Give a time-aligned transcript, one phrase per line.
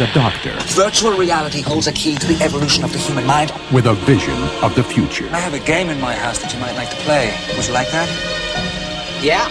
[0.00, 0.56] the Doctor.
[0.68, 3.52] Virtual reality holds a key to the evolution of the human mind.
[3.70, 5.28] With a vision of the future.
[5.30, 7.36] I have a game in my house that you might like to play.
[7.54, 8.08] Would you like that?
[9.22, 9.46] Yeah.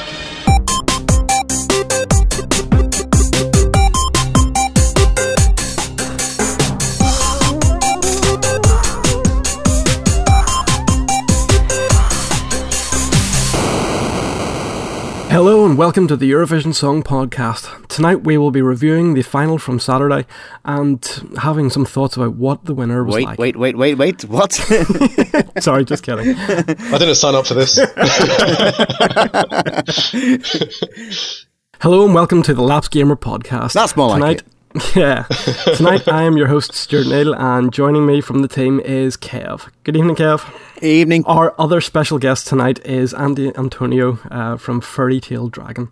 [15.30, 17.89] Hello and welcome to the Eurovision Song Podcast.
[18.00, 20.26] Tonight we will be reviewing the final from Saturday
[20.64, 21.06] and
[21.38, 23.38] having some thoughts about what the winner was wait, like.
[23.38, 24.54] Wait, wait, wait, wait, What?
[25.60, 26.34] Sorry, just kidding.
[26.34, 27.76] I didn't sign up for this.
[31.82, 33.74] Hello and welcome to the Laps Gamer Podcast.
[33.74, 34.44] That's more like Tonight,
[34.96, 35.24] Yeah.
[35.76, 39.68] Tonight I am your host, Stuart Neal, and joining me from the team is Kev.
[39.84, 40.46] Good evening, Kev.
[40.84, 41.24] Evening.
[41.26, 45.92] Our other special guest tonight is Andy Antonio uh, from Fairy Tale Dragon.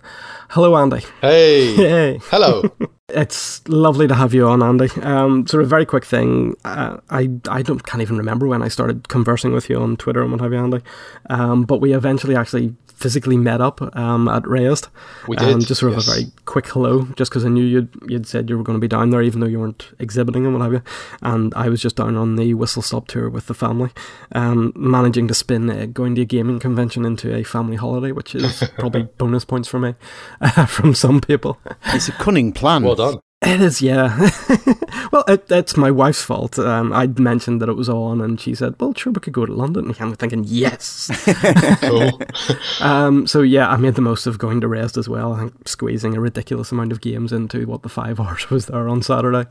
[0.49, 1.01] Hello, Andy.
[1.21, 1.75] Hey.
[1.87, 2.19] Hey.
[2.25, 2.63] Hello.
[3.09, 4.89] It's lovely to have you on, Andy.
[5.01, 6.57] Um, sort of very quick thing.
[6.65, 10.21] Uh, I I don't can't even remember when I started conversing with you on Twitter
[10.21, 10.81] and what have you, Andy.
[11.29, 14.87] Um, but we eventually actually physically met up um, at Rezzed.
[15.27, 16.07] We Um, did, just sort of yes.
[16.07, 18.81] a very quick hello, just because I knew you'd you'd said you were going to
[18.81, 20.81] be down there, even though you weren't exhibiting and what have you.
[21.21, 23.91] And I was just down on the Whistle Stop tour with the family,
[24.33, 28.33] um, managing to spin uh, going to a gaming convention into a family holiday, which
[28.35, 29.93] is probably bonus points for me
[30.41, 31.57] uh, from some people.
[31.93, 32.83] It's a cunning plan.
[32.83, 33.19] Well done.
[33.43, 34.17] It is, yeah.
[35.11, 36.57] well, it, it's my wife's fault.
[36.57, 39.45] Um, I'd mentioned that it was on, and she said, "Well, sure, we could go
[39.45, 41.11] to London." And I'm thinking, "Yes."
[41.81, 42.19] Cool.
[42.81, 45.33] um, so yeah, I made the most of going to Rezzed as well.
[45.33, 48.89] I think squeezing a ridiculous amount of games into what the five hours was there
[48.89, 49.45] on Saturday,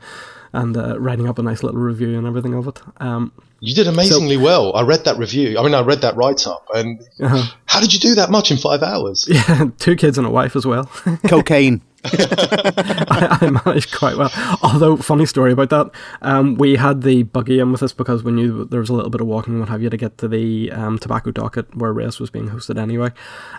[0.53, 2.81] and uh, writing up a nice little review and everything of it.
[2.99, 4.75] Um, You did amazingly well.
[4.75, 5.57] I read that review.
[5.57, 6.67] I mean, I read that write up.
[6.73, 9.25] And uh, how did you do that much in five hours?
[9.29, 10.85] yeah, two kids and a wife as well.
[11.27, 11.81] Cocaine.
[12.03, 14.31] I, I managed quite well.
[14.61, 18.31] Although, funny story about that, um, we had the buggy in with us because we
[18.31, 20.27] knew there was a little bit of walking and what have you to get to
[20.27, 23.11] the um, tobacco docket where Rezzed was being hosted anyway.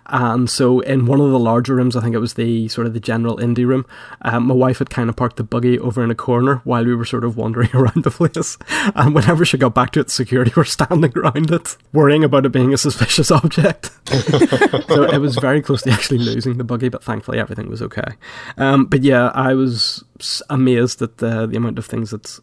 [0.06, 2.94] And so, in one of the larger rooms, I think it was the sort of
[2.94, 3.84] the general indie room,
[4.22, 6.94] um, my wife had kind of parked the buggy over in a corner while we
[6.94, 8.58] were sort of wandering around the place.
[8.94, 12.46] And whenever she got back to it, security we were standing around it, worrying about
[12.46, 13.90] it being a suspicious object.
[14.08, 18.12] so it was very close to actually losing the buggy, but thankfully everything was okay.
[18.56, 20.04] Um, but yeah, I was
[20.50, 22.38] amazed at the, the amount of things that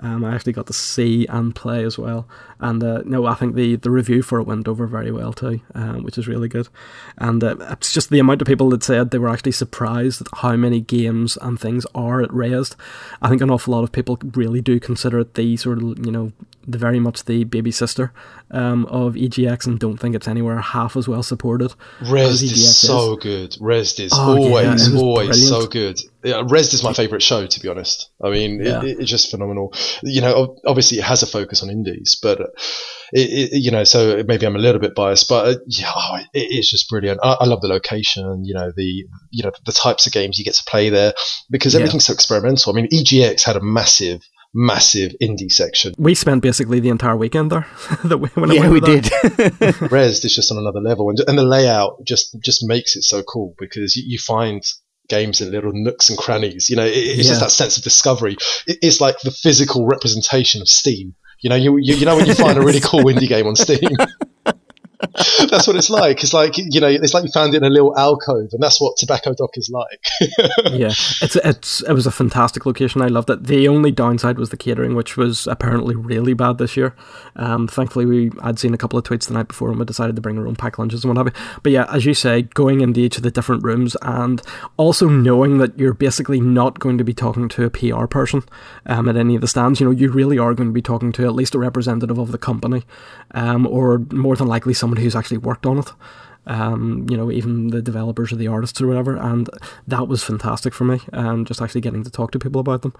[0.00, 2.26] um, I actually got to see and play as well.
[2.58, 5.60] And uh, no, I think the, the review for it went over very well too,
[5.74, 6.68] um, which is really good.
[7.18, 10.28] And uh, it's just the amount of people that said they were actually surprised at
[10.38, 12.76] how many games and things are at Rezzed.
[13.22, 16.12] I think an awful lot of people really do consider it the sort of, you
[16.12, 16.32] know,
[16.66, 18.12] the very much the baby sister
[18.50, 21.72] um, of EGX and don't think it's anywhere half as well supported.
[22.00, 23.52] Rezzed is so good.
[23.52, 25.98] Rezzed is Oh, yeah, always, was always so good.
[26.22, 28.10] Yeah, Rezzed is my favourite show, to be honest.
[28.22, 28.82] I mean, Yeah.
[28.82, 29.72] it, it's just phenomenal.
[30.02, 32.40] You know, obviously it has a focus on indies, but,
[33.12, 36.16] it, it, you know, so maybe I'm a little bit biased, but uh, yeah, oh,
[36.18, 37.20] it, it's just brilliant.
[37.22, 40.44] I, I love the location, you know, the, you know, the types of games you
[40.44, 41.14] get to play there
[41.50, 41.80] because Yeah.
[41.80, 42.72] everything's so experimental.
[42.72, 44.20] I mean, EGX had a massive,
[44.52, 45.94] massive indie section.
[45.98, 47.66] We spent basically the entire weekend there.
[48.04, 49.00] that we, when I yeah, went we there.
[49.00, 49.04] did.
[49.90, 53.22] Rezzed is just on another level, and, and the layout just just makes it so
[53.22, 54.62] cool because you, you find
[55.08, 56.70] games in little nooks and crannies.
[56.70, 58.36] You know, it, it's just that sense of discovery.
[58.66, 61.14] It, it's like the physical representation of Steam.
[61.42, 63.56] You know, you, you you know when you find a really cool indie game on
[63.56, 63.90] Steam.
[65.50, 66.22] That's what it's like.
[66.22, 68.80] It's like you know, it's like you found it in a little alcove, and that's
[68.80, 70.06] what Tobacco Dock is like.
[70.72, 70.88] yeah,
[71.22, 73.00] it's it's it was a fantastic location.
[73.00, 73.44] I loved it.
[73.44, 76.94] The only downside was the catering, which was apparently really bad this year.
[77.36, 80.16] Um, thankfully, we I'd seen a couple of tweets the night before, and we decided
[80.16, 81.58] to bring our own packed lunches and what have you.
[81.62, 84.42] But yeah, as you say, going into each of the different rooms, and
[84.76, 88.42] also knowing that you're basically not going to be talking to a PR person
[88.86, 89.80] um, at any of the stands.
[89.80, 92.32] You know, you really are going to be talking to at least a representative of
[92.32, 92.84] the company,
[93.32, 95.92] um, or more than likely someone who's actually worked on it
[96.46, 99.48] um, you know, even the developers or the artists or whatever, and
[99.86, 101.00] that was fantastic for me.
[101.12, 102.94] Um, just actually getting to talk to people about them.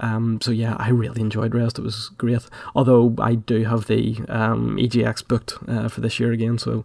[0.00, 1.78] Um, so yeah, I really enjoyed Rezzed.
[1.78, 2.42] It was great.
[2.74, 6.84] Although I do have the um, EGX booked uh, for this year again, so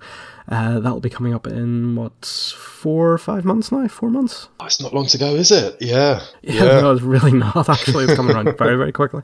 [0.50, 3.88] uh, that'll be coming up in what four or five months now.
[3.88, 4.50] Four months.
[4.60, 5.77] oh, it's not long to go, is it?
[5.80, 7.69] Yeah, Yeah, no, it's really not.
[7.69, 9.24] Actually, it's coming around very, very quickly.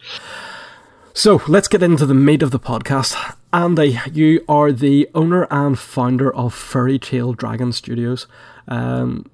[1.15, 3.15] So let's get into the meat of the podcast.
[3.53, 8.25] Andy, you are the owner and founder of Fairy Tale Dragon Studios.
[8.67, 9.29] Um,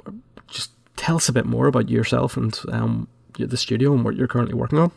[0.48, 4.28] just tell us a bit more about yourself and um, the studio and what you're
[4.28, 4.92] currently working on.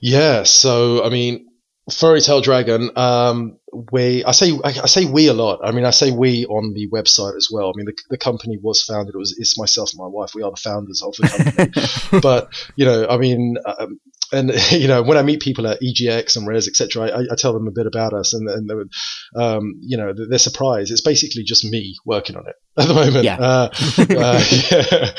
[0.00, 1.46] Yeah, so I mean,
[1.92, 2.90] Fairy Tale Dragon.
[2.96, 3.58] Um,
[3.92, 5.60] we, I say, I, I say we a lot.
[5.62, 7.68] I mean, I say we on the website as well.
[7.68, 9.14] I mean, the, the company was founded.
[9.14, 10.34] It was it's myself and my wife.
[10.34, 12.20] We are the founders of the company.
[12.22, 14.00] but you know, I mean, um,
[14.34, 17.52] and you know, when I meet people at EGX and Rezzed, etc., I, I, tell
[17.52, 18.90] them a bit about us, and, and they would,
[19.36, 20.90] um, you know, they're surprised.
[20.92, 23.24] It's basically just me working on it at the moment.
[23.24, 23.36] Yeah.
[23.38, 25.10] Uh, uh, yeah.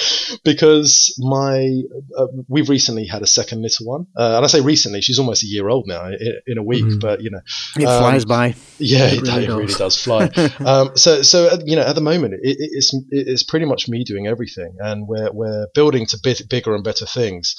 [0.44, 1.81] Because my,
[2.17, 5.44] uh, we've recently had a second little one, uh, and I say recently, she's almost
[5.44, 6.83] a year old now in, in a week.
[6.85, 7.00] Mhm.
[7.00, 7.39] But you know,
[7.77, 8.56] It Um, flies by.
[8.77, 9.97] yeah, It it, really it really does.
[10.01, 10.29] fly.
[10.65, 13.88] um, so, so uh, you know, at the moment, it, it- it's it's pretty much
[13.88, 17.56] me doing everything, and we're we're building to bit bigger and better things.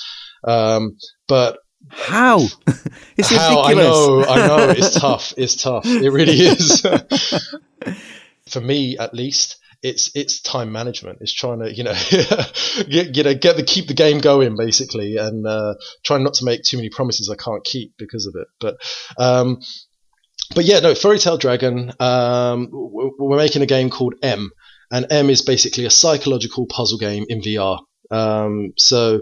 [0.46, 0.96] Um,
[1.28, 1.58] but
[1.90, 2.40] How?
[3.16, 3.86] it's how I ridiculous.
[3.86, 5.34] know, I know, it's tough.
[5.36, 5.84] It's tough.
[5.86, 6.82] It really is.
[8.48, 11.18] For me, at least, it's it's time management.
[11.20, 11.94] It's trying to you know
[12.88, 16.44] get you know get the keep the game going basically, and uh, trying not to
[16.44, 18.46] make too many promises I can't keep because of it.
[18.60, 18.76] But
[19.18, 19.60] um,
[20.54, 21.92] but yeah, no, Fairy Tale Dragon.
[21.98, 24.50] Um, we're making a game called M,
[24.92, 27.80] and M is basically a psychological puzzle game in VR.
[28.10, 29.20] Um, so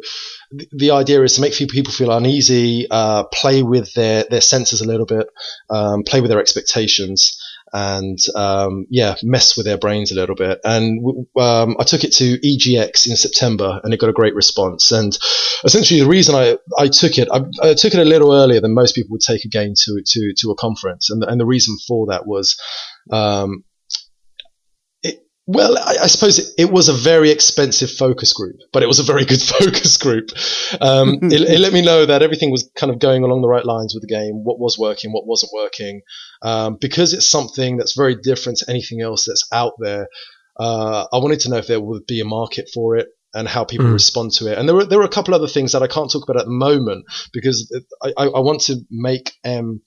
[0.56, 4.81] th- the idea is to make people feel uneasy, uh, play with their their senses
[4.81, 5.26] a little bit,
[5.70, 7.40] um, play with their expectations.
[7.72, 10.60] And um, yeah, mess with their brains a little bit.
[10.62, 14.92] And um, I took it to EGX in September, and it got a great response.
[14.92, 15.19] And
[15.64, 18.75] essentially, the reason I, I took it, I, I took it a little earlier than
[18.75, 21.76] most people would take a game to to to a conference, and and the reason
[21.88, 22.56] for that was,
[23.10, 23.64] um,
[25.46, 28.99] well, I, I suppose it, it was a very expensive focus group, but it was
[28.99, 30.31] a very good focus group.
[30.81, 33.64] Um, it, it let me know that everything was kind of going along the right
[33.64, 36.00] lines with the game, what was working, what wasn't working,
[36.43, 40.08] um, because it's something that's very different to anything else that's out there.
[40.58, 43.64] Uh, I wanted to know if there would be a market for it and how
[43.64, 43.94] people Mm.
[43.94, 44.56] respond to it.
[44.56, 46.47] And there were there were a couple other things that I can't talk about at
[46.47, 47.69] the moment because
[48.00, 49.81] I, I, I want to make um,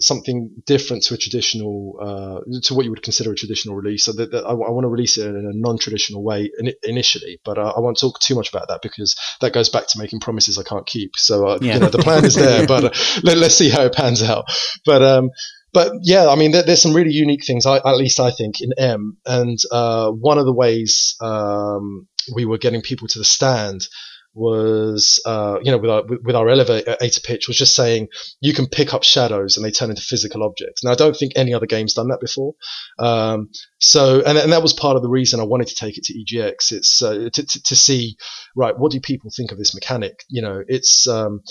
[0.00, 4.04] something different to a traditional uh, to what you would consider a traditional release.
[4.04, 7.58] So that, that I, want to release it in a non-traditional way in, initially, but
[7.58, 10.58] uh, I won't talk too much about that because that goes back to making promises
[10.58, 11.12] I can't keep.
[11.16, 11.74] So uh, Yeah.
[11.74, 14.46] you know the plan is there, but uh, let, let's see how it pans out.
[14.84, 15.30] But um,
[15.72, 17.66] but yeah, I mean, there, there's some really unique things.
[17.66, 22.44] I, at least I think in M, and uh, one of the ways um, we
[22.44, 23.86] were getting people to the stand
[24.34, 28.08] was, uh, you know, with our with our elevator pitch was just saying
[28.40, 30.84] you can pick up shadows and they turn into physical objects.
[30.84, 32.54] Now I don't think any other game's done that before.
[32.98, 36.04] Um, so and, and that was part of the reason I wanted to take it
[36.04, 36.72] to EGX.
[36.72, 38.16] It's uh, to, to to see
[38.54, 40.24] right what do people think of this mechanic.
[40.28, 41.42] You know, it's um,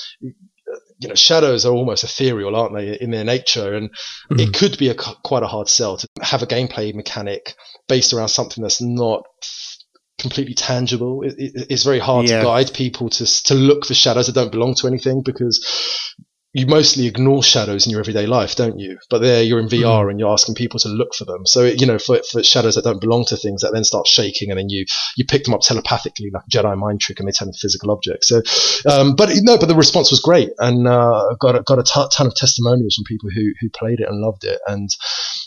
[0.99, 3.73] you know, shadows are almost ethereal, aren't they, in their nature?
[3.73, 3.89] And
[4.31, 4.39] Mhm.
[4.39, 7.55] it could be a quite a hard sell to have a gameplay mechanic
[7.87, 9.23] based around something that's not
[10.19, 11.23] completely tangible.
[11.23, 12.39] It, it, it's very hard Yeah.
[12.39, 15.65] to guide people to to look for shadows that don't belong to anything because
[16.51, 18.97] you mostly ignore shadows in your everyday life, don't you?
[19.11, 21.45] But there, you're in VR and you're asking people to look for them.
[21.45, 24.49] So, you know, for, for shadows that don't belong to things that then start shaking
[24.49, 24.85] and then you,
[25.15, 28.29] you pick them up telepathically like Jedi mind trick and they turn into physical objects.
[28.29, 28.41] So,
[28.91, 32.09] um, but no, but the response was great and, uh, got, a- got a ton
[32.09, 34.59] ton of testimonials from people who, who played it and loved it.
[34.65, 34.89] And,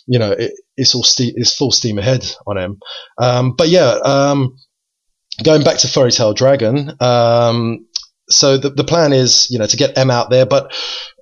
[0.06, 2.80] you know, it, it's all ste- it's full steam ahead on him.
[3.18, 4.56] Um, but yeah, um,
[5.42, 7.86] going back to Fairy Tale Dragon, um,
[8.28, 10.72] so the, the plan is, you know, to get M out there, but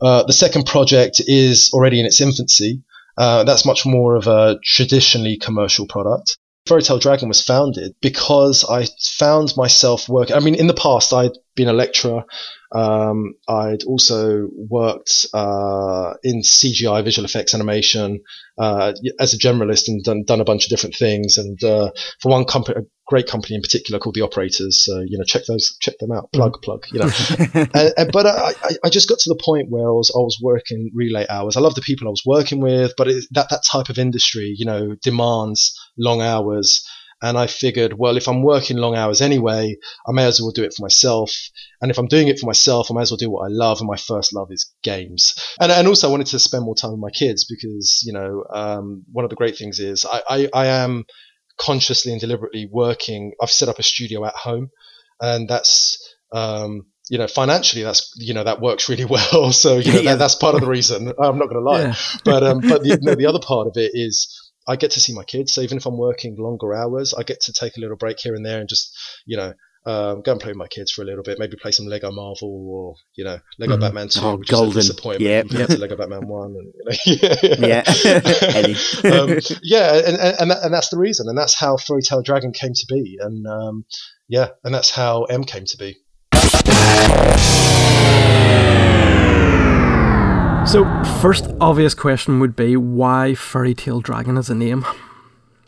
[0.02, 2.82] uh, the second project is already in its infancy.
[3.16, 6.38] Uh, that's much more of a traditionally commercial product.
[6.66, 8.86] Fairy Tale Dragon was founded because I
[9.18, 10.36] found myself working.
[10.36, 12.24] I mean, in the past, I'd been a lecturer.
[12.72, 18.20] Um, I'd also worked uh, in CGI, visual effects, animation
[18.58, 21.36] uh, as a generalist, and done, done a bunch of different things.
[21.38, 21.90] And uh,
[22.22, 25.42] for one company, a great company in particular called the Operators, so you know, check
[25.46, 26.30] those, check them out.
[26.32, 26.86] Plug, plug.
[26.92, 27.10] You know,
[27.74, 30.20] and, and, but I, I- I just got to the point where I was, I
[30.20, 31.56] was working relay hours.
[31.56, 34.54] I love the people I was working with, but it, that, that type of industry,
[34.56, 36.84] you know, demands long hours.
[37.22, 39.76] And I figured, well, if I'm working long hours anyway,
[40.08, 41.30] I may as well do it for myself.
[41.82, 43.78] And if I'm doing it for myself, I may as well do what I love.
[43.80, 45.34] And my first love is games.
[45.60, 48.44] And, and also I wanted to spend more time with my kids because, you know,
[48.54, 51.04] um, one of the great things is I, I, I am
[51.58, 53.32] consciously and deliberately working.
[53.42, 54.70] I've set up a studio at home
[55.20, 55.98] and that's,
[56.32, 59.52] um, you know, financially, that's you know that works really well.
[59.52, 60.12] So you know Yeah.
[60.12, 61.08] that, that's part of the reason.
[61.18, 61.94] I'm not going to lie, Yeah.
[62.24, 64.39] but um, but the, no, the other part of it is
[64.70, 65.52] I get to see my kids.
[65.52, 68.34] So even if I'm working longer hours, I get to take a little break here
[68.34, 68.96] and there and just
[69.26, 69.52] you know
[69.86, 71.38] um, go and play with my kids for a little bit.
[71.38, 73.80] Maybe play some Lego Marvel or you know Lego Mhm.
[73.80, 74.72] Batman Two, Oh, which is golden.
[74.72, 75.46] a disappointment Yep.
[75.48, 76.54] compared to Lego Batman One.
[76.58, 76.72] And,
[77.06, 77.36] you know,
[77.66, 77.82] yeah,
[79.04, 79.12] Yeah.
[79.20, 82.74] Um, yeah, and and and that's the reason, and that's how Fairy Tale Dragon came
[82.74, 83.84] to be, and um,
[84.28, 85.96] yeah, and that's how M came to be.
[90.66, 90.84] So,
[91.20, 94.84] first obvious question would be why Fairy Tale Dragon as a name?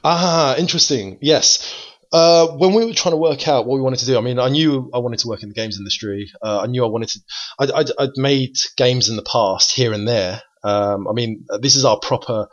[0.04, 1.18] Ah, interesting.
[1.20, 1.74] Yes.
[2.12, 4.38] Uh, when we were trying to work out what we wanted to do, I mean,
[4.38, 6.30] I knew I wanted to work in the games industry.
[6.42, 7.20] Uh, I knew I wanted to.
[7.58, 10.42] I'd, I'd, I'd, made games in the past here and there.
[10.62, 12.48] Um, I mean, this is our proper.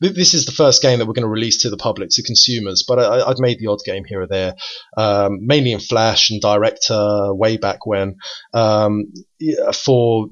[0.00, 2.84] This is the first game that we're going to release to the public, to consumers.
[2.86, 4.56] But I, would made the odd game here or there,
[4.96, 8.16] um, mainly in Flash and Director way back when,
[8.52, 9.12] um,
[9.72, 10.26] for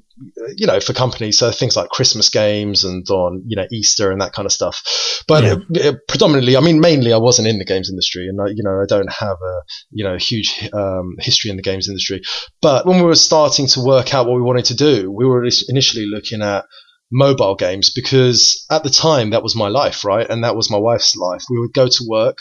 [0.57, 4.21] you know, for companies, so things like Christmas games and on, you know, Easter and
[4.21, 4.83] that kind of stuff.
[5.29, 5.91] But yeah.
[5.91, 8.81] Uh, predominantly, I mean, mainly I wasn't in the games industry and, I, you know,
[8.83, 12.23] I don't have a, you know, huge um, history in the games industry.
[12.61, 15.45] But when we were starting to work out what we wanted to do, we were
[15.69, 16.65] initially looking at
[17.13, 20.29] mobile games because at the time that was my life, right?
[20.29, 21.45] And that was my wife's life.
[21.51, 22.39] We would go to work,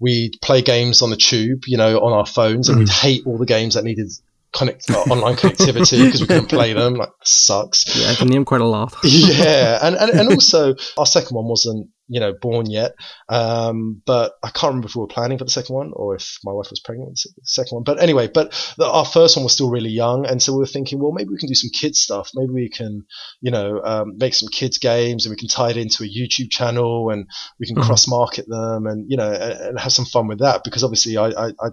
[0.00, 2.80] we'd play games on the tube, you know, on our phones, and mm.
[2.80, 4.10] we'd hate all the games that needed
[4.56, 6.94] connect uh, online connectivity because we couldn't play them.
[6.94, 7.84] Like sucks.
[7.96, 8.94] Yeah, I can name quite a lot.
[9.04, 12.94] yeah, and, and and also our second one wasn't you know born yet,
[13.28, 16.38] um, but I can't remember if we were planning for the second one or if
[16.44, 17.84] my wife was pregnant with the second one.
[17.84, 20.66] But anyway, but the, our first one was still really young, and so we were
[20.66, 22.30] thinking, well, maybe we can do some kids stuff.
[22.34, 23.04] Maybe we can
[23.40, 26.50] you know um, make some kids games, and we can tie it into a YouTube
[26.50, 27.26] channel, and
[27.58, 27.86] we can mm-hmm.
[27.86, 31.16] cross market them, and you know and, and, have some fun with that because obviously
[31.16, 31.68] I, I, I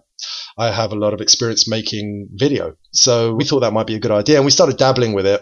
[0.58, 2.76] I have a lot of experience making video.
[2.92, 5.42] So we thought that might be a good idea and we started dabbling with it.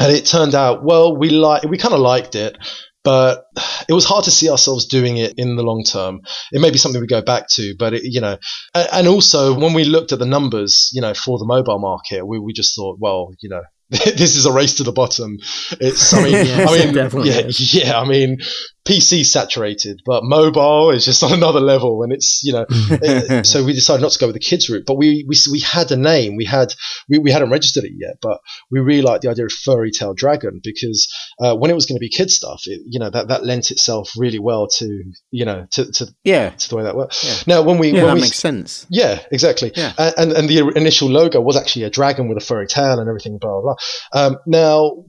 [0.00, 2.58] And it turned out, well, we like, we kind of liked it,
[3.04, 3.44] but
[3.88, 6.20] it was hard to see ourselves doing it in the long term.
[6.50, 8.38] It may be something we go back to, but it, you know,
[8.74, 12.38] and also when we looked at the numbers, you know, for the mobile market, we,
[12.38, 15.38] we just thought, well, you know, this is a race to the bottom.
[15.80, 17.74] It's, I mean, yes, I mean, yeah, is.
[17.74, 18.38] yeah, I mean,
[18.86, 22.02] PC saturated, but mobile is just on another level.
[22.02, 24.84] And it's, you know, it, so we decided not to go with the kids route,
[24.86, 26.36] but we, we, we had a name.
[26.36, 26.74] We had,
[27.08, 30.14] we, we hadn't registered it yet, but we really liked the idea of Fairy Tale
[30.14, 33.28] Dragon because, uh, when it was going to be kid stuff, it, you know, that,
[33.28, 36.96] that lent itself really well to, you know, to, to, yeah, to the way that
[36.96, 37.24] works.
[37.24, 37.54] Yeah.
[37.54, 38.86] Now, when we, yeah, when that we, makes sense.
[38.90, 39.72] Yeah, exactly.
[39.74, 39.92] Yeah.
[40.16, 43.38] And, and the initial logo was actually a dragon with a furry tail and everything,
[43.38, 43.74] blah, blah,
[44.12, 44.20] blah.
[44.20, 45.04] Um, now,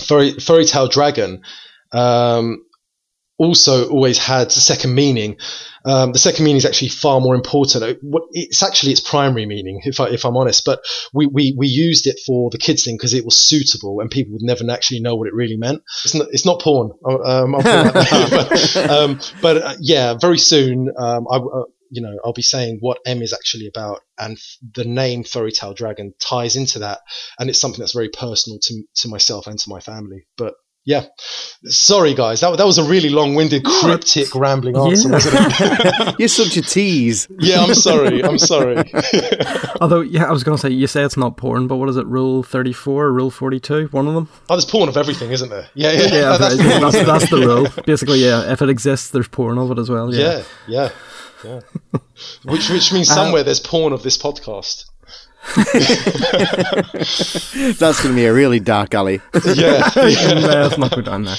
[0.00, 1.42] Fairy, Fairy Tale Dragon,
[1.92, 2.64] um,
[3.38, 5.36] also always had a second meaning.
[5.84, 7.98] Um, the second meaning is actually far more important.
[8.32, 10.64] It's actually its primary meaning, if, I, if I'm honest.
[10.64, 10.80] But
[11.14, 14.32] we, we, we used it for the kids thing because it was suitable, and people
[14.32, 15.82] would never actually know what it really meant.
[16.04, 16.90] It's not, it's not porn.
[17.06, 22.42] Um, but, um, but uh, yeah, very soon, um, I, uh, you know, I'll be
[22.42, 24.36] saying what M is actually about, and
[24.74, 27.00] the name Fairy Tale Dragon ties into that,
[27.38, 30.26] and it's something that's very personal to to myself and to my family.
[30.36, 30.54] But
[30.88, 31.04] yeah.
[31.64, 32.40] Sorry, guys.
[32.40, 35.14] That, that was a really long winded, cryptic, rambling answer, yeah.
[35.14, 36.14] wasn't it?
[36.18, 37.28] You're such a tease.
[37.40, 38.24] yeah, I'm sorry.
[38.24, 38.90] I'm sorry.
[39.82, 41.98] Although, yeah, I was going to say, you say it's not porn, but what is
[41.98, 43.88] it, Rule 34 Rule 42?
[43.88, 44.30] One of them?
[44.48, 45.68] Oh, there's porn of everything, isn't there?
[45.74, 46.06] Yeah, yeah.
[46.06, 47.66] yeah that's, that's, that's, the rule.
[47.84, 50.14] Basically, yeah, if it exists, there's porn of it as well.
[50.14, 50.90] Yeah, yeah.
[51.44, 51.60] yeah,
[51.92, 52.00] yeah.
[52.44, 54.86] which, which means uh, somewhere uh, there's porn of this podcast.
[57.78, 59.20] That's going to be a really dark alley.
[59.54, 60.34] yeah, yeah.
[60.34, 61.36] let's not go down there.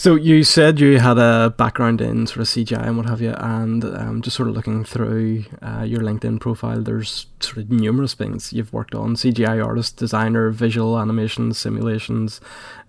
[0.00, 3.34] So you said you had a background in sort of CGI and what have you,
[3.36, 8.14] and um, just sort of looking through uh, your LinkedIn profile, there's sort of numerous
[8.14, 12.40] things you've worked on: CGI artist, designer, visual animation, simulations,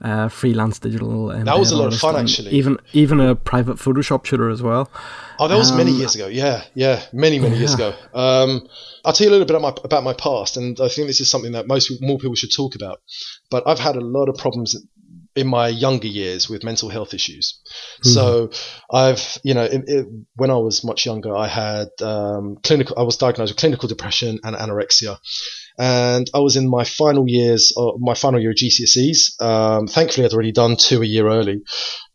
[0.02, 1.28] uh, freelance digital.
[1.28, 2.52] That was a lot of fun, actually.
[2.52, 4.90] Even even a private Photoshop shooter as well.
[5.38, 6.28] Oh, that was um, many years ago.
[6.28, 7.60] Yeah, yeah, many many yeah.
[7.60, 7.94] years ago.
[8.14, 8.70] Um,
[9.04, 11.20] I'll tell you a little bit about my, about my past, and I think this
[11.20, 13.02] is something that most more people should talk about.
[13.50, 14.78] But I've had a lot of problems
[15.36, 17.60] in my younger years with mental health issues.
[18.04, 18.10] Mm-hmm.
[18.10, 18.52] So
[18.92, 22.98] I've, you know, it, it, when I was much younger, I had um, clinical.
[22.98, 25.18] I was diagnosed with clinical depression and anorexia,
[25.80, 29.42] and I was in my final years, uh, my final year of GCSEs.
[29.42, 31.62] Um, thankfully, I'd already done two a year early,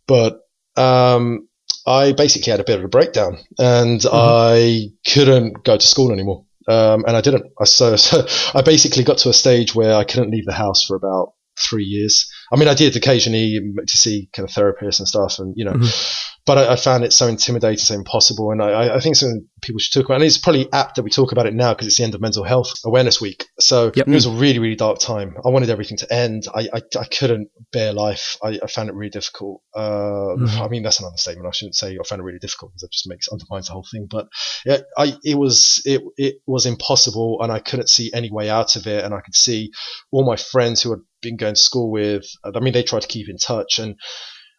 [0.06, 0.40] but
[0.76, 1.48] um,
[1.86, 4.14] I basically had a bit of a breakdown, and mm-hmm.
[4.14, 6.44] I couldn't go to school anymore.
[6.68, 7.52] Um, and I didn't.
[7.60, 10.84] I, so, so I basically got to a stage where I couldn't leave the house
[10.86, 12.30] for about three years.
[12.52, 15.72] I mean, I did occasionally to see kind of therapists and stuff, and you know,
[15.72, 18.52] mm-hmm but I, I, found it so intimidating, so impossible.
[18.52, 20.14] And I, I, think something people should talk about.
[20.14, 20.22] It.
[20.22, 22.20] And it's probably apt that we talk about it now because it's the end of
[22.20, 23.46] Mental Health Awareness Week.
[23.58, 24.06] So yep.
[24.06, 25.36] it was a really, really dark time.
[25.44, 26.44] I wanted everything to end.
[26.54, 28.38] I, I, I couldn't bear life.
[28.42, 29.62] I, found it really difficult.
[29.74, 30.62] Uh, mm-hmm.
[30.62, 31.48] I mean, that's an understatement.
[31.48, 33.86] I shouldn't say I found it really difficult because that just makes undermines the whole
[33.90, 34.06] thing.
[34.08, 34.28] But
[34.64, 38.76] yeah, I, it was it it was impossible, and I couldn't see any way out
[38.76, 39.04] of it.
[39.04, 39.72] And I could see
[40.12, 42.24] all my friends who had been going to school with.
[42.44, 43.96] I mean, they tried to keep in touch and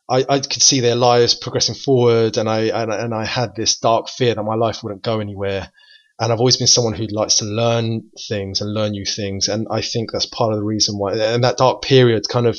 [0.10, 3.78] I, I could see their lives progressing forward, and I and, and I had this
[3.78, 5.72] dark fear that my life wouldn't go anywhere.
[6.20, 9.48] and I've always been someone who likes to learn things and learn new things.
[9.48, 12.58] And I think that's part of the reason why, and that dark period kind of,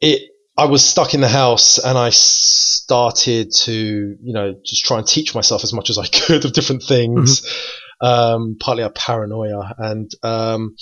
[0.00, 4.98] it, I was stuck in the house and I started to, you know, just try
[4.98, 7.40] and teach myself as much as I could of different things.
[7.40, 8.06] Mm-hmm.
[8.06, 10.76] Um, partly a paranoia and, um,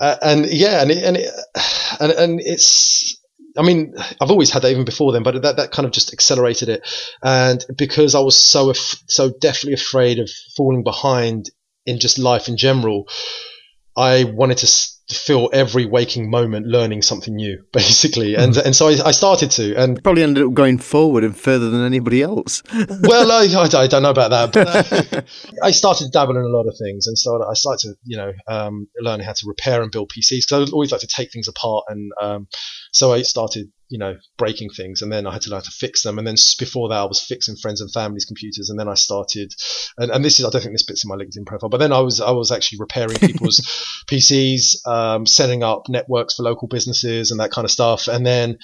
[0.00, 1.32] and yeah, and it, and, it,
[2.00, 3.21] and, and it's,
[3.56, 6.12] I mean, I've always had that even before then, but that, that kind of just
[6.12, 6.86] accelerated it.
[7.22, 11.50] And because I was so, so definitely afraid of falling behind
[11.84, 13.08] in just life in general,
[13.96, 14.66] I wanted to
[15.14, 18.34] fill every waking moment learning something new, basically.
[18.34, 18.64] And mm.
[18.64, 21.84] and so I, I, started to, and probably ended up going forward and further than
[21.84, 22.62] anybody else.
[23.02, 25.22] well, I, I, I, don't know about that, but uh,
[25.62, 28.32] I started dabbling in a lot of things, and so I started to, you know,
[28.48, 31.48] um, learn how to repair and build PCs because I always like to take things
[31.48, 32.48] apart, and um,
[32.92, 35.02] so I started you know, breaking things.
[35.02, 36.16] And then I had to learn how to fix them.
[36.16, 38.70] And then before that, I was fixing friends and family's computers.
[38.70, 39.52] And then I started,
[39.98, 41.92] and, and this is, I don't think this bit's in my LinkedIn profile, but then
[41.92, 43.60] I was, I was actually repairing people's
[44.10, 48.08] PCs, um, setting up networks for local businesses and that kind of stuff.
[48.08, 48.56] And then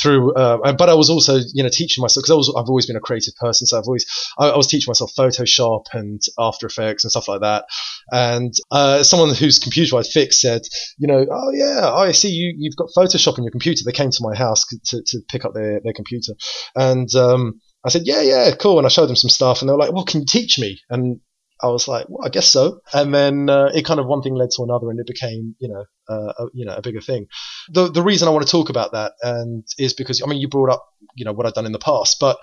[0.00, 2.86] through, uh, but I was also, you know, teaching myself because I was, I've always
[2.86, 3.66] been a creative person.
[3.66, 4.06] So I've always,
[4.38, 7.64] I, I was teaching myself Photoshop and After Effects and stuff like that.
[8.12, 10.62] And, uh, someone whose computer I'd fixed said,
[10.96, 13.82] you know, oh yeah, I see you, you've got Photoshop on your computer.
[13.84, 16.32] They came to my house to, to pick up their, their computer.
[16.74, 18.78] And um, I said, yeah, yeah, cool.
[18.78, 20.80] And I showed them some stuff, and they were like, well, can you teach me?
[20.90, 21.20] And
[21.62, 22.80] I was like, well, I guess so.
[22.92, 25.68] And then uh, it kind of one thing led to another, and it became, you
[25.68, 27.26] know, uh, a, you know, a bigger thing.
[27.70, 30.48] The the reason I want to talk about that and is because I mean, you
[30.48, 32.38] brought up, you know, what I've done in the past, but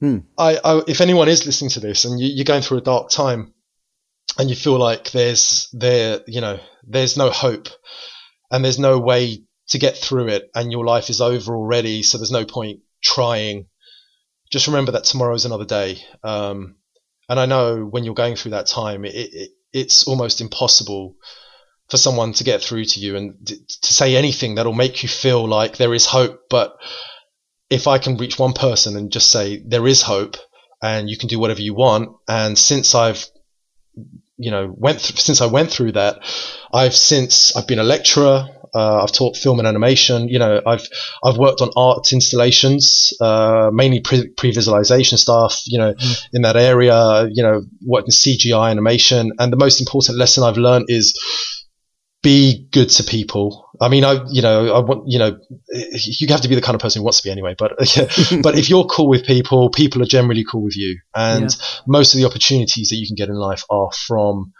[0.00, 0.18] hmm.
[0.38, 3.10] I, I, if anyone is listening to this and you, are going through a dark
[3.10, 3.52] time,
[4.38, 7.68] and you feel like there's there, you know, there's no hope,
[8.50, 12.18] and there's no way to get through it and your life is over already, so
[12.18, 13.66] there's no point trying.
[14.50, 15.98] Just remember that tomorrow is another day.
[16.22, 16.76] Um,
[17.28, 21.16] and I know when you're going through that time, it, it, it's almost impossible
[21.90, 25.46] for someone to get through to you and to say anything that'll make you feel
[25.46, 26.42] like there is hope.
[26.48, 26.76] But
[27.70, 30.36] if I can reach one person and just say there is hope
[30.82, 33.26] and you can do whatever you want, and since I've
[34.38, 36.20] you know went th- since I went through that,
[36.72, 38.48] I've since I've been a lecturer.
[38.74, 40.28] Uh, I've taught film and animation.
[40.28, 40.86] You know, I've
[41.24, 45.62] I've worked on art installations, uh, mainly pre- visualization stuff.
[45.64, 46.26] You know, mm.
[46.32, 47.26] in that area.
[47.32, 51.14] You know, worked in CGI animation, and the most important lesson I've learned is
[52.26, 53.68] be good to people.
[53.80, 55.38] I mean, I, you know, I want, you know,
[55.70, 57.72] you have to be the kind of person who wants to be anyway, but,
[58.42, 60.98] but if you're cool with people, people are generally cool with you.
[61.14, 61.66] And yeah.
[61.86, 64.52] most of the opportunities that you can get in life are from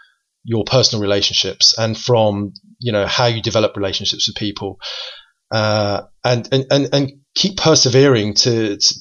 [0.45, 4.79] your personal relationships and from you know how you develop relationships with people
[5.51, 8.95] uh, and, and and and keep persevering to, to,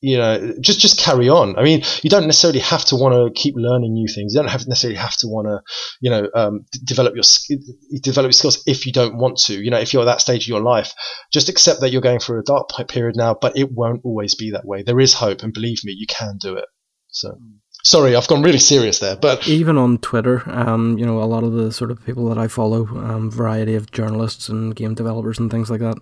[0.00, 1.58] you know just just carry on.
[1.58, 4.34] I mean you don't necessarily have to want to keep learning new things.
[4.34, 5.60] You don't have necessarily have to want to
[6.00, 7.24] you know um, develop your
[8.02, 9.54] develop your skills if you don't want to.
[9.54, 10.92] You know if you're at that stage of your life
[11.32, 14.50] just accept that you're going through a dark period now but it won't always be
[14.52, 14.82] that way.
[14.82, 16.66] There is hope and believe me you can do it.
[17.08, 17.38] So
[17.86, 19.16] sorry, I've gone really serious there.
[19.16, 22.38] But even on Twitter, um, you know, a lot of the sort of people that
[22.38, 25.96] I follow, um, variety of journalists and game developers and things like that,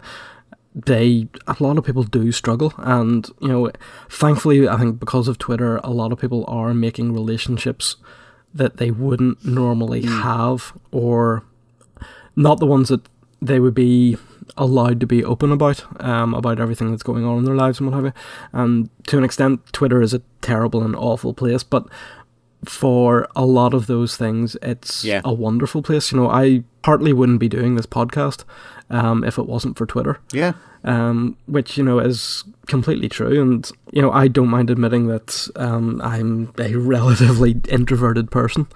[0.75, 3.71] they a lot of people do struggle, and you know,
[4.09, 7.97] thankfully, I think because of Twitter, a lot of people are making relationships
[8.53, 10.23] that they wouldn't normally mm.
[10.23, 11.45] have, or
[12.37, 13.09] not the ones that
[13.41, 14.17] they would be
[14.57, 17.89] allowed to be open about um, about everything that's going on in their lives and
[17.89, 18.13] what have you.
[18.53, 21.87] And to an extent, Twitter is a terrible and awful place, but
[22.65, 25.21] for a lot of those things, it's yeah.
[25.25, 26.13] a wonderful place.
[26.13, 28.45] You know, I partly wouldn't be doing this podcast
[28.91, 30.21] um, if it wasn't for Twitter.
[30.33, 30.53] Yeah.
[30.85, 35.49] Um, which you know is completely true, and you know I don't mind admitting that
[35.57, 38.67] um, I'm a relatively introverted person,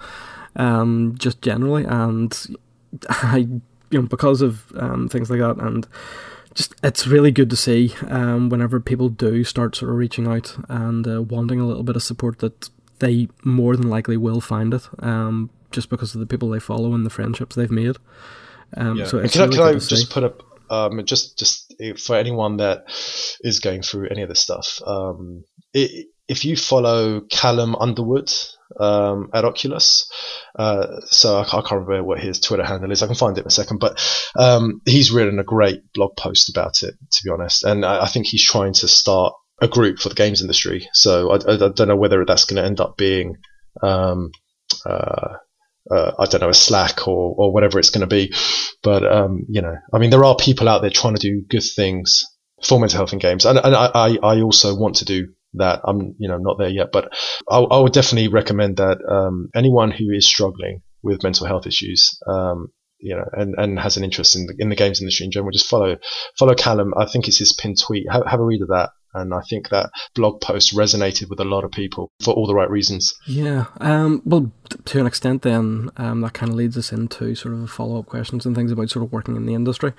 [0.55, 2.35] um, just generally, and
[3.09, 3.47] I
[3.91, 5.87] you know because of um, things like that and
[6.55, 10.57] just it's really good to see um, whenever people do start sort of reaching out
[10.67, 12.69] and uh, wanting a little bit of support that
[12.99, 16.93] they more than likely will find it um, just because of the people they follow
[16.93, 17.97] and the friendships they've made.
[18.75, 19.05] Um, yeah.
[19.05, 22.83] So can, really I, can I just put up um, just just for anyone that
[23.41, 28.31] is going through any of this stuff, um, it, if you follow Callum Underwood,
[28.79, 30.09] um, at Oculus.
[30.57, 33.01] Uh, so I, I, can't remember what his Twitter handle is.
[33.01, 33.99] I can find it in a second, but
[34.37, 37.63] um, he's written a great blog post about it, to be honest.
[37.63, 40.87] And I, I think he's trying to start a group for the games industry.
[40.93, 43.35] So I, I don't know whether that's going to end up being,
[43.81, 44.31] um,
[44.85, 45.35] uh,
[45.91, 48.33] uh, I don't know, a Slack or, or whatever it's going to be.
[48.83, 51.63] But, um, you know, I mean, there are people out there trying to do good
[51.75, 52.25] things
[52.63, 53.45] for mental health in games.
[53.45, 56.91] And, and I, I also want to do that I'm, you know, not there yet.
[56.91, 57.13] But
[57.49, 62.17] I, I would definitely recommend that um, anyone who is struggling with mental health issues,
[62.27, 62.67] um,
[62.99, 65.51] you know, and, and has an interest in the, in the games industry in general,
[65.51, 65.97] just follow
[66.37, 66.93] follow Callum.
[66.97, 68.05] I think it's his pinned tweet.
[68.11, 68.91] Have, have a read of that.
[69.13, 72.53] And I think that blog post resonated with a lot of people for all the
[72.53, 73.13] right reasons.
[73.25, 73.65] Yeah.
[73.79, 74.51] Um, well,
[74.85, 78.05] to an extent, then um, that kind of leads us into sort of follow up
[78.05, 79.93] questions and things about sort of working in the industry.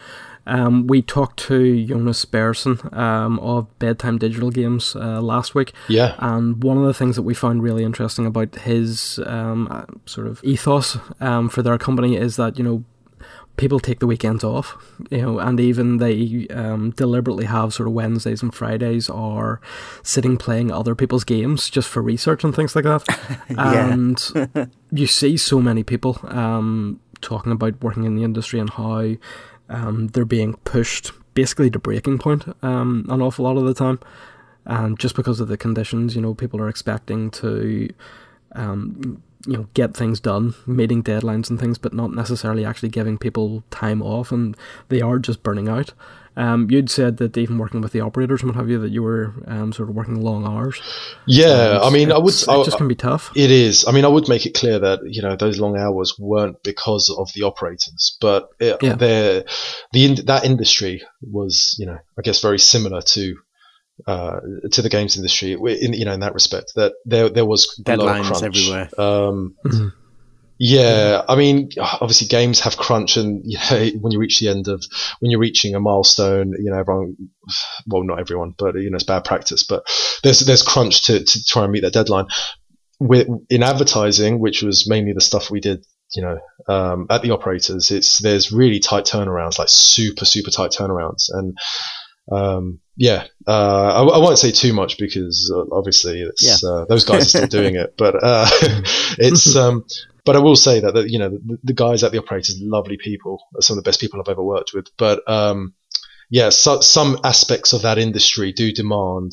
[0.46, 5.72] Um, we talked to Jonas Berson um, of Bedtime Digital Games uh, last week.
[5.88, 6.14] Yeah.
[6.18, 10.26] And one of the things that we found really interesting about his um, uh, sort
[10.26, 12.84] of ethos um, for their company is that, you know,
[13.60, 14.74] people take the weekends off,
[15.10, 19.60] you know, and even they um, deliberately have sort of Wednesdays and Fridays are
[20.02, 23.04] sitting playing other people's games just for research and things like that.
[23.50, 29.14] and you see so many people um, talking about working in the industry and how
[29.68, 34.00] um, they're being pushed basically to breaking point um, an awful lot of the time.
[34.64, 37.90] And just because of the conditions, you know, people are expecting to
[38.52, 43.18] um, you know get things done, meeting deadlines and things, but not necessarily actually giving
[43.18, 44.56] people time off, and
[44.88, 45.92] they are just burning out.
[46.36, 49.02] Um, you'd said that even working with the operators and what have you, that you
[49.02, 50.80] were um, sort of working long hours.
[51.26, 52.32] Yeah, I mean, I would.
[52.32, 53.30] It just can be tough.
[53.34, 53.84] It is.
[53.86, 57.14] I mean, I would make it clear that you know those long hours weren't because
[57.18, 58.94] of the operators, but it, yeah.
[58.94, 59.44] the
[60.26, 63.36] that industry was, you know, I guess very similar to
[64.06, 64.40] uh,
[64.72, 68.42] to the games industry in you know in that respect that there there was deadlines
[68.42, 68.88] everywhere.
[68.98, 69.88] Um, mm-hmm.
[70.62, 74.68] Yeah, I mean, obviously games have crunch, and you know, when you reach the end
[74.68, 74.84] of
[75.20, 77.16] when you're reaching a milestone, you know, everyone,
[77.86, 79.62] well, not everyone, but you know, it's bad practice.
[79.62, 79.84] But
[80.22, 82.26] there's there's crunch to, to try and meet that deadline.
[82.98, 87.30] With in advertising, which was mainly the stuff we did, you know, um, at the
[87.30, 91.56] operators, it's there's really tight turnarounds, like super super tight turnarounds, and
[92.30, 96.68] um, yeah, uh, I, I, won't say too much because uh, obviously it's, yeah.
[96.68, 98.46] uh, those guys are still doing it, but uh,
[99.18, 99.56] it's.
[99.56, 99.84] Um,
[100.26, 102.98] but I will say that, that you know the, the, guys at the operators, lovely
[102.98, 104.88] people, some of the best people I've ever worked with.
[104.98, 105.74] But um,
[106.28, 109.32] yeah, so, some aspects of that industry do demand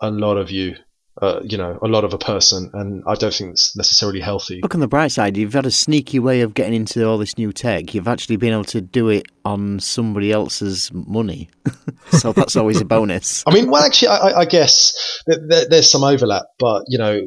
[0.00, 0.74] a lot of you
[1.20, 4.60] uh, you know, a lot of a person, and I don't think it's necessarily healthy.
[4.62, 7.36] Look on the bright side, you've had a sneaky way of getting into all this
[7.36, 7.94] new tech.
[7.94, 11.50] You've actually been able to do it on somebody else's money,
[12.10, 13.42] so that's always a bonus.
[13.46, 17.20] I mean, well, actually, I, I guess there's some overlap, but you know,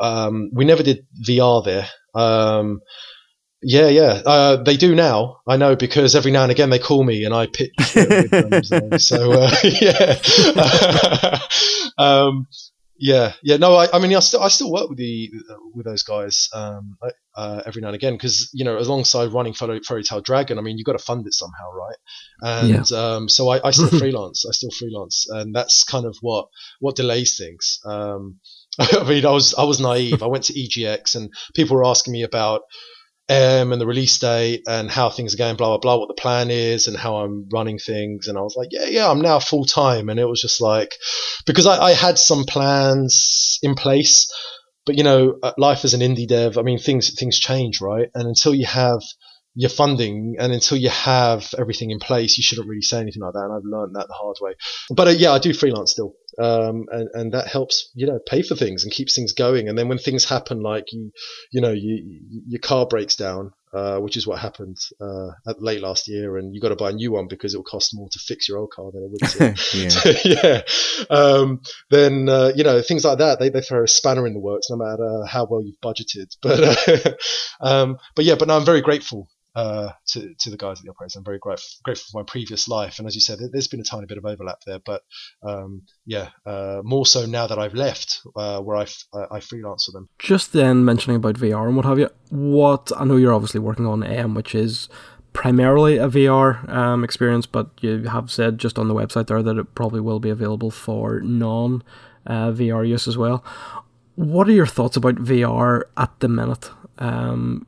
[0.00, 1.88] um, we never did VR there.
[2.14, 2.80] Um,
[3.62, 5.40] yeah, yeah, uh, they do now.
[5.46, 7.74] I know because every now and again they call me and I pitch.
[9.02, 11.38] so uh, yeah.
[11.98, 12.46] um,
[12.98, 15.30] yeah, yeah, no, I, I mean, I still, I still work with the
[15.72, 16.98] with those guys um,
[17.36, 20.62] uh, every now and again because you know, alongside running Fairy, Fairy Tale Dragon, I
[20.62, 21.96] mean, you have got to fund it somehow, right?
[22.42, 22.98] And yeah.
[22.98, 26.48] um, so I, I still freelance, I still freelance, and that's kind of what
[26.80, 27.78] what delays things.
[27.84, 28.40] Um,
[28.78, 30.22] I mean, I was I was naive.
[30.22, 32.62] I went to EGX, and people were asking me about
[33.30, 36.14] um, and the release date and how things are going, blah blah blah, what the
[36.14, 38.26] plan is and how I'm running things.
[38.26, 40.08] And I was like, yeah, yeah, I'm now full time.
[40.08, 40.94] And it was just like
[41.46, 44.32] because I, I, had some plans in place,
[44.86, 48.08] but you know, uh, life as an indie dev, I mean, things things change, right?
[48.14, 49.02] And until you have
[49.58, 53.32] your funding and until you have everything in place, you shouldn't really say anything like
[53.32, 53.42] that.
[53.42, 54.52] And I've learned that the hard way.
[54.88, 56.14] But uh, yeah, I do freelance still.
[56.38, 59.68] Um, and, and that helps, you know, pay for things and keeps things going.
[59.68, 61.10] And then when things happen, like you,
[61.50, 66.06] you know, you, your car breaks down, uh, which is what happened, uh, late last
[66.06, 68.20] year and you got to buy a new one because it will cost more to
[68.20, 70.62] fix your old car than it would to, yeah.
[71.10, 71.10] yeah.
[71.10, 74.40] Um, then, uh, you know, things like that, they, they throw a spanner in the
[74.40, 76.28] works no matter how well you've budgeted.
[76.40, 77.18] But,
[77.60, 80.90] um, but yeah, but no, I'm very grateful uh, to, to the guys at the
[80.90, 81.16] operators.
[81.16, 83.00] I'm very grateful, grateful for my previous life.
[83.00, 85.02] And as you said, there's been a tiny bit of overlap there, but
[85.42, 88.86] um, yeah, uh, more so now that I've left, uh, where I,
[89.32, 90.08] I freelance for them.
[90.20, 93.84] Just then mentioning about VR and what have you, what I know you're obviously working
[93.84, 94.88] on AM, which is
[95.32, 99.58] primarily a VR um, experience, but you have said just on the website there that
[99.58, 101.82] it probably will be available for non
[102.28, 103.44] uh, VR use as well.
[104.14, 106.70] What are your thoughts about VR at the minute?
[106.98, 107.66] Um,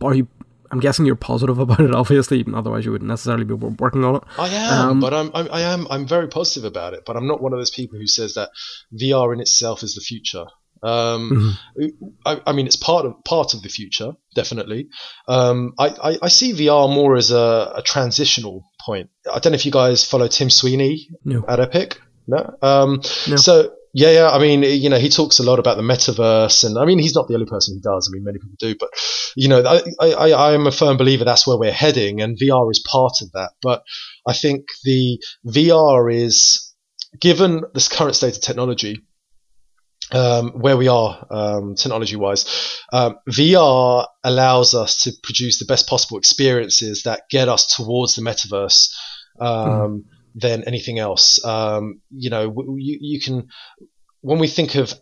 [0.00, 0.28] are you
[0.72, 2.44] I'm guessing you're positive about it, obviously.
[2.52, 4.22] Otherwise, you wouldn't necessarily be working on it.
[4.38, 7.02] I am, um, but I'm, I'm, I am, I'm very positive about it.
[7.06, 8.50] But I'm not one of those people who says that
[8.92, 10.46] VR in itself is the future.
[10.82, 12.06] Um, mm-hmm.
[12.26, 14.88] I, I, mean, it's part of part of the future, definitely.
[15.28, 19.08] Um, I, I, I, see VR more as a, a, transitional point.
[19.32, 21.44] I don't know if you guys follow Tim Sweeney no.
[21.46, 22.00] at Epic.
[22.26, 22.56] No.
[22.62, 23.36] Um, no.
[23.36, 24.30] So yeah, yeah.
[24.30, 27.14] I mean, you know, he talks a lot about the metaverse, and I mean, he's
[27.14, 28.08] not the only person who does.
[28.08, 28.90] I mean, many people do, but
[29.36, 32.70] you know, I, I, I am a firm believer that's where we're heading, and VR
[32.70, 33.50] is part of that.
[33.60, 33.82] But
[34.26, 36.72] I think the VR is
[37.20, 39.00] given this current state of technology,
[40.10, 45.86] um, where we are um, technology wise, um, VR allows us to produce the best
[45.86, 48.88] possible experiences that get us towards the metaverse
[49.40, 50.02] mm.
[50.34, 51.44] Than anything else.
[51.44, 53.48] Um, you know, you, you, can,
[54.20, 54.92] when we think of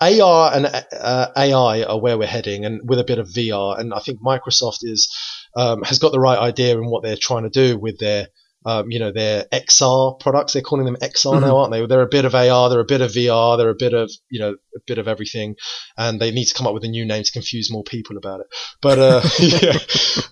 [0.00, 3.94] AR and uh, AI are where we're heading, and with a bit of VR, and
[3.94, 5.14] I think Microsoft is
[5.56, 8.28] um, has got the right idea in what they're trying to do with their
[8.66, 10.52] um, you know, their XR products.
[10.52, 11.40] They're calling them XR mm-hmm.
[11.40, 11.84] now, aren't they?
[11.86, 14.40] They're a bit of AR, they're a bit of VR, they're a bit of, you
[14.40, 15.56] know, a bit of everything.
[15.96, 18.40] And they need to come up with a new name to confuse more people about
[18.40, 18.46] it.
[18.80, 19.78] But, uh, yeah.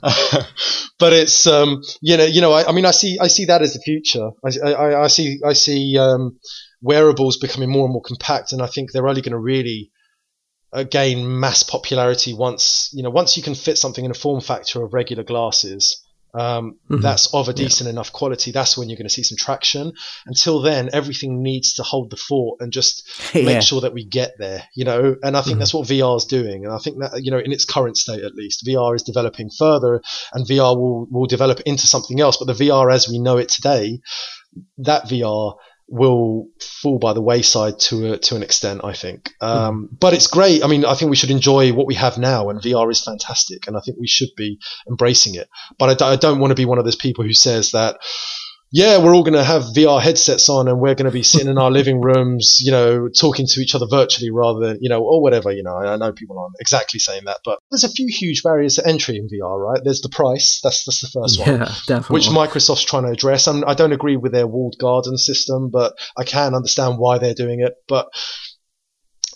[0.99, 3.63] but it's, um, you know, you know, I, I, mean, I see, I see that
[3.63, 4.31] as the future.
[4.45, 6.39] I, I, I see, I see, um,
[6.81, 8.53] wearables becoming more and more compact.
[8.53, 9.91] And I think they're only going to really,
[10.75, 14.41] uh, gain mass popularity once you know once you can fit something in a form
[14.41, 16.03] factor of regular glasses
[16.35, 17.03] um, mm-hmm.
[17.03, 17.93] that's of a decent yeah.
[17.93, 19.93] enough quality, that's when you're going to see some traction.
[20.27, 23.45] Until then, everything needs to hold the fort and just yeah.
[23.45, 25.17] make sure that we get there, you know.
[25.23, 25.59] And I think mm-hmm.
[25.61, 26.65] that's what VR is doing.
[26.65, 29.51] And I think that, you know, in its current state at least, VR is developing
[29.51, 30.01] further
[30.33, 32.39] and VR will, will develop into something else.
[32.39, 34.01] But the VR as we know it today,
[34.79, 35.57] that VR
[35.93, 39.35] will fall by the wayside to a, to an extent, I think.
[39.43, 39.99] Um, mm.
[40.01, 40.65] But it's great.
[40.65, 43.67] I mean, I think we should enjoy what we have now, and VR is fantastic,
[43.67, 45.51] and I think we should be embracing it.
[45.79, 47.99] But I, I don't want to be one of those people who says that
[48.75, 51.49] yeah, we're all going to have VR headsets on and we're going to be sitting
[51.49, 55.03] in our living rooms, you know, talking to each other virtually rather than, you know,
[55.03, 58.07] or whatever, you know, I know people aren't exactly saying that, but there's a few
[58.09, 59.83] huge barriers to entry in VR, right?
[59.85, 60.61] There's the price.
[60.65, 61.59] That's, that's the first yeah, one.
[61.87, 62.15] Definitely.
[62.15, 63.47] Which Microsoft's trying to address.
[63.47, 67.19] I'm, I do not agree with their walled garden system, but I can understand why
[67.19, 67.75] they're doing it.
[67.87, 68.09] But,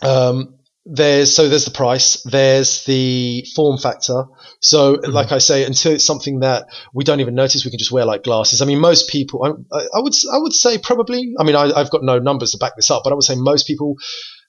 [0.01, 0.56] um,
[0.89, 4.25] there's so there's the price there's the form factor
[4.61, 5.11] so mm-hmm.
[5.11, 8.05] like i say until it's something that we don't even notice we can just wear
[8.05, 11.57] like glasses i mean most people i, I would i would say probably i mean
[11.57, 13.97] I, have got no numbers to back this up but i would say most people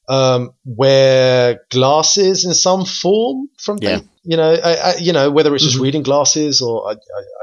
[0.09, 3.99] um, wear glasses in some form from yeah.
[4.27, 5.83] You know, I, I, you know, whether it's just mm-hmm.
[5.83, 6.95] reading glasses or I,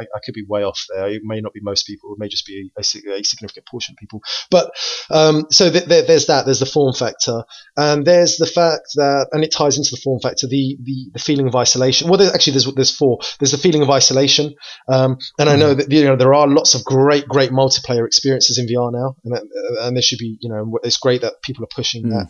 [0.02, 1.08] I, could be way off there.
[1.08, 2.12] It may not be most people.
[2.12, 2.84] It may just be a, a
[3.24, 4.20] significant portion of people.
[4.50, 4.70] But
[5.10, 6.44] um, so th- th- there's that.
[6.44, 7.44] There's the form factor,
[7.74, 11.18] and there's the fact that, and it ties into the form factor, the the, the
[11.18, 12.10] feeling of isolation.
[12.10, 13.18] Well, there's, actually, there's there's four.
[13.40, 14.54] There's the feeling of isolation,
[14.86, 15.48] um, and mm-hmm.
[15.48, 15.88] I know mm-hmm.
[15.88, 19.32] that you know there are lots of great great multiplayer experiences in VR now, and
[19.32, 22.10] that, and there should be you know it's great that people are pushing mm.
[22.10, 22.28] that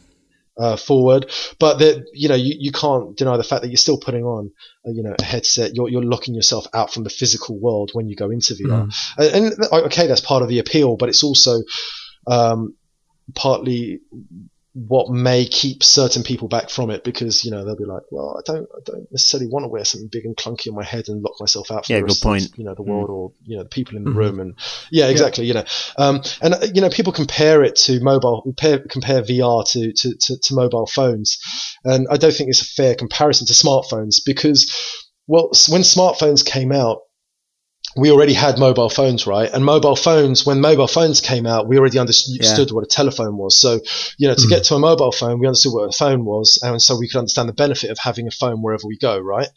[0.58, 1.30] uh, forward.
[1.58, 4.52] But that you know you, you can't deny the fact that you're still putting on
[4.86, 5.74] a, you know a headset.
[5.74, 8.88] You're you're locking yourself out from the physical world when you go into VR.
[8.88, 9.34] Mm.
[9.34, 11.62] And, and, okay, that's part of the appeal, but it's also
[12.26, 12.74] um,
[13.34, 14.00] partly
[14.74, 18.36] what may keep certain people back from it because you know they'll be like, well,
[18.36, 21.08] I don't, I don't necessarily want to wear something big and clunky on my head
[21.08, 22.44] and lock myself out from yeah, the rest point.
[22.46, 23.12] of you know the world mm.
[23.12, 24.18] or you know the people in the mm-hmm.
[24.18, 24.58] room and
[24.90, 25.48] yeah, exactly, yeah.
[25.48, 25.64] you know,
[25.96, 30.16] um, and uh, you know people compare it to mobile, compare, compare VR to, to,
[30.20, 31.38] to, to mobile phones,
[31.84, 34.72] and I don't think it's a fair comparison to smartphones because
[35.26, 36.98] well, when smartphones came out,
[37.96, 39.50] we already had mobile phones, right?
[39.50, 42.74] And mobile phones, when mobile phones came out, we already understood yeah.
[42.74, 43.60] what a telephone was.
[43.60, 43.80] So,
[44.18, 44.48] you know, to mm.
[44.48, 46.58] get to a mobile phone, we understood what a phone was.
[46.62, 49.48] And so we could understand the benefit of having a phone wherever we go, right?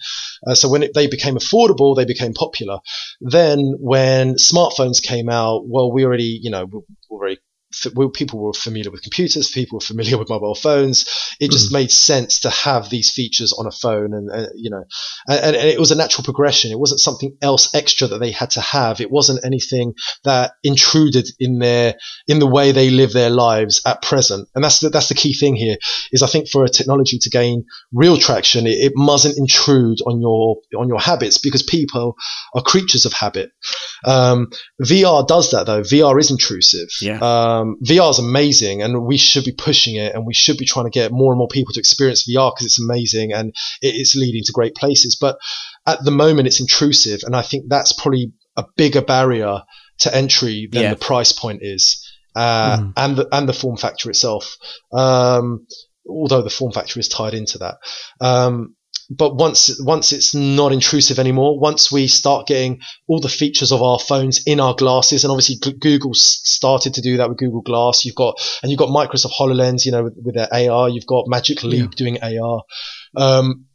[0.46, 2.80] Uh, so when it, they became affordable, they became popular.
[3.22, 7.40] Then when smartphones came out, well, we already, you know, were, were very
[8.14, 11.06] people were familiar with computers, people were familiar with mobile phones.
[11.40, 11.74] It just mm.
[11.74, 14.84] made sense to have these features on a phone, and uh, you know,
[15.28, 16.72] and, and, it was a natural progression.
[16.72, 19.02] It wasn't something else extra that they had to have.
[19.02, 21.96] It wasn't anything that intruded in their
[22.28, 24.48] in the way they live their lives at present.
[24.56, 25.78] And that's the, that's the key thing here.
[26.12, 30.22] Is I think for a technology to gain real traction, it, it mustn't intrude on
[30.22, 32.16] your on your habits because people
[32.54, 33.52] are creatures of habit.
[34.06, 34.48] Um,
[34.82, 35.82] VR does that though.
[35.82, 36.90] VR is intrusive.
[37.02, 37.20] Yeah.
[37.20, 40.66] Um, um, VR is amazing, and we should be pushing it, and we should be
[40.66, 44.16] trying to get more and more people to experience VR because it's amazing and it's
[44.16, 45.18] leading to great places.
[45.20, 45.38] But
[45.86, 49.62] at the moment, it's intrusive, and I think that's probably a bigger barrier
[50.00, 50.90] to entry than yeah.
[50.92, 52.94] the price point is, uh, mm.
[52.96, 54.58] and the and the form factor itself.
[54.94, 55.68] Um,
[56.10, 57.76] although the form factor is tied into that.
[58.22, 58.77] Um,
[59.10, 63.82] but once once it's not intrusive anymore, once we start getting all the features of
[63.82, 68.06] our phones in our glasses, and obviously Google started to do that with Google Glass.
[68.06, 70.90] You've got and you've got Microsoft Hololens, you know, with, with their AR.
[70.90, 71.96] You've got Magic Leap yeah.
[71.96, 72.64] doing AR.
[73.16, 73.66] Um,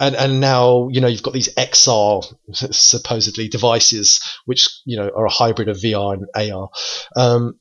[0.00, 5.26] and, and now you know you've got these XR supposedly devices which you know are
[5.26, 6.70] a hybrid of VR and AR.
[7.16, 7.60] Um,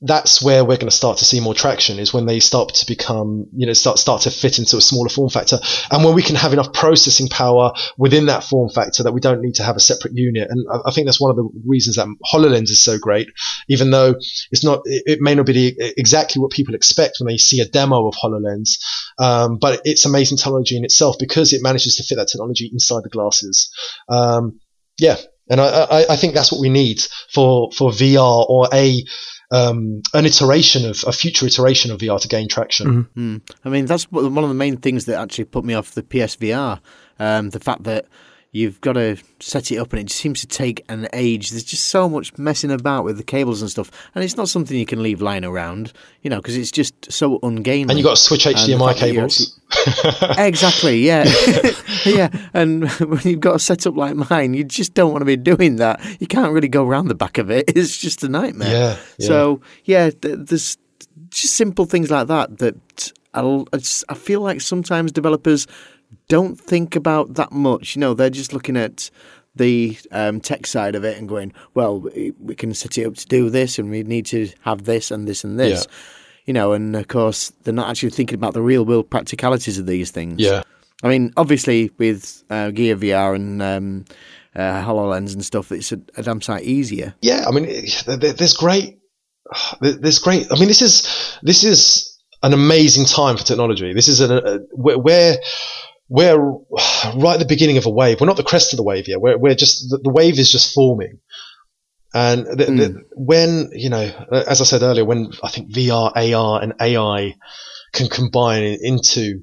[0.00, 2.86] that's where we're going to start to see more traction is when they start to
[2.86, 5.58] become, you know, start, start to fit into a smaller form factor.
[5.90, 9.40] And when we can have enough processing power within that form factor that we don't
[9.40, 10.48] need to have a separate unit.
[10.50, 13.28] And I, I think that's one of the reasons that HoloLens is so great,
[13.68, 14.14] even though
[14.50, 17.68] it's not, it, it may not be exactly what people expect when they see a
[17.68, 18.78] demo of HoloLens.
[19.18, 23.02] Um, but it's amazing technology in itself because it manages to fit that technology inside
[23.02, 23.70] the glasses.
[24.08, 24.60] Um,
[24.98, 25.16] yeah.
[25.48, 27.00] And I, I, I think that's what we need
[27.32, 29.04] for, for VR or a,
[29.50, 33.08] um, an iteration of a future iteration of VR to gain traction.
[33.16, 33.40] Mm.
[33.64, 36.80] I mean, that's one of the main things that actually put me off the PSVR.
[37.18, 38.06] Um, the fact that
[38.56, 41.50] you've got to set it up and it seems to take an age.
[41.50, 44.76] There's just so much messing about with the cables and stuff, and it's not something
[44.76, 45.92] you can leave lying around,
[46.22, 47.92] you know, because it's just so ungainly.
[47.92, 49.60] And you've got to switch HDMI cables.
[50.38, 51.24] exactly, yeah,
[52.06, 52.30] yeah.
[52.54, 55.76] And when you've got a setup like mine, you just don't want to be doing
[55.76, 56.00] that.
[56.18, 57.70] You can't really go around the back of it.
[57.76, 58.72] It's just a nightmare.
[58.72, 58.96] Yeah.
[59.18, 59.26] yeah.
[59.26, 60.78] So yeah, there's
[61.28, 63.68] just simple things like that that I'll,
[64.08, 65.66] I feel like sometimes developers
[66.28, 67.96] don't think about that much.
[67.96, 69.10] You know, they're just looking at
[69.54, 72.00] the um, tech side of it and going, well,
[72.38, 75.26] we can set it up to do this, and we need to have this and
[75.26, 75.86] this and this.
[75.88, 75.96] Yeah.
[76.46, 79.86] You know, and of course, they're not actually thinking about the real world practicalities of
[79.86, 80.40] these things.
[80.40, 80.62] Yeah.
[81.02, 84.04] I mean, obviously, with uh, Gear VR and um,
[84.54, 87.14] uh, HoloLens and stuff, it's a, a damn sight easier.
[87.20, 88.98] Yeah, I mean, there's great.
[89.80, 90.50] There's great.
[90.50, 93.92] I mean, this is this is an amazing time for technology.
[93.92, 95.36] This is a, a where
[96.08, 96.38] we're
[97.16, 98.20] right at the beginning of a wave.
[98.20, 99.20] We're not the crest of the wave yet.
[99.20, 101.20] We're, we're just, the, the wave is just forming.
[102.14, 102.78] And the, mm.
[102.78, 102.98] the, hmm.
[103.14, 107.34] when, you know, as I said earlier, when I think VR, AR and AI
[107.92, 109.42] can combine into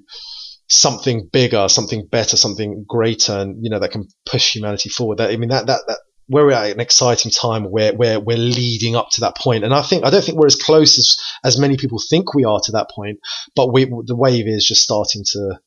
[0.69, 5.19] something bigger, something better, something greater, and, you know, that can push humanity forward.
[5.19, 5.99] That, I mean, that, that, that,
[6.29, 9.65] we're at an exciting time where, where we're leading up to that point.
[9.65, 12.45] And I think, I don't think we're as close as, as many people think we
[12.45, 13.19] are to that point,
[13.55, 15.59] but we, the wave is just starting to,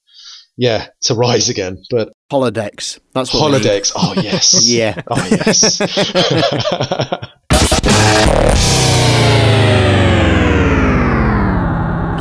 [0.57, 1.83] yeah, to rise again.
[1.91, 2.99] But holodecks.
[3.13, 3.93] That's what holodecks.
[3.95, 4.67] Oh yes.
[4.69, 5.03] yeah.
[5.09, 5.77] Oh yes.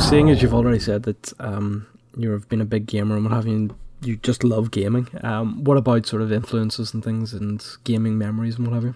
[0.08, 3.46] Seeing as you've already said that um, you've been a big gamer and what have
[3.46, 5.08] you, you just love gaming.
[5.22, 8.94] Um, what about sort of influences and things and gaming memories and what have you?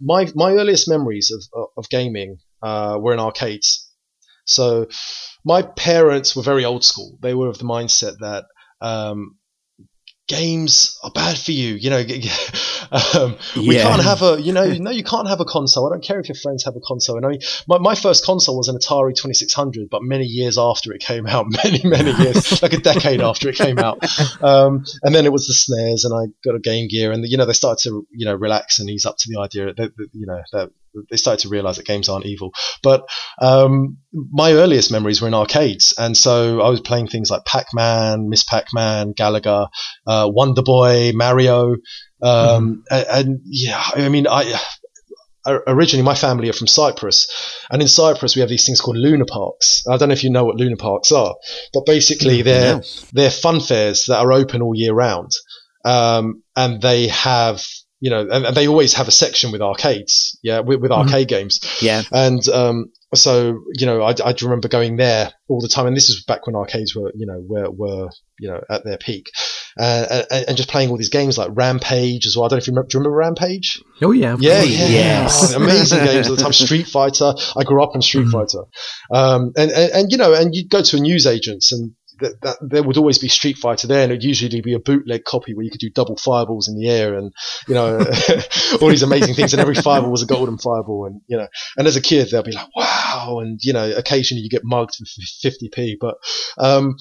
[0.00, 3.86] My my earliest memories of of gaming uh, were in arcades.
[4.46, 4.88] So
[5.44, 7.18] my parents were very old school.
[7.20, 8.44] They were of the mindset that
[8.80, 9.36] um,
[10.30, 11.74] games are bad for you.
[11.74, 11.98] You know,
[12.92, 13.82] um, we yeah.
[13.82, 15.86] can't have a, you know, no, you can't have a console.
[15.88, 17.16] I don't care if your friends have a console.
[17.16, 20.92] And I mean, my, my first console was an Atari 2600, but many years after
[20.92, 23.98] it came out, many, many years, like a decade after it came out.
[24.42, 27.36] Um, and then it was the SNES and I got a Game Gear and, you
[27.36, 30.08] know, they started to, you know, relax and ease up to the idea that, that
[30.12, 30.70] you know, that
[31.10, 32.50] they started to realize that games aren't evil.
[32.82, 33.08] But
[33.40, 38.28] um, my earliest memories were in arcades, and so I was playing things like Pac-Man,
[38.28, 38.44] Ms.
[38.44, 39.68] Pac-Man, Galaga,
[40.06, 41.76] uh, Wonder Boy, Mario,
[42.22, 42.82] um, mm.
[42.90, 44.58] and, and, yeah, I mean, I.
[45.46, 47.26] Originally, my family are from Cyprus,
[47.70, 49.82] and in Cyprus we have these things called Luna Parks.
[49.90, 51.34] I don't know if you know what Luna Parks are,
[51.72, 52.82] but basically they're
[53.14, 55.30] they're fun fairs that are open all year round,
[55.82, 57.64] um, and they have
[58.00, 61.02] you know, and, and, they always have a section with arcades, yeah, with, with mm-hmm.
[61.02, 62.02] arcade games, yeah.
[62.10, 66.08] And um, so, you know, I, I remember going there all the time, and this
[66.08, 68.08] is back when arcades were, you know, were were
[68.38, 69.30] you know at their peak,
[69.78, 72.46] uh, and, and, just playing all these games like Rampage as well.
[72.46, 73.82] I don't know if you remember, do you remember Rampage?
[74.00, 75.52] Oh yeah, yeah, yeah, yes.
[75.54, 76.52] oh, amazing games at the time.
[76.60, 77.34] Street Fighter.
[77.56, 78.32] I grew up on Street mm-hmm.
[78.32, 78.64] Fighter,
[79.12, 82.56] um, and, and and you know, and you'd go to a newsagent's and that, that,
[82.60, 85.64] there would always be Street Fighter there, and it'd usually be a bootleg copy where
[85.64, 87.32] you could do double fireballs in the air, and
[87.68, 87.98] you know
[88.80, 89.52] all these amazing things.
[89.52, 92.42] And every fireball was a golden fireball, and you know, and as a kid they'll
[92.42, 95.04] be like, wow, and you know, occasionally you get mugged for
[95.48, 96.16] 50p, but
[96.58, 96.96] um,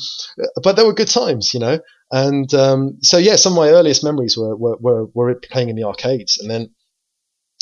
[0.63, 1.79] but there were good times, you know.
[2.11, 5.75] And um, so yeah, some of my earliest memories were, were were were playing in
[5.75, 6.71] the arcades, and then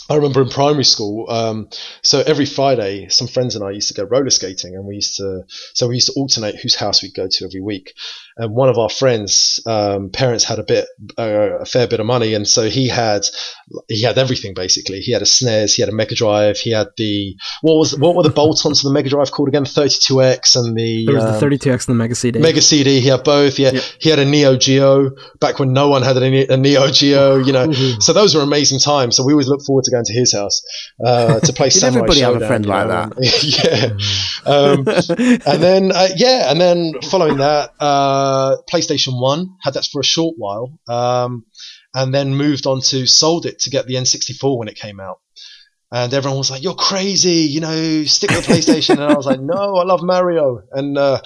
[0.10, 1.70] I remember in primary school, um,
[2.02, 5.18] so every Friday, some friends and I used to go roller skating, and we used
[5.18, 5.44] to,
[5.74, 7.94] so we used to alternate whose house we'd go to every week
[8.38, 12.06] and one of our friends' um, parents had a bit, uh, a fair bit of
[12.06, 13.26] money, and so he had,
[13.88, 15.00] he had everything basically.
[15.00, 18.16] He had a SNES, he had a Mega Drive, he had the what was what
[18.16, 19.66] were the bolt-ons to the Mega Drive called again?
[19.66, 22.40] 32X and the there was um, the 32X and the Mega CD.
[22.40, 23.58] Mega CD, he had both.
[23.58, 23.84] Yeah, yep.
[24.00, 27.38] he had a Neo Geo back when no one had a, a Neo Geo.
[27.38, 29.16] You know, so those were amazing times.
[29.16, 30.62] So we always look forward to going to his house
[31.04, 31.70] uh, to play.
[31.78, 33.10] Did everybody Showdown, have a friend like know?
[33.10, 33.98] that?
[34.46, 37.74] yeah, um, and then uh, yeah, and then following that.
[37.80, 41.46] Uh, uh, PlayStation One, had that for a short while, um,
[41.94, 45.20] and then moved on to sold it to get the N64 when it came out.
[45.92, 48.92] And everyone was like, "You're crazy," you know, stick with the PlayStation.
[48.96, 51.22] and I was like, "No, I love Mario." And uh,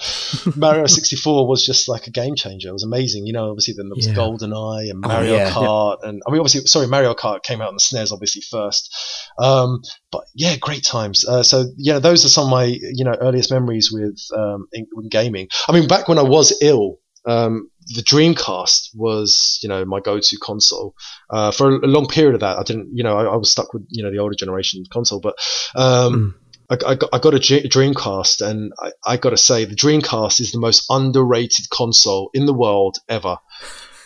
[0.56, 2.68] Mario 64 was just like a game changer.
[2.68, 3.50] It was amazing, you know.
[3.50, 4.14] Obviously, then there was Yeah.
[4.14, 5.50] GoldenEye and Oh, Mario yeah.
[5.50, 8.94] Kart, and I mean, obviously, sorry, Mario Kart came out on the SNES obviously first.
[9.38, 11.26] Um, but yeah, great times.
[11.26, 14.86] Uh, so yeah, those are some of my you know earliest memories with um, in,
[15.02, 15.48] in gaming.
[15.68, 16.98] I mean, back when I was ill.
[17.24, 20.94] Um, the Dreamcast was, you know, my go-to console
[21.30, 22.58] uh, for a, long period of that.
[22.58, 25.20] I didn't, you know, I, I was stuck with, you know, the older generation console,
[25.20, 25.36] but
[25.74, 26.34] um,
[26.70, 29.76] I, I, got, I got a G- Dreamcast, and I, I got to say, the
[29.76, 33.38] Dreamcast is the most underrated console in the world ever.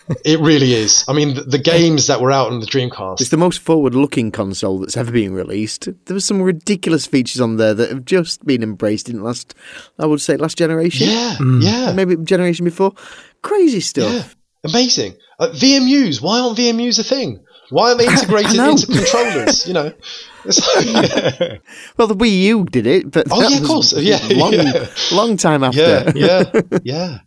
[0.24, 1.04] it really is.
[1.08, 3.20] I mean, the, the games that were out on the Dreamcast.
[3.20, 5.88] It's the most forward-looking console that's ever been released.
[6.06, 9.54] There were some ridiculous features on there that have just been embraced in last,
[9.98, 11.08] I would say, last generation.
[11.08, 12.92] yeah, yeah, maybe generation before.
[13.42, 14.12] Crazy stuff.
[14.12, 15.16] yeah, amazing.
[15.38, 16.20] Uh, VMUs.
[16.20, 17.44] Why aren't VMUs a thing?
[17.70, 19.66] Why aren't they integrated into controllers?
[19.66, 19.92] You know,
[20.44, 21.60] like,
[21.96, 23.92] Well, the Wii U did it, but Oh, yeah, of course.
[23.92, 24.86] Yeah, long, yeah.
[25.12, 25.80] long time after.
[25.80, 27.18] yeah, yeah, yeah.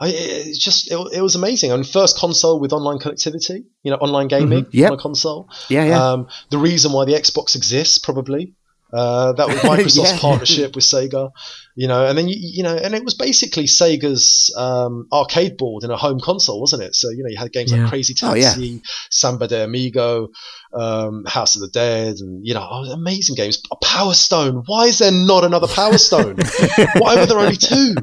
[0.00, 1.72] I, it's just it, it was amazing.
[1.72, 4.92] And first console with online connectivity, you know, online gaming Yep.
[4.92, 5.50] on a console.
[5.68, 6.12] Yeah, yeah.
[6.12, 8.54] Um, the reason why the Xbox exists, probably.
[8.92, 10.18] Uh, that was Microsoft's Yeah.
[10.18, 11.30] partnership with Sega,
[11.74, 15.84] you know, and then you, you know, and it was basically Sega's um, arcade board
[15.84, 16.94] in a home console, wasn't it?
[16.94, 17.82] So you know, you had games Yeah.
[17.82, 18.48] like Crazy Oh, yeah.
[18.50, 18.80] Taxi,
[19.10, 20.28] Samba de Amigo,
[20.72, 23.60] um, House of the Dead, and you know, oh, amazing games.
[23.82, 24.62] Power Stone.
[24.66, 26.36] Why is there not another Power Stone?
[26.98, 27.94] Why were there only two?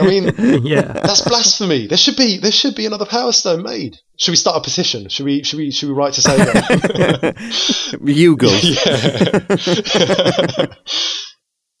[0.00, 0.24] I mean,
[0.64, 0.92] yeah.
[0.92, 1.86] that's blasphemy.
[1.86, 3.98] There should be there should be another Power Stone made.
[4.16, 5.08] Should we start a petition?
[5.08, 8.02] Should we should we should we write to Sega?
[8.02, 8.48] You go.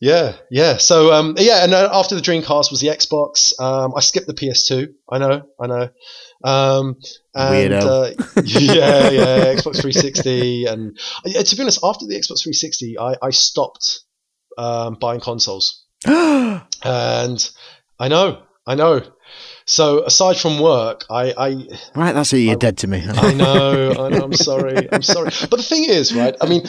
[0.00, 0.76] yeah, yeah.
[0.76, 3.58] So um, yeah, and after the Dreamcast was the Xbox.
[3.60, 4.88] Um, I skipped the PS2.
[5.10, 5.88] I know, I know.
[6.44, 6.96] Um,
[7.34, 7.82] and, Weirdo.
[7.82, 8.10] Uh,
[8.44, 9.54] yeah, yeah.
[9.54, 14.00] Xbox 360, and uh, to be honest, after the Xbox 360, I, I stopped
[14.58, 15.84] um, buying consoles.
[16.04, 17.50] and
[18.02, 19.00] I know, I know.
[19.64, 22.38] So aside from work, I, I Right, that's it.
[22.38, 23.00] You're dead to me.
[23.08, 24.24] I know, I know.
[24.24, 24.90] I'm sorry.
[24.90, 25.30] I'm sorry.
[25.48, 26.34] But the thing is, right?
[26.40, 26.62] I mean,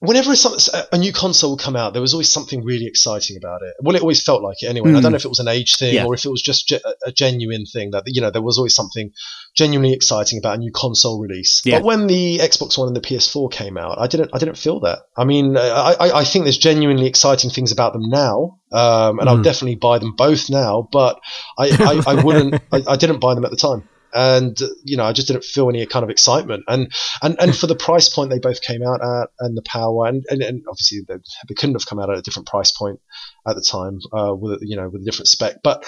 [0.00, 0.54] whenever some,
[0.92, 3.74] a new console would come out, there was always something really exciting about it.
[3.80, 4.90] Well, it always felt like it anyway.
[4.90, 5.10] I don't hmm.
[5.10, 6.06] know if it was an age thing Yeah.
[6.06, 8.74] or if it was just ge- a genuine thing that you know there was always
[8.74, 9.12] something
[9.54, 11.60] genuinely exciting about a new console release.
[11.64, 11.78] Yeah.
[11.78, 14.30] But when the Xbox One and the PS4 came out, I didn't.
[14.32, 15.00] I didn't feel that.
[15.16, 18.58] I mean, uh, I, I, I think there's genuinely exciting things about them now.
[18.72, 19.42] Um, and I'll hmm.
[19.42, 21.20] definitely buy them both now, but
[21.58, 25.04] I, I, I wouldn't, I, I didn't buy them at the time and you know
[25.04, 26.92] I just didn't feel any kind of excitement and
[27.22, 30.24] and and for the price point they both came out at and the power and
[30.30, 31.16] and, and obviously they,
[31.48, 33.00] they couldn't have come out at a different price point
[33.46, 35.84] at the time uh, with you know with a different spec but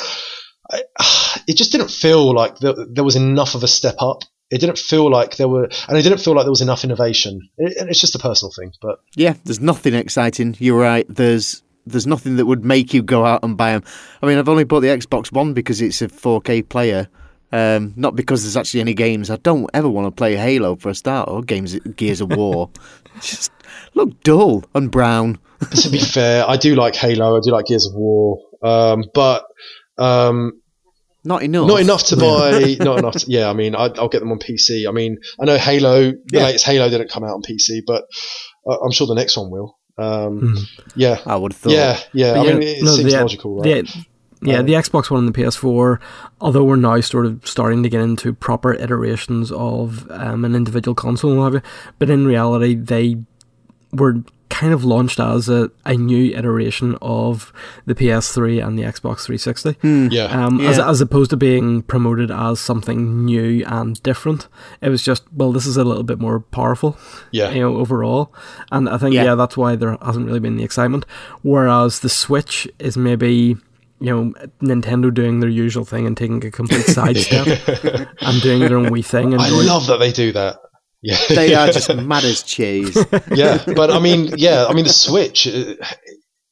[0.71, 0.83] I,
[1.49, 4.79] it just didn't feel like there, there was enough of a step up it didn't
[4.79, 8.01] feel like there were and it didn't feel like there was enough innovation it, it's
[8.01, 10.57] just a personal thing but Yeah, there's nothing exciting.
[10.59, 11.07] You're right.
[11.09, 13.83] There's there's nothing that would make you go out and buy them.
[14.23, 17.09] I mean, I've only bought the Xbox One because it's a 4K player.
[17.53, 19.29] Um, not because there's actually any games.
[19.31, 22.71] I don't ever want to play Halo for a start or games Gears of War.
[23.21, 23.53] Just
[23.95, 25.39] look dull and brown.
[25.83, 29.45] to be fair I do like Halo I do like Gears of War um, but
[29.99, 30.53] um,
[31.25, 31.69] Not enough.
[31.69, 32.77] Not enough to buy.
[32.85, 33.15] not enough.
[33.15, 34.89] To, yeah, I mean, I, I'll get them on PC.
[34.89, 36.45] I mean, I know Halo, the Yeah.
[36.45, 38.05] latest Halo didn't come out on PC, but
[38.67, 39.79] uh, I'm sure the next one will.
[39.99, 40.57] Um,
[40.97, 41.73] Yeah, I would have thought.
[41.73, 42.33] yeah, yeah.
[42.33, 43.85] I But mean, it seems logical, right?
[43.87, 44.05] The,
[44.43, 45.99] yeah, the Xbox One and the PS4,
[46.41, 50.95] although we're now sort of starting to get into proper iterations of um, an individual
[50.95, 53.17] console and what have you, but in reality, they
[53.93, 57.53] were kind of launched as a, a new iteration of
[57.87, 59.77] the PS3 and the Xbox 360.
[60.15, 64.49] yeah, Um, as, as opposed to being promoted as something new and different,
[64.83, 66.99] it was just well, this is a little bit more powerful,
[67.31, 68.33] yeah, you know, overall.
[68.71, 69.25] And I think Yeah.
[69.25, 69.35] yeah.
[69.37, 71.07] that's why there hasn't really been the excitement.
[71.41, 73.57] Whereas the Switch is maybe
[74.03, 74.33] you know
[74.63, 77.47] Nintendo doing their usual thing and taking a complete sidestep
[78.21, 79.33] and doing their own wee thing.
[79.33, 80.59] And I going, love that they do that.
[81.03, 82.97] Yeah, They are just mad as cheese.
[83.35, 85.49] yeah, but I mean, yeah, I mean the Switch.
[85.49, 85.75] uh,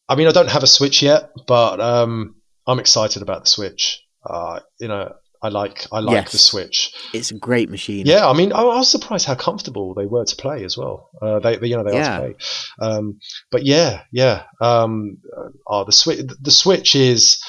[0.08, 2.34] I mean, I don't have a Switch yet, but um,
[2.66, 4.02] I'm excited about the Switch.
[4.28, 5.12] Uh, you know,
[5.42, 6.32] I like I like Yes.
[6.32, 6.92] the Switch.
[7.14, 8.04] It's a great machine.
[8.06, 11.10] Yeah, I mean, I, I was surprised how comfortable they were to play as well.
[11.20, 12.18] Uh, they, they, you know, they Yeah.
[12.18, 12.86] are to play.
[12.86, 13.18] Um,
[13.50, 14.42] but yeah, yeah.
[14.60, 15.18] Um,
[15.66, 17.40] uh, the switch, the Switch is.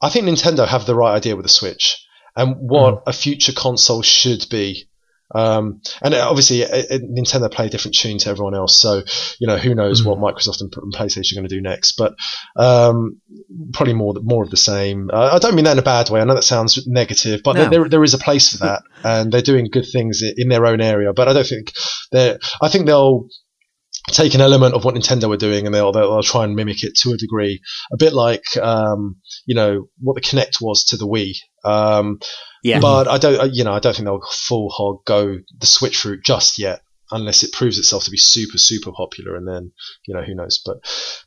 [0.00, 2.04] I think Nintendo have the right idea with the Switch
[2.36, 4.88] and what a future console should be.
[5.34, 9.02] Um, and obviously, it, it, Nintendo play a different tune to everyone else, so
[9.38, 10.10] you know who knows mm-hmm.
[10.10, 11.92] what Microsoft and, and, PlayStation are going to do next.
[11.92, 12.14] But
[12.56, 13.20] um,
[13.72, 15.10] probably more more of the same.
[15.12, 16.20] Uh, I don't mean that in a bad way.
[16.20, 17.68] I know that sounds negative, but no.
[17.68, 20.80] there, there is a place for that, and they're doing good things in their own
[20.80, 21.12] area.
[21.12, 21.72] But I don't think
[22.10, 22.38] they're.
[22.60, 23.28] I think they'll
[24.08, 26.94] take an element of what Nintendo were doing and they'll, they'll, try and mimic it
[26.96, 27.60] to a degree,
[27.92, 29.16] a bit like um,
[29.46, 31.34] you know what the Kinect was to the Wii.
[31.64, 32.18] Um,
[32.62, 32.80] yeah.
[32.80, 36.24] But I don't, you know, I don't think they'll full hog go the Switch route
[36.24, 39.72] just yet, unless it proves itself to be super super popular, and then
[40.06, 40.62] you know who knows.
[40.64, 40.78] But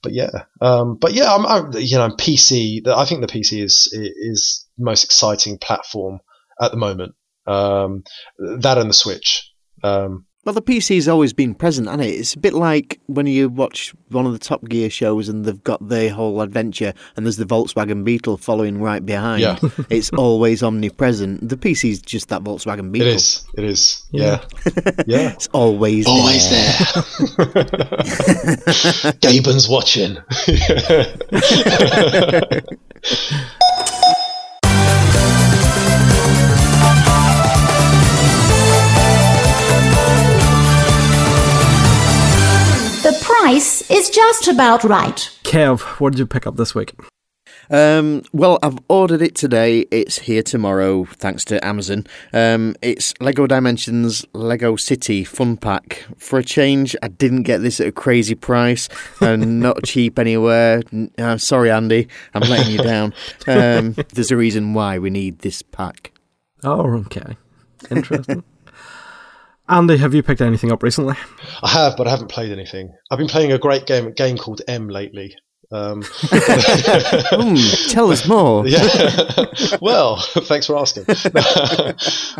[0.02, 2.88] but yeah, um, but yeah, I'm, I'm, you know PC.
[2.88, 6.20] I think the PC is is the most exciting platform
[6.60, 7.16] at the moment.
[7.46, 8.04] Um,
[8.40, 9.52] that and the Switch.
[9.84, 12.12] Um, well, the PC's always been present, hasn't it?
[12.12, 15.64] It's a bit like when you watch one of the Top Gear shows and they've
[15.64, 19.42] got the whole adventure and there's the Volkswagen Beetle following right behind.
[19.42, 19.58] Yeah.
[19.90, 21.50] it's always omnipresent.
[21.50, 23.08] The PC's just that Volkswagen Beetle.
[23.08, 23.44] It is.
[23.58, 24.06] It is.
[24.12, 24.46] Yeah.
[25.08, 25.32] Yeah.
[25.34, 26.78] it's always Always there.
[29.22, 30.18] Gaben's watching.
[43.46, 45.30] Price is just about right.
[45.44, 46.96] Kev, what did you pick up this week?
[47.70, 49.82] Um, well, I've ordered it today.
[49.92, 52.08] It's here tomorrow, thanks to Amazon.
[52.34, 56.08] Um, it's Lego Dimensions Lego City Fun Pack.
[56.18, 58.90] For a change, I didn't get this at a crazy price
[59.22, 60.82] and not cheap anywhere.
[61.20, 62.08] I'm sorry, Andy.
[62.34, 63.14] I'm letting you down.
[63.46, 66.14] Um, there's a reason why we need this pack.
[66.64, 67.38] Oh, okay.
[67.92, 68.44] Interesting.
[69.68, 71.16] Andy, have you picked anything up recently?
[71.64, 72.94] I have, but I haven't played anything.
[73.10, 75.36] I've been playing a great game, a game called M lately.
[75.72, 78.68] Um, mm, tell us more.
[78.68, 79.78] yeah.
[79.82, 81.06] well, thanks for asking.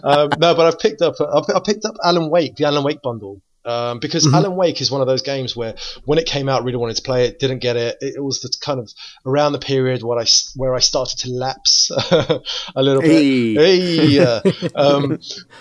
[0.04, 1.16] um, no, but I've picked up.
[1.20, 4.36] I picked up Alan Wake, the Alan Wake bundle, um, because mm-hmm.
[4.36, 7.02] Alan Wake is one of those games where when it came out, really wanted to
[7.02, 7.98] play it, didn't get it.
[8.02, 8.92] It, it was the kind of
[9.26, 12.42] around the period where I where I started to lapse a
[12.84, 13.12] little bit.
[13.12, 13.54] Hey.
[13.56, 15.20] hey um,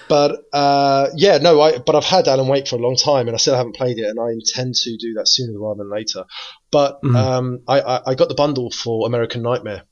[0.08, 3.34] but uh, yeah, no, I but I've had Alan Wake for a long time, and
[3.34, 6.24] I still haven't played it, and I intend to do that sooner rather than later.
[6.70, 7.16] But mm-hmm.
[7.16, 9.84] um, I, I, I got the bundle for American Nightmare.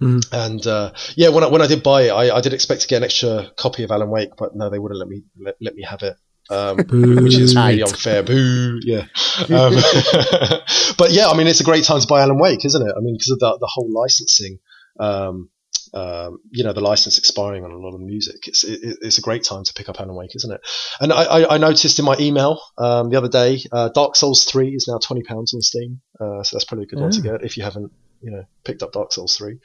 [0.00, 0.34] Mm-hmm.
[0.34, 2.88] And uh, yeah, when I, when I did buy it, I, I, did expect to
[2.88, 5.74] get an extra copy of Alan Wake, but no, they wouldn't let me let, let
[5.76, 6.16] me have it
[6.50, 8.22] um, which is really unfair.
[8.22, 9.06] Boo, yeah.
[9.50, 9.74] Um,
[10.96, 12.94] but yeah, I mean, it's a great time to buy Alan Wake, isn't it?
[12.96, 14.60] I mean, because of the, the whole licensing,
[15.00, 15.50] um,
[15.92, 18.46] um, you know, the license expiring on a lot of music.
[18.46, 20.60] It's it, it's a great time to pick up Alan Wake, isn't it?
[21.00, 24.44] And I, I, I noticed in my email um, the other day, uh, Dark Souls
[24.44, 27.20] three is now twenty pounds on Steam, uh, so that's probably a good one to
[27.20, 29.58] get if you haven't, you know, picked up Dark Souls three.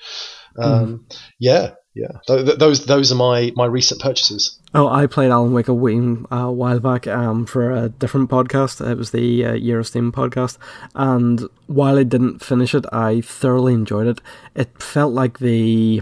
[0.58, 1.02] Mm.
[1.40, 4.58] Yeah, yeah, th- those those are my my recent purchases.
[4.74, 5.98] Oh, I played Alan Wake a, wee,
[6.30, 8.88] a while back um, for a different podcast.
[8.88, 10.58] It was the uh, Year of Steam podcast,
[10.96, 14.22] and while I didn't finish it, I thoroughly enjoyed it.
[14.56, 16.02] It felt like the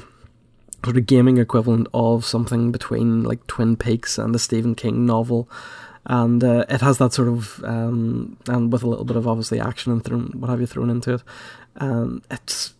[0.83, 5.49] sort of gaming equivalent of something between like Twin Peaks and the Stephen King novel.
[6.05, 9.59] And uh, it has that sort of, um, and with a little bit of obviously
[9.59, 11.23] action and thrown, what have you thrown into it.
[11.77, 12.73] Um, it's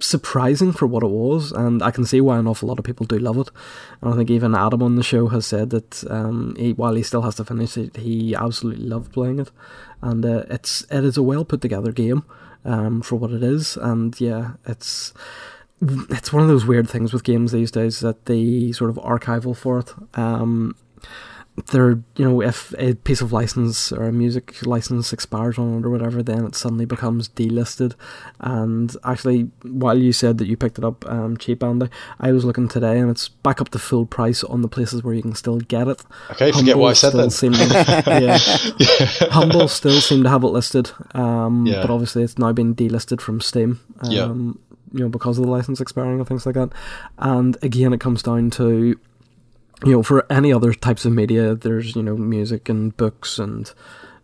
[0.00, 3.06] surprising for what it was, and I can see why an awful lot of people
[3.06, 3.50] do love it.
[4.00, 7.02] And I think even Adam on the show has said that um, he, while he
[7.02, 9.50] still has to finish it, he absolutely loved playing it,
[10.02, 12.24] and uh, it's it is a well put together game
[12.64, 15.12] um, for what it is, and yeah, it's
[15.82, 19.56] it's one of those weird things with games these days that the sort of archival
[19.56, 19.94] for it.
[20.14, 20.76] Um,
[21.66, 25.84] they're you know if a piece of license or a music license expires on it
[25.86, 27.94] or whatever then it suddenly becomes delisted
[28.40, 31.88] and actually while you said that you picked it up um, cheap Andy
[32.18, 35.14] I was looking today and it's back up to full price on the places where
[35.14, 38.38] you can still get it okay Humble forget what I said then to, yeah,
[38.78, 39.30] yeah.
[39.30, 41.82] Humble still seem to have it listed um, yeah.
[41.82, 44.26] but obviously it's now been delisted from Steam um, yeah.
[44.26, 46.70] you know because of the license expiring and things like that
[47.18, 48.98] and again it comes down to
[49.84, 53.72] you know, for any other types of media, there's, you know, music and books and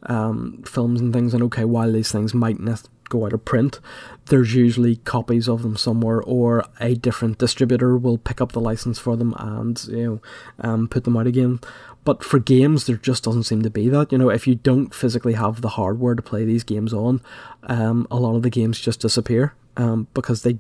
[0.04, 1.34] um, films and things.
[1.34, 3.80] And okay, while these things might not go out of print,
[4.26, 8.98] there's usually copies of them somewhere, or a different distributor will pick up the license
[8.98, 10.20] for them and, you know,
[10.60, 11.60] um, put them out again.
[12.04, 14.12] But for games, there just doesn't seem to be that.
[14.12, 17.20] You know, if you don't physically have the hardware to play these games on,
[17.64, 20.58] um, a lot of the games just disappear um, because they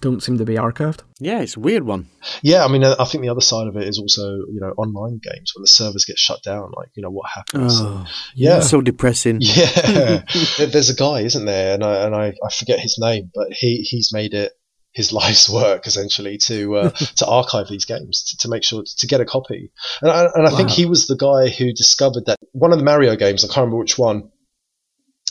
[0.00, 1.00] don't seem to be archived.
[1.18, 2.08] Yeah, it's a weird one.
[2.42, 5.20] Yeah, I mean, I think the other side of it is also, you know, online
[5.22, 6.70] games when the servers get shut down.
[6.76, 7.80] Like, you know, what happens?
[7.80, 9.40] Oh, yeah, so depressing.
[9.48, 10.22] Yeah,
[10.58, 11.74] there's a guy, isn't there?
[11.74, 14.52] And I and I, I forget his name, but he he's made it
[14.92, 18.96] his life's work essentially to uh, to archive these games to, to, make sure to,
[18.98, 19.72] to get a copy.
[20.02, 20.56] And I, and I wow.
[20.56, 23.58] think he was the guy who discovered that one of the Mario games, I can't
[23.58, 24.30] remember which one,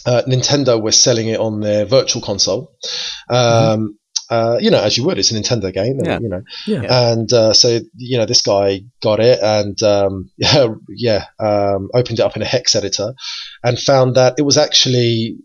[0.05, 2.73] uh, Nintendo were selling it on their virtual console.
[3.29, 3.85] Um, mm-hmm.
[4.29, 6.19] Uh, you know, as you would, it's a Nintendo game, and, yeah.
[6.19, 7.11] you know, yeah.
[7.11, 12.19] and uh, so you know, this guy got it and um, yeah, yeah, um, opened
[12.19, 13.13] it up in a hex editor,
[13.63, 15.37] and found that it was actually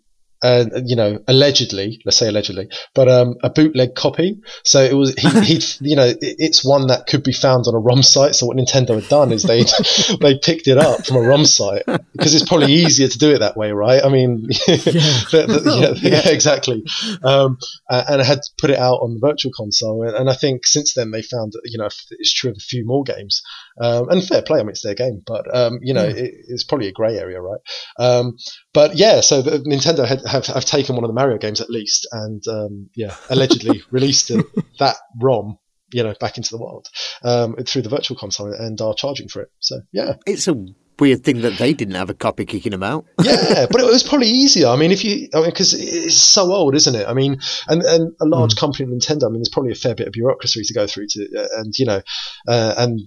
[0.42, 4.40] uh, you know, allegedly, let's say allegedly, but um, a bootleg copy.
[4.64, 7.74] So it was he, he you know, it, it's one that could be found on
[7.74, 8.34] a ROM site.
[8.34, 9.62] So what Nintendo had done is they
[10.20, 13.38] they picked it up from a ROM site because it's probably easier to do it
[13.38, 14.04] that way, right?
[14.04, 16.84] I mean, yeah, the, the, yeah, yeah, exactly.
[17.22, 20.34] Um, and I had to put it out on the virtual console, and, and, I
[20.34, 23.42] think since then they found that you know it's true of a few more games.
[23.80, 26.64] Um, and fair play, I mean it's their game, but um, you know it, it's
[26.64, 27.60] probably a grey area, right?
[27.98, 28.36] Um,
[28.72, 31.70] but yeah, so the, Nintendo had, have, have taken one of the Mario games at
[31.70, 34.44] least, and um, yeah, allegedly released it,
[34.78, 35.58] that ROM,
[35.92, 36.88] you know, back into the world
[37.22, 39.48] um, through the Virtual Console, and are charging for it.
[39.60, 40.66] So yeah, it's a
[40.98, 43.04] weird thing that they didn't have a copy kicking them out.
[43.22, 44.68] yeah, but it was probably easier.
[44.68, 47.08] I mean, if you, I mean, because it's so old, isn't it?
[47.08, 48.60] I mean, and and a large mm.
[48.60, 49.24] company, Nintendo.
[49.24, 51.76] I mean, there's probably a fair bit of bureaucracy to go through to, uh, and
[51.76, 52.02] you know,
[52.46, 53.00] uh, and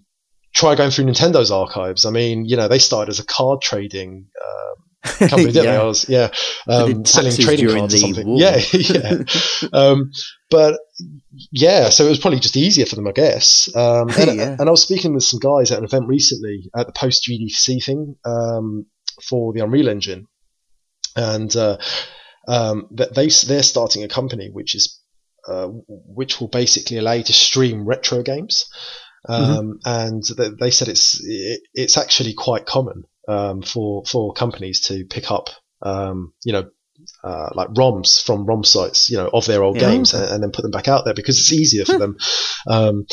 [0.56, 2.06] try going through Nintendo's archives.
[2.06, 4.28] I mean, you know, they started as a card trading.
[4.44, 4.76] Um,
[5.30, 5.72] company, didn't yeah.
[5.72, 5.78] they?
[5.78, 6.30] I was, yeah,
[6.68, 8.28] um, selling trading cards or something.
[8.28, 8.40] War.
[8.40, 9.18] Yeah, yeah.
[9.72, 10.12] um,
[10.50, 10.80] but
[11.52, 13.70] yeah, so it was probably just easier for them, I guess.
[13.76, 14.56] Um, and, yeah.
[14.60, 17.84] and, I was speaking with some guys at an event recently at the post GDC
[17.84, 18.88] thing um,
[19.30, 20.26] for the Unreal Engine,
[21.16, 21.78] and uh,
[22.48, 25.00] um, they they're starting a company which is
[25.48, 28.66] uh, which will basically allow you to stream retro games.
[29.28, 29.58] Mm-hmm.
[29.58, 34.82] Um, and they, they said it's it, it's actually quite common um, for for companies
[34.82, 35.50] to pick up,
[35.82, 36.70] um, you know,
[37.24, 39.90] uh, like ROMs from ROM sites, you know, of their old yeah.
[39.90, 42.18] games, and, and, then put them back out there because it's easier for them.
[42.68, 43.06] Um,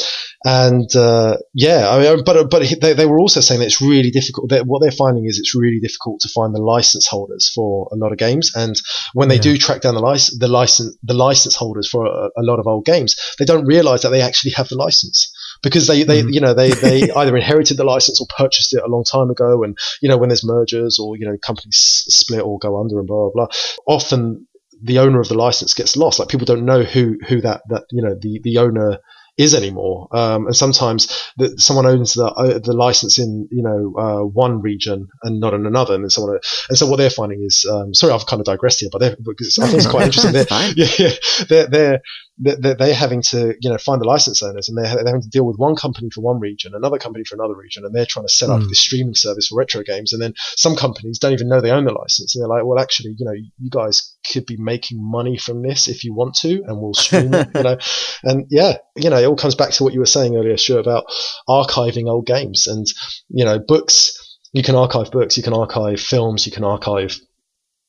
[0.45, 4.11] and uh, yeah, I mean, but but they, they were also saying that it's really
[4.11, 4.51] difficult.
[4.51, 7.97] That what they're finding is it's really difficult to find the license holders for a
[7.97, 8.75] lot of games, and
[9.15, 9.43] when they yeah.
[9.43, 12.67] do track down the license, the license, the license holders for a, a lot of
[12.67, 15.33] old games, they don't realize that they actually have the license
[15.63, 16.31] because they, they mm-hmm.
[16.31, 19.63] you know they, they either inherited the license or purchased it a long time ago
[19.63, 23.07] and you know when there's mergers or you know companies split or go under and
[23.07, 23.57] blah blah blah
[23.87, 24.47] often
[24.83, 27.85] the owner of the license gets lost like people don't know who who that that
[27.91, 28.99] you know the the owner
[29.39, 30.09] is anymore.
[30.13, 34.61] Um, and sometimes the, someone owns the uh, the license in you know uh, one
[34.61, 36.39] region and not in another, and someone
[36.69, 39.59] and so what they're finding is um, sorry I've kind of digressed here, but because
[39.59, 40.33] I think it's quite interesting.
[40.33, 40.47] They're,
[40.77, 42.01] yeah, yeah, they're, they're
[42.43, 45.28] they're, they're having to you know find the license owners and they're, they're having to
[45.28, 48.26] deal with one company for one region, another company for another region, and they're trying
[48.26, 48.68] to set up mm.
[48.68, 50.12] this streaming service for retro games.
[50.12, 52.78] And then some companies don't even know they own the license, and they're like, well,
[52.78, 56.62] actually, you know, you guys could be making money from this if you want to,
[56.66, 57.78] and we'll stream it, you know.
[58.24, 60.78] And yeah, you know, it all comes back to what you were saying earlier, sure,
[60.78, 61.07] about
[61.49, 62.86] archiving old games and
[63.28, 64.18] you know, books.
[64.53, 67.18] You can archive books, you can archive films, you can archive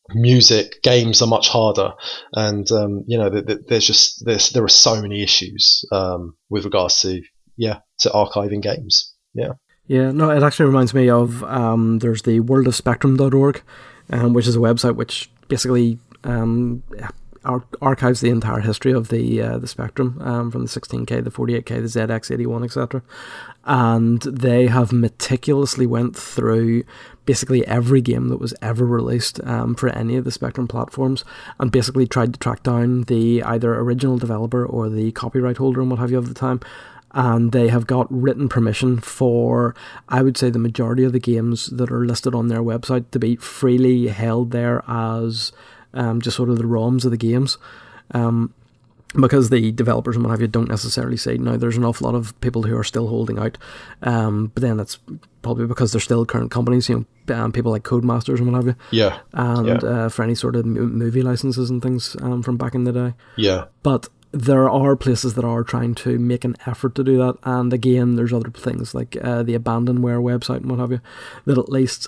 [0.10, 1.94] music, games are much harder,
[2.34, 7.02] and um, you know there's just there's there are so many issues um, with regards
[7.02, 7.22] to
[7.56, 9.14] yeah to archiving games.
[9.34, 9.54] Yeah.
[9.86, 13.64] Yeah, no, it actually reminds me of um, there's the world worldofspectrum.org,
[14.12, 16.82] um, which is a website which basically um,
[17.46, 21.32] ar- archives the entire history of the uh, the Spectrum um, from the 16K, the
[21.32, 23.02] 48K, the ZX81, etc.
[23.66, 26.84] And they have meticulously went through
[27.26, 31.24] basically every game that was ever released um, for any of the Spectrum platforms,
[31.60, 35.90] and basically tried to track down the either original developer or the copyright holder and
[35.90, 36.60] what have you of the time.
[37.16, 39.76] And they have got written permission for,
[40.10, 43.20] I would say, the majority of the games that are listed on their website to
[43.20, 45.52] be freely held there as
[45.94, 47.60] um, just sort of the ROMs of the games.
[48.12, 48.54] Um,
[49.20, 51.38] because the developers and what have you don't necessarily say.
[51.38, 53.58] Now there's an awful lot of people who are still holding out
[54.02, 55.00] um, but then that's
[55.42, 58.68] probably because they're still current companies you know um, people like codemasters and what have
[58.68, 58.76] you.
[58.92, 59.20] Yeah.
[59.34, 59.76] And yeah.
[59.76, 63.14] Uh, for any sort of movie licenses and things um, from back in the day.
[63.36, 63.66] Yeah.
[63.82, 67.38] But there are places that are trying to make an effort to do that.
[67.44, 71.02] And again there's other things like uh, the abandonware website and what have you
[71.46, 72.08] that at least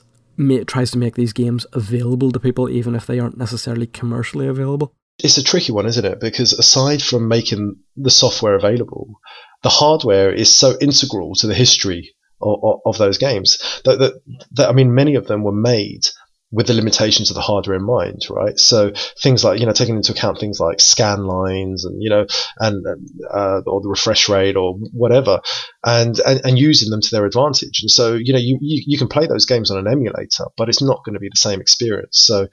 [0.68, 4.94] tries to make these games available to people, even if they aren't necessarily commercially available.
[5.20, 6.20] It's a tricky one, isn't it?
[6.20, 9.20] Because aside from making the software available,
[9.64, 14.22] the hardware is so integral to the history of, of, of those games that, that,
[14.52, 16.06] that, I mean, many of them were made
[16.52, 18.58] with the limitations of the hardware in mind, right?
[18.60, 22.28] So things like, you know, taking into account things like scan lines and, you know,
[22.60, 22.86] and,
[23.34, 25.42] uh, or the refresh rate or whatever
[25.84, 27.82] and, and, and, using them to their advantage.
[27.82, 30.70] And so, you know, you, you, you can play those games on an emulator, but
[30.70, 32.24] it's not going to be the same experience.
[32.26, 32.48] So,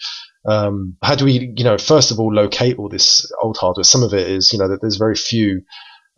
[0.45, 3.85] um, how do we, you know, first of all, locate all this old hardware?
[3.85, 5.63] Some of it is, you know, that there's very few,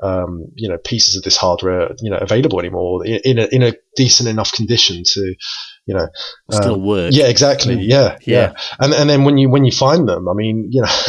[0.02, 3.74] um, you know, pieces of this hardware, you know, available anymore in a, in a
[3.96, 5.34] decent enough condition to,
[5.86, 6.08] you know,
[6.50, 7.12] still um, work.
[7.14, 7.74] Yeah, exactly.
[7.74, 10.80] Yeah, yeah, yeah, And and then when you when you find them, I mean, you
[10.80, 10.86] know,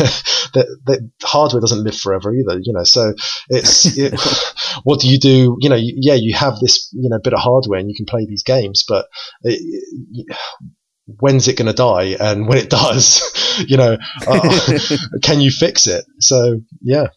[0.54, 2.60] the, the hardware doesn't live forever either.
[2.62, 3.14] You know, so
[3.48, 4.14] it's it,
[4.84, 5.56] what do you do?
[5.62, 8.26] You know, yeah, you have this you know bit of hardware and you can play
[8.26, 9.06] these games, but
[9.44, 9.60] it,
[10.12, 10.38] it,
[11.06, 12.16] when's it going to die?
[12.20, 13.22] And when it does,
[13.68, 13.98] you know,
[14.28, 14.80] uh,
[15.24, 16.06] can you fix it?
[16.20, 17.08] So yeah.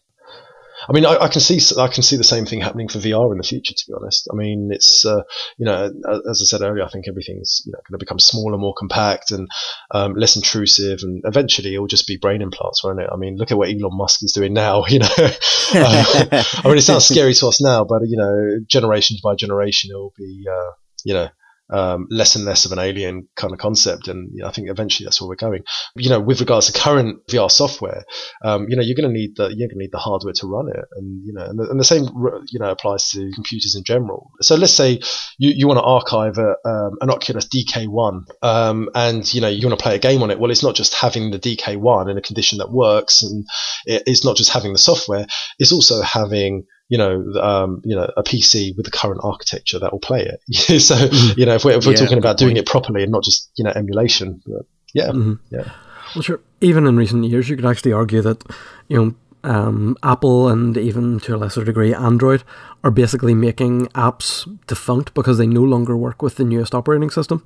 [0.87, 3.31] I mean, I, I, can see I can see the same thing happening for VR
[3.31, 3.73] in the future.
[3.75, 5.23] To be honest, I mean, it's uh,
[5.57, 8.57] you know, as I said earlier, I think everything's you know going to become smaller,
[8.57, 9.49] more compact, and
[9.91, 13.09] um, less intrusive, and eventually it will just be brain implants, won't it?
[13.11, 14.85] I mean, look at what Elon Musk is doing now.
[14.89, 19.21] You know, uh, I mean, it sounds scary to us now, but you know, generations
[19.21, 20.71] by generation, it will be uh,
[21.03, 21.29] you know
[21.69, 24.07] um, less and less of an alien kind of concept.
[24.07, 25.63] And you know, I think eventually that's where we're going.
[25.95, 28.05] You know, with regards to current VR software,
[28.43, 30.47] um, you know, you're going to need the you're going to need the hardware to
[30.47, 32.03] run it, and you know, and the, and the, same
[32.49, 34.31] you know applies to computers in general.
[34.41, 34.99] So let's say
[35.37, 39.67] you, you want to archive a, um, an Oculus DK1, um, and you know you
[39.67, 40.39] want to play a game on it.
[40.39, 43.45] Well, it's not just having the DK1 in a condition that works, and
[43.85, 45.25] it's not just having the software.
[45.57, 49.91] It's also having you know, um, you know, a PC with the current architecture that
[49.91, 50.41] will play it.
[50.81, 51.39] so, mm-hmm.
[51.39, 53.51] you know, if we're, if we're yeah, talking about doing it properly and not just,
[53.55, 55.35] you know, emulation, but yeah, mm-hmm.
[55.51, 55.71] yeah.
[56.15, 56.41] Well, sure.
[56.61, 58.43] Even in recent years, you could actually argue that,
[58.87, 62.43] you know, um, Apple and even to a lesser degree Android
[62.83, 67.45] are basically making apps defunct because they no longer work with the newest operating system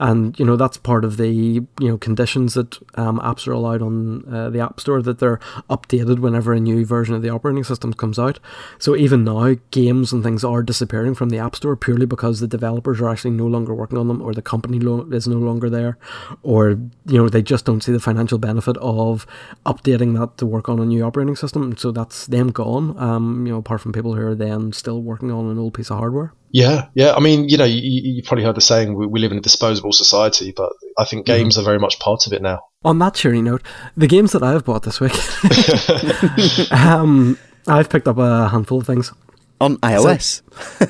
[0.00, 3.80] and you know that's part of the you know conditions that um, apps are allowed
[3.80, 5.38] on uh, the app store that they're
[5.70, 8.40] updated whenever a new version of the operating system comes out.
[8.78, 12.48] So even now games and things are disappearing from the app store purely because the
[12.48, 15.70] developers are actually no longer working on them or the company lo- is no longer
[15.70, 15.96] there
[16.42, 19.26] or you know they just don't see the financial benefit of
[19.64, 21.76] updating that to work on a new operating system.
[21.76, 22.98] So that's them gone.
[22.98, 25.90] Um, you know apart from people who are then still working on an old piece
[25.90, 27.14] of hardware yeah, yeah.
[27.14, 29.40] I mean, you know, you, you probably heard the saying, we, we, live in a
[29.40, 31.36] disposable society, but I think mm-hmm.
[31.36, 31.62] games mm-hmm.
[31.62, 32.60] are very much part of it now.
[32.84, 33.60] On that cheery note,
[33.96, 35.12] the games that I've bought this week,
[36.72, 37.36] um,
[37.66, 39.12] I've picked up a handful of things.
[39.60, 40.42] On iOS?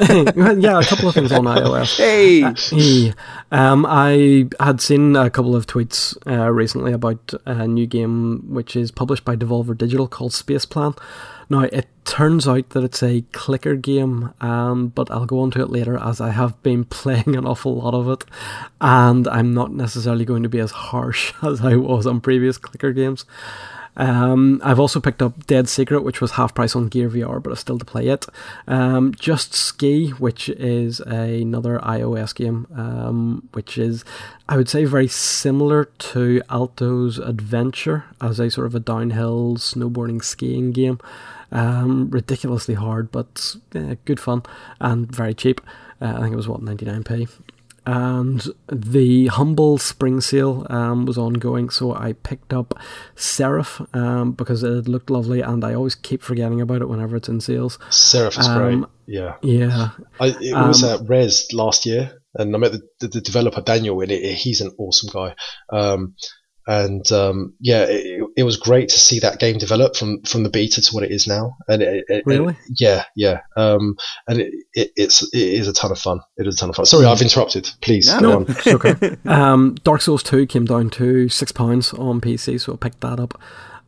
[0.07, 1.97] So, yeah, a couple of things on iOS.
[1.97, 2.43] Hey!
[2.43, 3.13] Uh, yeah.
[3.51, 8.77] Um, I had seen a couple of tweets uh, recently about a new game which
[8.77, 10.99] is published by Devolver Digital called Spaceplan.
[11.49, 15.63] Now, it turns out that it's a clicker game, um, but I'll go on to
[15.63, 18.25] it later as I have been playing an awful lot of it,
[18.81, 22.93] and I'm not necessarily going to be as harsh as I was on previous clicker
[22.93, 23.25] games.
[23.97, 27.53] Um, I've also picked up Dead Secret, which was half price on Gear VR, but
[27.53, 28.27] I still to play it.
[28.67, 34.05] Um, Just Ski, which is another iOS game, um, which is,
[34.49, 40.23] I would say, very similar to Alto's Adventure as a sort of a downhill snowboarding
[40.25, 40.99] skiing game.
[41.55, 44.43] Um, ridiculously hard, but uh, good fun
[44.81, 45.61] and very cheap.
[46.03, 47.29] Uh, I think it was what 99p
[47.87, 52.75] and the humble spring sale um, was ongoing so i picked up
[53.15, 57.29] seraph um, because it looked lovely and i always keep forgetting about it whenever it's
[57.29, 59.35] in sales seraph is um, great yeah.
[59.43, 59.91] yeah.
[60.19, 63.61] I, it was um, at Rezzed last year and i met the, the, the developer
[63.61, 65.35] daniel and it, he's an awesome guy.
[65.71, 66.15] Um,
[66.67, 70.49] and um, yeah, it, it, was great to see that game develop from from the
[70.49, 71.57] beta to what it is now.
[71.69, 73.97] And it, it, really, yeah, yeah, um,
[74.27, 74.43] and
[74.73, 76.21] it's it is a ton of fun.
[76.37, 76.87] It is a ton of fun.
[76.87, 77.71] Sorry, I've interrupted.
[77.83, 79.17] Please no, no it's okay.
[79.27, 83.21] um, Dark Souls Two came down to six pounds on PC, so I picked that
[83.21, 83.41] up.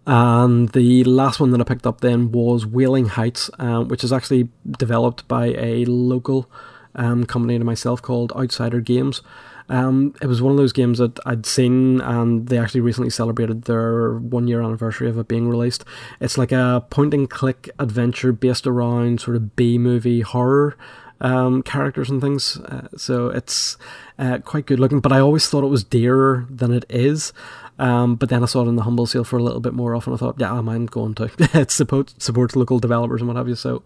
[0.06, 4.12] And the last one that I picked up then was Wailing Heights, um, which is
[4.12, 4.48] actually
[4.78, 6.48] developed by a local
[6.94, 9.22] um, company to myself called Outsider Games.
[9.68, 13.62] Um, it was one of those games that I'd seen, and they actually recently celebrated
[13.62, 15.84] their one year anniversary of it being released.
[16.20, 20.76] It's like a point and click adventure based around sort of B movie horror
[21.20, 22.58] um, characters and things.
[22.58, 23.76] Uh, so it's
[24.18, 27.32] uh, quite good looking, but I always thought it was dearer than it is.
[27.78, 29.94] Um, but then I saw it in the humble sale for a little bit more
[29.94, 30.12] often.
[30.12, 31.30] I thought, yeah, I'm going to.
[31.38, 33.54] it support, supports local developers and what have you.
[33.54, 33.82] So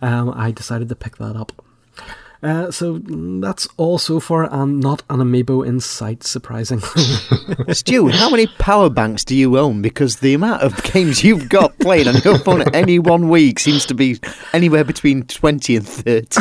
[0.00, 1.64] um, I decided to pick that up.
[2.42, 2.98] Uh, so
[3.40, 6.88] that's all so far, and not an amiibo in sight, surprisingly.
[7.72, 9.80] Stu, how many power banks do you own?
[9.80, 13.58] Because the amount of games you've got playing on your phone at any one week
[13.60, 14.18] seems to be
[14.52, 16.40] anywhere between 20 and 30.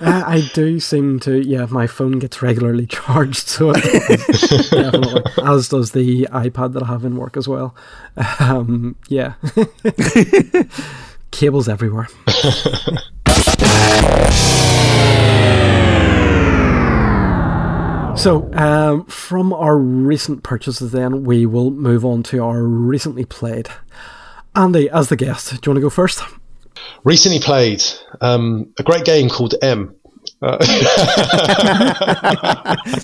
[0.00, 5.92] uh, I do seem to, yeah, my phone gets regularly charged, so definitely, as does
[5.92, 7.74] the iPad that I have in work as well.
[8.40, 9.34] Um, yeah,
[11.34, 12.08] cables everywhere.
[18.16, 23.68] So, um, from our recent purchases, then we will move on to our recently played.
[24.54, 26.22] Andy, as the guest, do you want to go first?
[27.02, 27.82] Recently played
[28.20, 29.96] um, a great game called M.
[30.40, 30.56] Uh,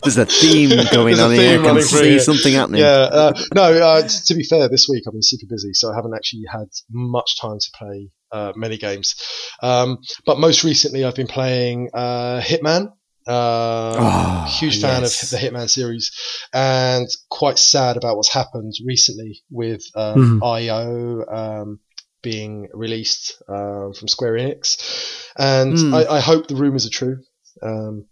[0.05, 1.61] There's a theme going There's on theme here.
[1.61, 2.21] I can see it.
[2.21, 2.81] something happening.
[2.83, 3.63] Yeah, uh, no.
[3.65, 6.45] Uh, t- to be fair, this week I've been super busy, so I haven't actually
[6.51, 9.15] had much time to play uh, many games.
[9.63, 12.93] Um, but most recently, I've been playing uh, Hitman.
[13.27, 15.23] Uh, Oh, huge fan yes.
[15.23, 16.11] of the Hitman series,
[16.53, 21.81] and quite sad about what's happened recently with um, IO um,
[22.23, 25.31] being released um, from Square Enix.
[25.39, 25.95] And Hmm.
[25.95, 27.19] I, I hope the rumors are true.
[27.63, 28.07] Um,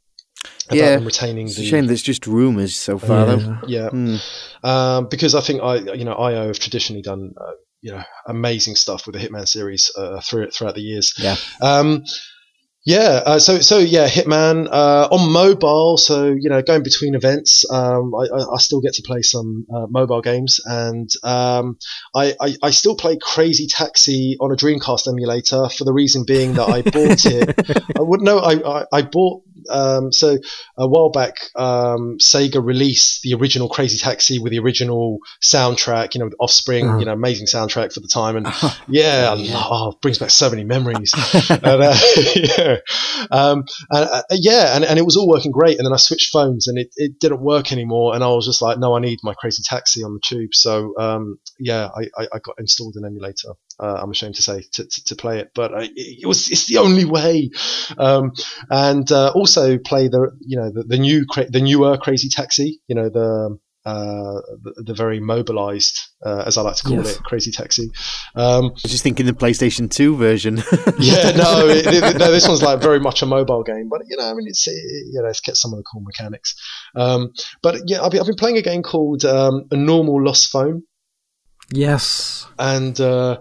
[0.66, 3.38] about Yeah, them retaining It's the a shame that it's just rumours so far, though.
[3.66, 3.66] Yeah.
[3.66, 4.16] yeah, Hmm.
[4.62, 8.74] um, because I think I, you know, IO have traditionally done, uh, you know, amazing
[8.74, 11.14] stuff with the Hitman series uh, through throughout the years.
[11.18, 11.36] Yeah.
[11.60, 12.04] Um,
[12.88, 13.22] yeah.
[13.26, 15.98] Uh, so so yeah, Hitman uh, on mobile.
[15.98, 19.66] So you know, going between events, um, I, I, I still get to play some
[19.70, 21.76] uh, mobile games, and um,
[22.14, 26.54] I, I I still play Crazy Taxi on a Dreamcast emulator for the reason being
[26.54, 27.92] that I bought it.
[27.98, 28.38] I wouldn't know.
[28.38, 29.42] I, I I bought.
[29.70, 30.38] Um, so
[30.76, 36.20] a while back, um, Sega released the original Crazy Taxi with the original soundtrack, you
[36.20, 36.98] know, Offspring, Uh-huh.
[36.98, 38.36] you know, amazing soundtrack for the time.
[38.36, 38.46] And
[38.88, 41.12] yeah, I love- oh, it brings back so many memories.
[41.50, 41.94] and, uh,
[42.34, 42.76] yeah.
[43.30, 45.78] Um, and, uh, yeah, and, and it was all working great.
[45.78, 48.14] And then I switched phones and it, it didn't work anymore.
[48.14, 50.54] And I was just like, no, I need my Crazy Taxi on the tube.
[50.54, 53.54] So, um, yeah, I, I, I got installed an emulator.
[53.80, 56.66] Uh, I'm ashamed to say to, to, to play it, but I, it was it's
[56.66, 57.50] the only way.
[57.96, 58.32] Um,
[58.70, 62.80] and uh, also play the you know the, the new cra- the newer Crazy Taxi,
[62.88, 67.16] you know the uh, the, the very mobilized, uh, as I like to call Yes.
[67.16, 67.90] it, Crazy Taxi.
[68.34, 70.56] Um, I was just thinking the PlayStation 2 version.
[70.98, 74.16] yeah, no, it, it- no, this one's like very much a mobile game, but you
[74.18, 76.54] know, I mean, it's it, you know, it's kept some of the cool mechanics.
[76.96, 80.50] Um, but yeah, I've been, I've been playing a game called um, A Normal Lost
[80.50, 80.82] Phone.
[81.70, 82.46] Yes.
[82.58, 83.38] and uh,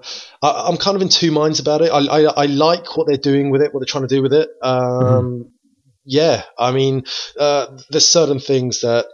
[0.51, 1.89] I, I'm kind of in two minds about it.
[1.91, 4.33] I, I, I like what they're doing with it, what they're trying to do with
[4.33, 4.49] it.
[4.61, 5.51] Um,
[6.09, 7.03] Yeah, I mean,
[7.37, 9.05] uh, there's certain things that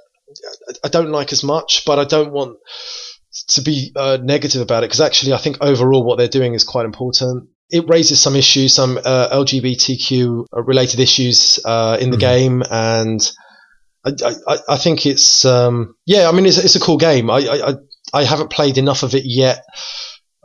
[0.69, 2.57] I- I don't like as much, but I don't want
[3.49, 6.63] to be uh, negative about it because actually, I think overall what they're doing is
[6.63, 7.49] quite important.
[7.69, 13.31] It raises some issues, some uh, LGBTQ related issues uh, in the game, and
[14.05, 14.11] I,
[14.47, 16.29] I, I think it's um, yeah.
[16.29, 17.29] I mean, it's, it's a cool game.
[17.31, 17.75] I I-
[18.15, 19.63] I haven't played enough of it yet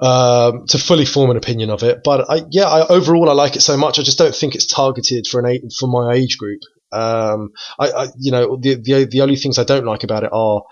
[0.00, 2.02] um, to fully form an opinion of it.
[2.04, 3.98] But I, yeah, I, overall I like it so much.
[3.98, 6.60] I just don't think it's targeted for an for my age group.
[6.90, 10.30] Um, I, I, you know, the, the the only things I don't like about it
[10.32, 10.62] are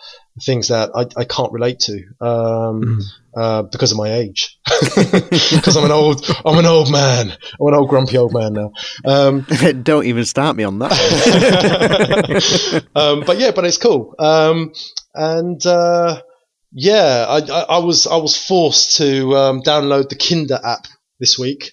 [0.42, 3.00] things that I, I can't relate to um,
[3.36, 4.58] uh, because of my age.
[5.56, 7.30] Because I'm an old I'm an old man.
[7.30, 8.72] I'm an old grumpy old man now.
[9.04, 9.46] Um,
[9.82, 10.92] Don't even start me on that.
[12.94, 14.14] um, but yeah, but it's cool.
[14.18, 14.72] Um,
[15.14, 16.22] and uh,
[16.78, 20.86] yeah, I, I, I was I was forced to um, download the Kinder app
[21.18, 21.72] this week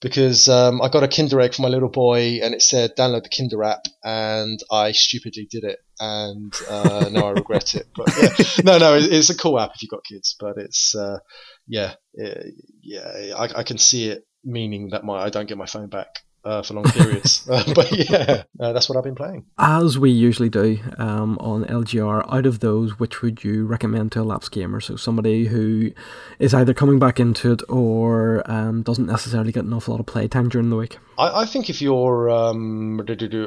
[0.00, 3.24] because um, I got a Kinder egg for my little boy, and it said download
[3.24, 7.88] the Kinder app, and I stupidly did it, and uh, now I regret it.
[7.94, 10.94] But yeah, no, no, it, it's a cool app if you've got kids, but it's
[10.94, 11.18] uh,
[11.66, 12.44] yeah, eh,
[12.82, 16.08] yeah, I, I can see it meaning that my I don't get my phone back.
[16.44, 19.44] Uh, for long periods, uh, but yeah, uh, that's what I've been playing.
[19.58, 24.20] As we usually do um, on LGR, out of those, which would you recommend to
[24.20, 24.80] a lapsed gamer?
[24.80, 25.90] So somebody who
[26.38, 30.06] is either coming back into it or um, doesn't necessarily get an awful lot of
[30.06, 30.98] playtime during the week.
[31.18, 32.98] I, I think if you're, um,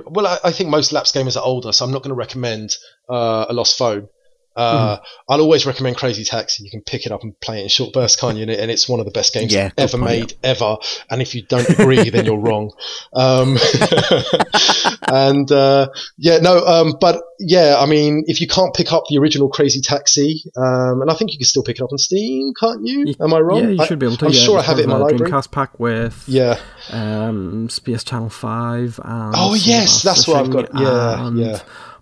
[0.06, 2.76] well, I, I think most lapsed gamers are older, so I'm not going to recommend
[3.10, 4.10] uh, a lost phone.
[4.56, 4.98] Uh,
[5.30, 6.64] I'll always recommend Crazy Taxi.
[6.64, 8.44] You can pick it up and play it in short bursts, can't you?
[8.44, 10.78] And it's one of the best games Yeah, ever made, ever.
[11.10, 12.72] And if you don't agree, then you're wrong.
[13.14, 13.58] Um,
[15.08, 15.88] and uh,
[16.18, 19.82] yeah, no, um, but yeah, I mean, if you can't pick up the original Crazy
[19.82, 23.14] Taxi, um, and I think you can still pick it up on Steam, can't you?
[23.20, 23.64] Am I wrong?
[23.64, 24.26] Yeah, you I- should be able to.
[24.28, 25.32] I'm yeah, sure I have it in my library.
[25.32, 26.60] Dreamcast pack with Yeah.
[26.92, 30.70] um, Space Channel 5 and Oh, yes, that's what I've got.
[30.80, 31.60] Yeah, yeah.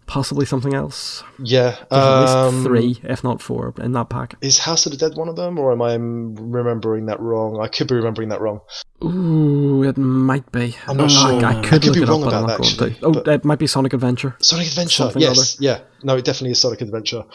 [0.10, 1.24] Possibly something else.
[1.38, 1.76] Yeah.
[1.91, 4.34] There's at least um, three, if not four, in that pack.
[4.41, 7.60] Is House of the Dead one of them, or am I remembering that wrong?
[7.62, 8.62] I could be remembering that wrong.
[9.03, 10.76] Ooh, it might be.
[10.88, 11.45] I'm not I- sure.
[11.45, 12.97] I, I could, could be wrong up, about that, actually.
[13.03, 14.36] Oh, it might be Sonic Adventure.
[14.39, 15.03] Sonic Adventure.
[15.03, 15.82] Something yes, yeah.
[16.01, 17.26] No, it definitely is Sonic Adventure.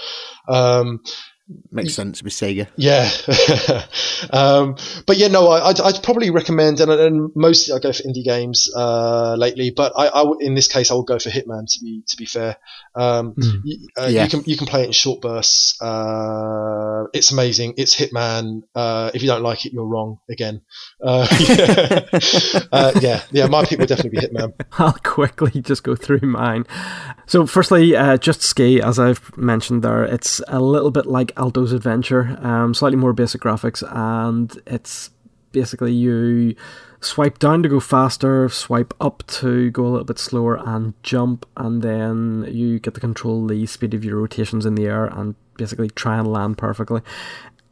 [0.48, 1.00] Um,
[1.70, 2.68] Makes sense with Sega.
[2.76, 3.10] Yeah,
[4.32, 4.76] um,
[5.06, 8.24] but yeah, no, I, I'd, I'd probably recommend, and, and mostly I go for indie
[8.24, 9.70] games uh, lately.
[9.70, 11.66] But I, I w- in this case, I would go for Hitman.
[11.70, 12.56] To be to be fair,
[12.94, 14.24] um, y- uh, Yeah.
[14.24, 15.80] you can you can play it in short bursts.
[15.82, 17.74] Uh, it's amazing.
[17.76, 18.62] It's Hitman.
[18.74, 20.62] Uh, if you don't like it, you're wrong again.
[21.02, 22.08] Uh, yeah.
[22.72, 24.54] uh, yeah, yeah, my pick would definitely be Hitman.
[24.78, 26.64] I'll quickly just go through mine.
[27.26, 31.72] So, firstly, uh, Just Ski, as I've mentioned there, it's a little bit like Alto's
[31.72, 35.10] Adventure, um, slightly more basic graphics, and it's
[35.52, 36.54] basically you
[37.00, 41.46] swipe down to go faster, swipe up to go a little bit slower, and jump,
[41.56, 45.34] and then you get to control the speed of your rotations in the air and
[45.56, 47.00] basically try and land perfectly.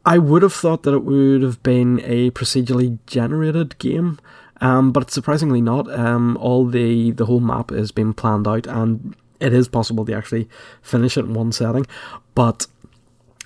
[0.05, 4.19] I would have thought that it would have been a procedurally generated game,
[4.59, 5.89] um, but surprisingly not.
[5.91, 10.13] Um, all the the whole map is being planned out, and it is possible to
[10.13, 10.49] actually
[10.81, 11.85] finish it in one setting.
[12.35, 12.67] But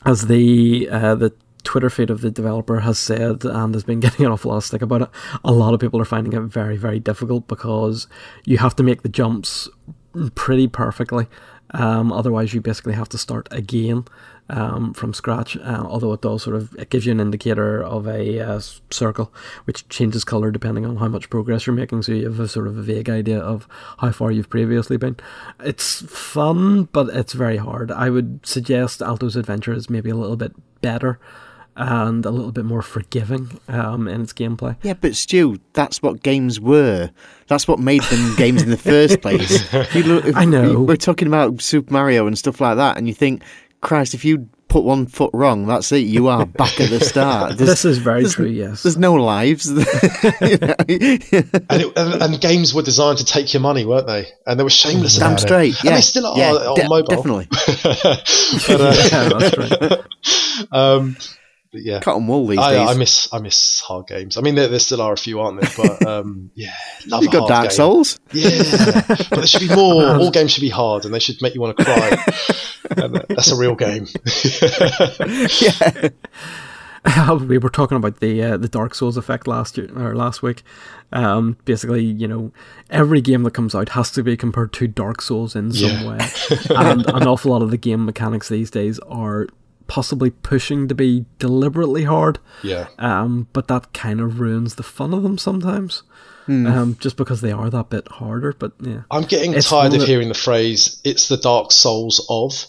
[0.07, 1.33] as the uh, the
[1.63, 4.63] Twitter feed of the developer has said, and has been getting an awful lot of
[4.63, 5.09] stick about it,
[5.43, 8.07] a lot of people are finding it very very difficult because
[8.45, 9.69] you have to make the jumps
[10.35, 11.27] pretty perfectly.
[11.71, 14.05] Um, otherwise, you basically have to start again
[14.49, 15.57] um, from scratch.
[15.57, 19.33] Uh, although it does sort of it gives you an indicator of a uh, circle,
[19.65, 22.01] which changes color depending on how much progress you're making.
[22.03, 23.67] So you have a sort of a vague idea of
[23.99, 25.17] how far you've previously been.
[25.59, 27.91] It's fun, but it's very hard.
[27.91, 31.19] I would suggest Alto's Adventure is maybe a little bit better
[31.77, 34.75] and a little bit more forgiving um, in its gameplay.
[34.81, 37.11] Yeah, but Stu, that's what games were.
[37.47, 39.71] That's what made them games in the first place.
[39.95, 40.81] Look, I know.
[40.81, 43.43] We're talking about Super Mario and stuff like that, and you think,
[43.81, 45.99] Christ, if you put one foot wrong, that's it.
[45.99, 47.51] You are back at the start.
[47.57, 48.47] There's- This is very true.
[48.47, 48.83] Yes.
[48.83, 49.71] There's no lives.
[51.69, 54.27] And, it, and, and games were designed to take your money, weren't they?
[54.45, 55.73] And they were shameless Damn about straight.
[55.73, 55.83] it.
[55.83, 57.07] Yeah, And they still are yeah, on de- mobile.
[57.15, 57.47] Definitely.
[57.51, 60.67] but, uh, yeah, that's right.
[60.71, 61.17] um,
[61.77, 61.99] but yeah.
[61.99, 62.89] Cotton wool these I, days.
[62.89, 64.35] I miss I miss hard games.
[64.35, 65.69] I mean, there, there still are a few, aren't there?
[65.77, 66.73] But um, yeah,
[67.05, 67.71] love You've got hard Dark game.
[67.71, 68.19] Souls.
[68.33, 70.15] Yeah, but there should be more.
[70.15, 72.17] All games should be hard, and they should make you want to cry.
[72.97, 74.07] and uh, that's a real game.
[75.61, 76.09] Yeah.
[77.47, 80.63] we were talking about the uh, the Dark Souls effect last year or last week.
[81.11, 82.51] Um, basically, you know,
[82.89, 86.09] every game that comes out has to be compared to Dark Souls in some Yeah.
[86.09, 86.27] way,
[86.71, 89.47] and an awful lot of the game mechanics these days are
[89.87, 92.39] possibly pushing to be deliberately hard.
[92.63, 96.03] yeah, Um, but that kind of ruins the fun of them sometimes.
[96.49, 98.53] Um, just because they are that bit harder.
[98.57, 102.25] But yeah, I'm getting It's tired of that- hearing the phrase "It's the Dark Souls
[102.29, 102.67] of."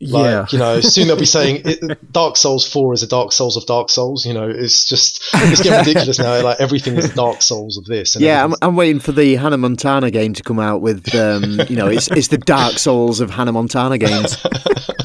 [0.00, 0.46] Like, yeah.
[0.50, 3.66] you know, soon they'll be saying it, Dark Souls 4 is a Dark Souls of
[3.66, 4.24] Dark Souls.
[4.24, 6.40] You know, it's just, it's getting ridiculous now.
[6.40, 8.14] Like, everything is Dark Souls of this.
[8.14, 11.60] And Yeah, I'm, I'm waiting for the Hannah Montana game to come out with, um,
[11.68, 14.38] you know, it's it's the Dark Souls of Hannah Montana games.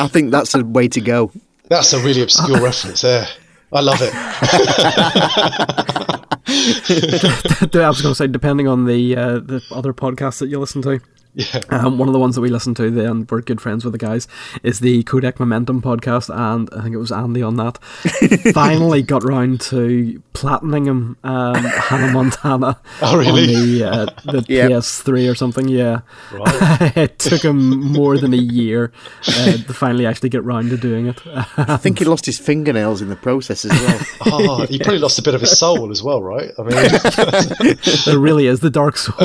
[0.00, 1.32] I think that's the way to go.
[1.68, 3.26] that's a really obscure reference there.
[3.72, 4.14] I love it.
[6.48, 10.80] I was going to say, depending on the uh, the other podcasts that you listen
[10.82, 11.00] to.
[11.38, 11.60] Yeah.
[11.70, 13.98] Um, one of the ones that we listen to, then we're good friends with the
[13.98, 14.26] guys,
[14.64, 17.78] is the Codec Moments podcast, and I think it was Andy on that.
[18.54, 23.54] finally got round to platining him um, Hannah Montana Oh, really?
[23.54, 24.70] on the, uh, the Yep.
[24.70, 25.68] PS3 or something.
[25.68, 26.00] Yeah,
[26.32, 26.96] Right.
[26.96, 28.92] it took him more than a year
[29.28, 31.20] uh, to finally actually get round to doing it.
[31.56, 34.00] I think he lost his fingernails in the process as well.
[34.26, 36.50] Oh, he probably lost a bit of his soul as well, right?
[36.58, 37.76] I mean,
[38.06, 39.18] there really is the Dark Souls.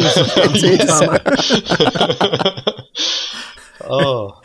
[1.95, 2.85] Of Hannah Montana.
[3.89, 4.41] oh,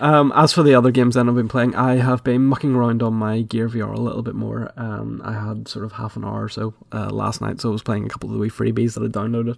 [0.00, 3.02] Um, as for the other games then I've been playing, I have been mucking around
[3.02, 4.72] on my Gear VR a little bit more.
[4.76, 7.72] Um, I had sort of half an hour or so uh, last night, so I
[7.72, 9.56] was playing a couple of the wee freebies that I downloaded.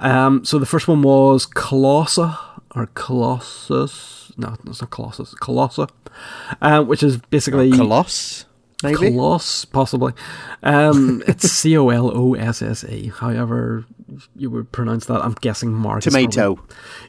[0.00, 2.36] Um, so the first one was Colossa,
[2.74, 4.32] or Colossus.
[4.36, 5.34] No, it's not Colossus.
[5.34, 5.88] Colossa,
[6.60, 8.44] uh, which is basically Coloss,
[8.82, 8.96] maybe.
[8.96, 10.12] Coloss, possibly.
[10.62, 13.12] Um, it's C O L O S S E.
[13.14, 13.84] However,
[14.36, 15.24] you would pronounce that.
[15.24, 16.02] I'm guessing Mark.
[16.02, 16.58] Tomato.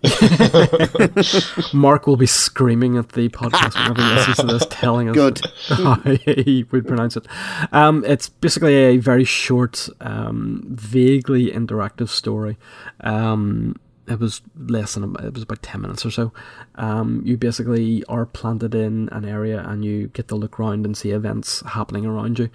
[1.73, 5.41] Mark will be screaming at the podcast whenever he listens to this, telling us Good.
[5.67, 7.25] how he would pronounce it.
[7.71, 12.57] Um, it's basically a very short, um, vaguely interactive story.
[13.01, 13.75] Um,
[14.07, 16.33] it was less than it was about ten minutes or so.
[16.75, 20.97] Um, you basically are planted in an area and you get to look around and
[20.97, 22.49] see events happening around you.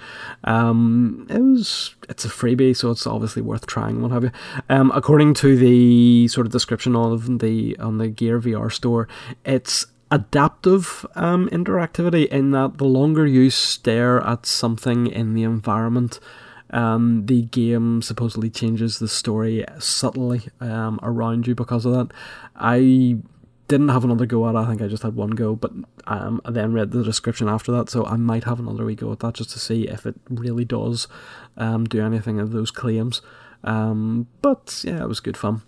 [0.44, 4.02] Um, it was it's a freebie, so it's obviously worth trying.
[4.02, 4.32] What have you?
[4.68, 9.08] Um, according to the sort of description of the on the Gear VR store,
[9.44, 16.20] it's adaptive um, interactivity in that the longer you stare at something in the environment,
[16.70, 22.14] Um, the game supposedly changes the story subtly um, around you because of that.
[22.56, 23.18] I
[23.68, 24.58] didn't have another go at it.
[24.58, 25.72] I think I just had one go, but
[26.06, 29.10] um, I then read the description after that, so I might have another wee go
[29.12, 31.08] at that just to see if it really does
[31.56, 33.22] um, do anything of those claims.
[33.64, 35.62] Um, but yeah, it was good fun.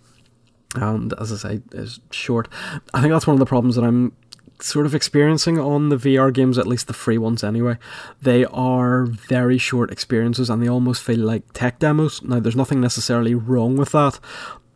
[0.75, 2.47] And as I say, it's short.
[2.93, 4.13] I think that's one of the problems that I'm
[4.61, 7.77] sort of experiencing on the VR games, at least the free ones anyway.
[8.21, 12.21] They are very short experiences and they almost feel like tech demos.
[12.21, 14.19] Now, there's nothing necessarily wrong with that,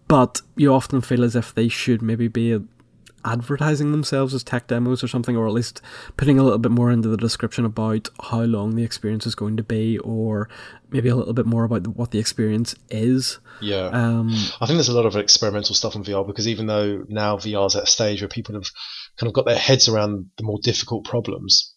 [0.08, 2.60] but you often feel as if they should maybe be
[3.26, 5.82] advertising themselves as tech demos or something, or at least
[6.18, 9.58] putting a little bit more into the description about how long the experience is going
[9.58, 10.50] to be, or
[10.90, 13.40] maybe a little bit more about what the experience is.
[13.62, 13.88] Yeah.
[13.88, 14.30] Um,
[14.60, 17.68] I think there's a lot of experimental stuff in VR because even though now VR
[17.68, 18.70] is at a stage where people have
[19.20, 21.74] kind of got their heads around the more difficult problems,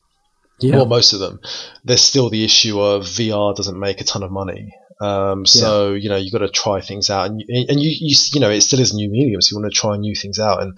[0.61, 0.77] yeah.
[0.77, 1.41] well, most of them,
[1.85, 4.73] there's still the issue of VR doesn't make a ton of money.
[4.99, 8.17] Um, so you know you've got to try things out, and you, and you, you
[8.33, 10.39] you know it still is a new medium, so you want to try new things
[10.39, 10.73] out, and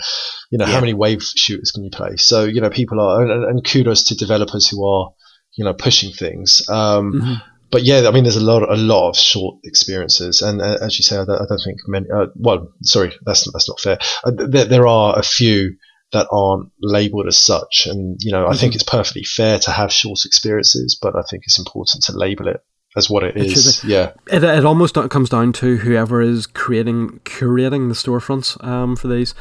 [0.50, 0.72] you know Yeah.
[0.72, 2.16] how many wave shooters can you play?
[2.16, 5.12] So you know people are, and, and kudos to developers who are
[5.56, 6.68] you know pushing things.
[6.68, 7.34] Um, Mm-hmm.
[7.70, 10.98] But yeah, I mean, there's a lot, a lot of short experiences, and uh, as
[10.98, 12.06] you say, I don't, I don't think many.
[12.11, 13.98] Uh, well, sorry, that's that's not fair.
[14.24, 15.76] Uh, there, there are a few
[16.12, 19.92] that aren't labelled as such, and you know, I think it's perfectly fair to have
[19.92, 22.64] short experiences, but I think it's important to label it
[22.96, 23.84] as what it is.
[23.84, 23.88] It.
[23.88, 29.09] Yeah, It, it almost comes down to whoever is creating curating the storefronts um, for
[29.09, 29.34] these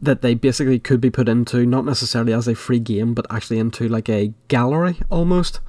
[0.00, 3.58] that they basically could be put into not necessarily as a free game but actually
[3.58, 5.60] into like a gallery almost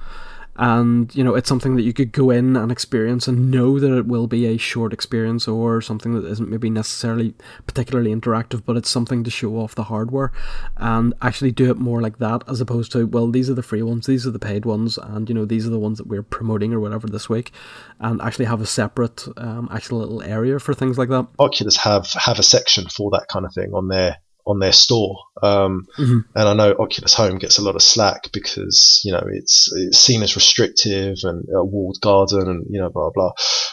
[0.58, 3.96] and you know it's something that you could go in and experience and know that
[3.96, 7.34] it will be a short experience or something that isn't maybe necessarily
[7.66, 10.32] particularly interactive but it's something to show off the hardware
[10.76, 13.82] and actually do it more like that as opposed to well these are the free
[13.82, 16.22] ones these are the paid ones and you know these are the ones that we're
[16.22, 17.52] promoting or whatever this week
[18.00, 21.26] and actually have a separate um, actual little area for things like that.
[21.38, 25.16] Oculus have have a section for that kind of thing on their on their store.
[25.42, 26.24] Um, Mhm.
[26.34, 29.98] And I know Oculus Home gets a lot of slack because you know it's it's
[29.98, 33.32] seen as restrictive and a walled garden and you know blah blah.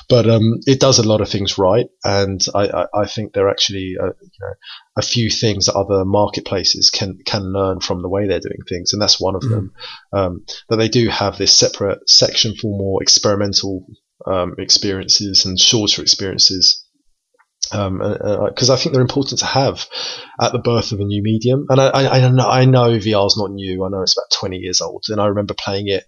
[0.10, 3.48] But um, it does a lot of things right, and I, I, I think there
[3.48, 4.54] are actually uh, you know
[4.98, 8.94] a few things that other marketplaces can can learn from the way they're doing things,
[8.94, 9.72] and that's one of them.
[10.12, 13.86] Um, that they do have this separate section for more experimental
[14.26, 16.83] um, experiences and shorter experiences
[17.72, 19.88] because I think they're important to have
[20.42, 21.66] at the birth of a new medium.
[21.70, 23.84] And I, I, I know I know VR's not new.
[23.86, 26.06] I know it's about 20 years old, and I remember playing it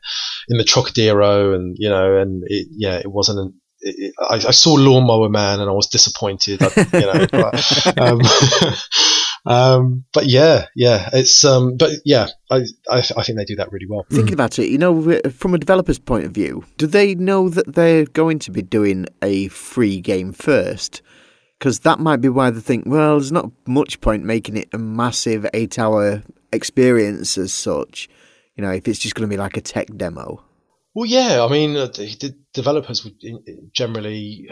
[0.49, 3.39] in the Trocadero, and you know, and it, yeah, it wasn't.
[3.39, 6.62] An, it, it- I, I saw Lawnmower Man, and I was disappointed.
[6.62, 8.22] I, you know, but, um,
[9.45, 13.72] um, but yeah, yeah, it's um, but yeah, I, I, I think they do that
[13.72, 14.06] really well.
[14.12, 17.76] Thinking about it, you know, from a developer's point of view, do they know that
[17.76, 21.01] they're going to be doing a free game first?
[21.60, 24.78] Because that might be why they think, well, there's not much point making it a
[24.78, 28.10] massive eight hour experience as such,
[28.56, 30.43] you know, if it's just going to be like a tech demo.
[30.93, 33.16] Well, yeah, I mean, uh, the, the developers would
[33.74, 34.49] generally,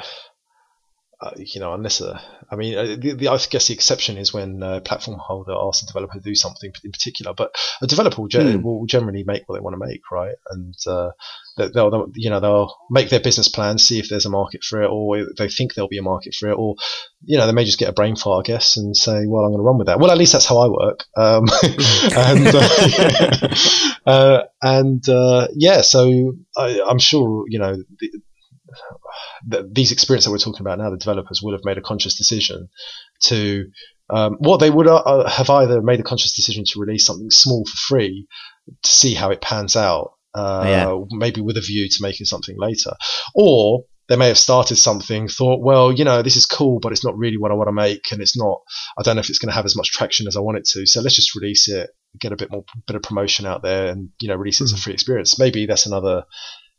[1.24, 2.20] uh, you know, unless, uh,
[2.52, 5.84] I mean, uh, the, the, I guess the exception is when a platform holder asks
[5.84, 7.34] a developer to do something in particular.
[7.34, 8.62] But a developer will, gen- Hmm.
[8.64, 10.36] will generally make what they want to make, right?
[10.50, 11.12] And uh,
[11.58, 14.64] they- they'll, they'll, you know, they'll make their business plan, see if there's a market
[14.64, 16.76] for it, or they think there'll be a market for it, or
[17.26, 19.52] you know, they may just get a brain fart, I guess, and say, well, I'm
[19.52, 19.98] going to run with that.
[20.00, 21.06] Well, at least that's how I work.
[21.16, 21.46] Um,
[22.18, 23.56] and, uh,
[24.06, 28.10] uh, and, uh, yeah, so I, I'm sure, you know, the,
[29.46, 32.18] the, these experiences that we're talking about now, the developers will have made a conscious
[32.18, 32.70] decision
[33.24, 33.66] to,
[34.10, 37.66] um, what they would uh, have either made a conscious decision to release something small
[37.66, 38.28] for free
[38.84, 40.14] to see how it pans out.
[40.36, 41.00] Uh, Yeah.
[41.12, 42.92] maybe with a view to making something later,
[43.36, 47.06] or they may have started something, thought, well, you know, this is cool, but it's
[47.06, 48.58] not really what I want to make, and it's not.
[48.98, 50.66] I don't know if it's going to have as much traction as I want it
[50.74, 50.86] to.
[50.88, 54.10] So let's just release it, get a bit more, bit of promotion out there, and
[54.20, 55.38] you know, release it as a free experience.
[55.38, 56.24] Maybe that's another,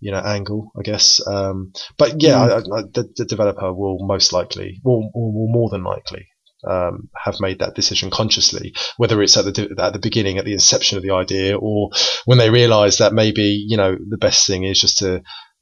[0.04, 1.20] you know, angle, I guess.
[1.26, 5.82] Um, but yeah, I, I, the, the developer will most likely, will, will, more than
[5.82, 6.28] likely.
[6.66, 10.54] Um, have made that decision consciously, whether it's at the at the beginning, at the
[10.54, 11.90] inception of the idea, or
[12.24, 15.20] when they realise that maybe you know the best thing is just to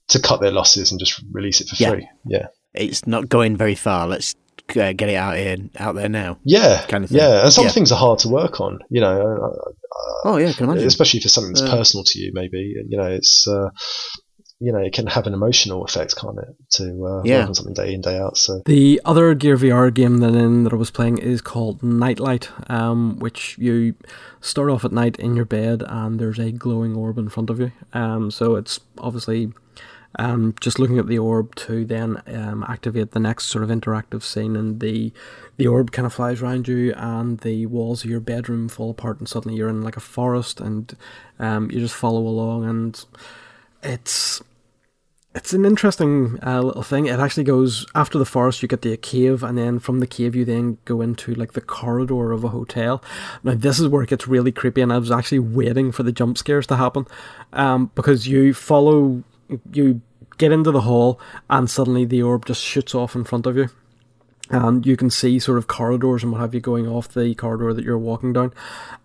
[0.09, 1.90] to cut their losses and just release it for Yeah.
[1.90, 2.09] free.
[2.24, 2.47] Yeah.
[2.74, 4.07] It's not going very far.
[4.07, 4.36] Let's
[4.76, 6.38] uh, get it out here, out there now.
[6.45, 6.84] Yeah.
[6.86, 7.18] Kind of thing.
[7.18, 7.43] Yeah.
[7.45, 7.72] And some Yeah.
[7.72, 9.51] things are hard to work on, you know,
[10.24, 10.86] Oh yeah, I can uh, imagine.
[10.86, 13.70] especially if it's something that's Uh, personal to you, maybe, you know, it's, uh,
[14.63, 16.55] you know, it can have an emotional effect, can't it?
[16.77, 17.41] To, uh, Yeah.
[17.41, 18.37] work on something day in, day out.
[18.39, 22.49] So, The other Gear VR game that in that I was playing is called Nightlight,
[22.69, 23.95] um, which you
[24.41, 27.59] start off at night in your bed and there's a glowing orb in front of
[27.59, 27.73] you.
[27.93, 29.53] Um, so it's obviously
[30.19, 34.23] um, just looking at the orb to then um, activate the next sort of interactive
[34.23, 35.11] scene, and the
[35.57, 39.19] the orb kind of flies around you, and the walls of your bedroom fall apart,
[39.19, 40.95] and suddenly you're in like a forest, and
[41.39, 43.05] um, you just follow along, and
[43.82, 44.43] it's
[45.35, 47.07] it's an interesting uh, little thing.
[47.07, 50.37] It actually goes after the forest, you get the cave, and then from the cave,
[50.37, 53.03] you then go into like the corridor of a hotel.
[53.43, 56.13] Now, this is where it gets really creepy, and I was actually waiting for the
[56.13, 57.07] jump scares to happen
[57.55, 59.25] um, because you follow,
[59.73, 60.03] you
[60.37, 61.19] get into the hall,
[61.49, 63.69] and suddenly the orb just shoots off in front of you.
[64.51, 67.73] And you can see sort of corridors and what have you going off the corridor
[67.73, 68.53] that you're walking down.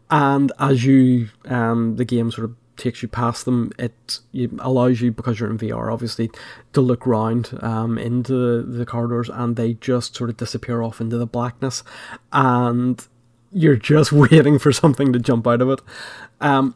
[0.10, 3.72] And as you, um, the game sort of takes you past them.
[3.78, 4.20] It,
[4.60, 6.30] allows you because you're in VR, obviously,
[6.74, 11.02] to look round um, into the, the corridors, and they just sort of disappear off
[11.02, 11.84] into the blackness,
[12.32, 13.06] and
[13.52, 15.82] you're just waiting for something to jump out of it.
[16.40, 16.76] Um,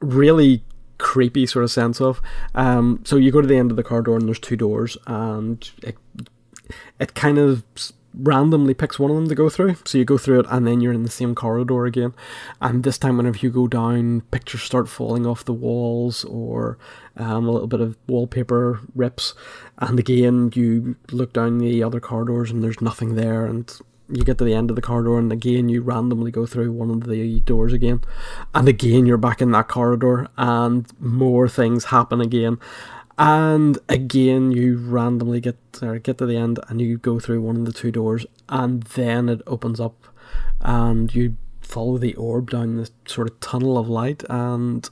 [0.00, 0.62] really
[0.98, 2.20] creepy sort of sense of.
[2.54, 5.70] Um, so you go to the end of the corridor, and there's two doors, and
[5.82, 5.96] it
[6.98, 7.62] it kind of
[8.16, 9.76] randomly picks one of them to go through.
[9.84, 12.14] So you go through it and then you're in the same corridor again.
[12.60, 16.78] And this time, whenever you go down, pictures start falling off the walls or
[17.16, 19.34] um, a little bit of wallpaper rips.
[19.78, 23.44] And again, you look down the other corridors and there's nothing there.
[23.46, 23.70] And
[24.08, 26.90] you get to the end of the corridor and again you randomly go through one
[26.90, 28.00] of the doors again
[28.54, 32.58] and again you're back in that corridor and more things happen again
[33.18, 37.56] and again you randomly get or get to the end and you go through one
[37.56, 40.06] of the two doors and then it opens up
[40.60, 44.90] and you follow the orb down this sort of tunnel of light and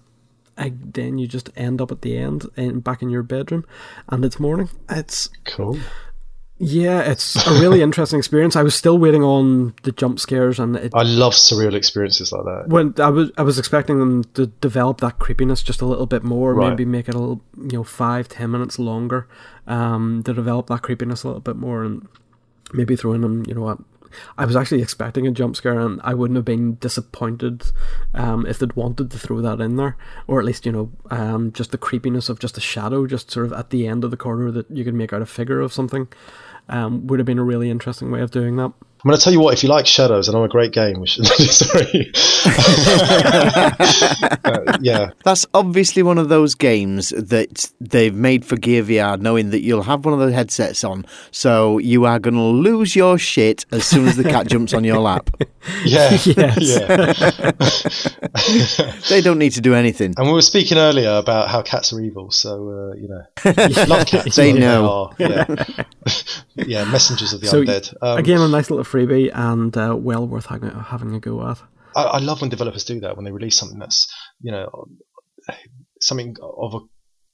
[0.57, 3.65] then you just end up at the end and back in your bedroom
[4.09, 4.69] and it's morning.
[4.89, 5.79] It's cool
[6.67, 8.57] yeah, it's a really interesting experience.
[8.57, 12.45] I was still waiting on the jump scares, and it, I love surreal experiences like
[12.45, 12.69] that.
[12.69, 16.23] When I was, I was expecting them to develop that creepiness just a little bit
[16.25, 16.71] more, Right.
[16.71, 19.29] maybe make it a little, you know, five, ten minutes longer,
[19.67, 22.09] um, to develop that creepiness a little bit more, and
[22.73, 23.79] maybe throw in them, you know what.
[24.39, 27.65] I was actually expecting a jump scare, and I wouldn't have been disappointed
[28.15, 29.97] um, if they'd wanted to throw that in there,
[30.29, 33.45] or at least you know, um, just the creepiness of just a shadow, just sort
[33.47, 35.73] of at the end of the corridor that you could make out a figure of
[35.73, 36.07] something,
[36.69, 38.73] um, would have been a really interesting way of doing that.
[39.05, 40.99] I'm going to tell you what, if you like Shadows, and I'm a great game,
[40.99, 42.11] we should, sorry.
[44.45, 45.11] Uh, yeah.
[45.25, 49.83] That's obviously one of those games that they've made for Gear VR, knowing that you'll
[49.83, 53.87] have one of the headsets on, so you are going to lose your shit as
[53.87, 55.31] soon as the cat jumps on your lap.
[55.87, 56.11] Yeah.
[56.27, 56.61] Yes.
[56.61, 57.13] Yeah.
[59.09, 60.13] They don't need to do anything.
[60.19, 63.23] And we were speaking earlier about how cats are evil, so, uh, you know,
[63.87, 64.37] love cats.
[64.37, 64.91] They but know.
[64.91, 65.47] are, yeah.
[66.57, 67.95] yeah, messengers of the So undead.
[68.03, 71.59] Um, again, a nice little freebie and uh, well worth having, having a go at.
[71.97, 74.87] I, I love when developers do that when they release something that's you know
[76.01, 76.81] something of a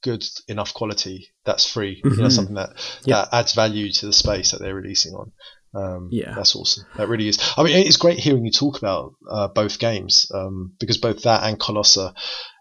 [0.02, 2.00] good enough quality that's free.
[2.04, 2.32] You know, Mhm.
[2.32, 2.70] something that
[3.04, 3.16] Yeah.
[3.16, 5.32] that adds value to the space that they're releasing on.
[5.72, 6.34] Um, Yeah.
[6.34, 6.84] that's awesome.
[6.96, 7.38] That really is.
[7.56, 11.42] I mean, it's great hearing you talk about uh, both games um, because both that
[11.44, 12.12] and Colossa.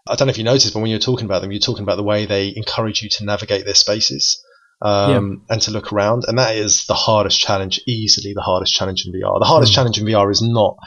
[0.08, 1.96] I don't know if you noticed, but when you're talking about them, you're talking about
[1.96, 4.42] the way they encourage you to navigate their spaces.
[4.82, 9.06] Um, and to look around, and that is the hardest challenge, easily the hardest challenge
[9.06, 9.38] in VR.
[9.38, 10.78] The hardest challenge in VR is not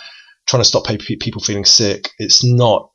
[0.48, 2.10] trying to stop pe- people feeling sick.
[2.18, 2.90] It's not,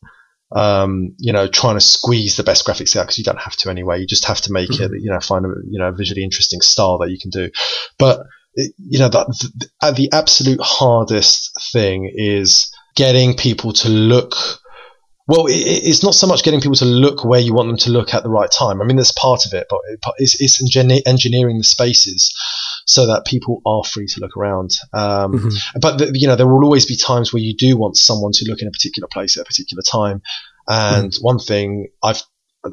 [0.55, 3.71] um, you know, trying to squeeze the best graphics out because you don't have to
[3.71, 4.01] anyway.
[4.01, 6.99] You just have to make it, you know, find a, you know, visually interesting style
[6.99, 7.51] that you can do.
[7.99, 8.21] But,
[8.57, 9.29] you know, that
[9.81, 14.35] the, the absolute hardest thing is getting people to look
[15.29, 17.77] well, it, it- it's not so much getting people to look where you want them
[17.79, 18.83] to look at the right time.
[18.83, 19.81] I mean, that's part of it, but
[20.19, 20.61] it's, it's
[21.07, 22.35] engineering the spaces
[22.87, 24.71] so that people are free to look around.
[24.93, 25.79] Um, Mm-hmm.
[25.81, 28.45] But the, you know, there will always be times where you do want someone to
[28.49, 30.23] look in a particular place at a particular time.
[30.67, 32.23] And one thing I've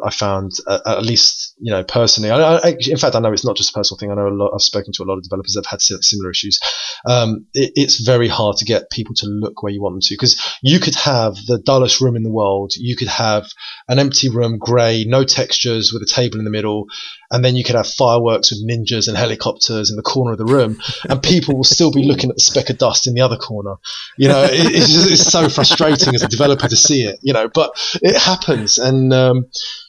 [0.04, 3.46] I found, uh, at least you know personally, I, I, in fact, I know it's
[3.46, 4.12] not just a personal thing.
[4.12, 4.52] I know a lot.
[4.54, 6.60] I've spoken to a lot of developers that have had similar issues.
[7.06, 10.14] Um, it, it's very hard to get people to look where you want them to
[10.14, 12.74] because you could have the dullest room in the world.
[12.76, 13.48] You could have
[13.88, 16.88] an empty room, grey, no textures, with a table in the middle,
[17.32, 20.46] and then you could have fireworks with ninjas and helicopters in the corner of the
[20.46, 23.38] room, and people will still be looking at the speck of dust in the other
[23.38, 23.76] corner.
[24.18, 27.20] You know, it, it's, just, it's so frustrating as a developer to see it.
[27.22, 29.46] You know, but it happens, and um,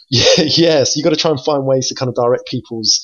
[0.08, 3.00] yeah, yes, you got to try and find ways to kind of direct people's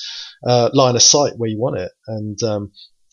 [0.47, 2.73] uh, line of sight where you want it, and um,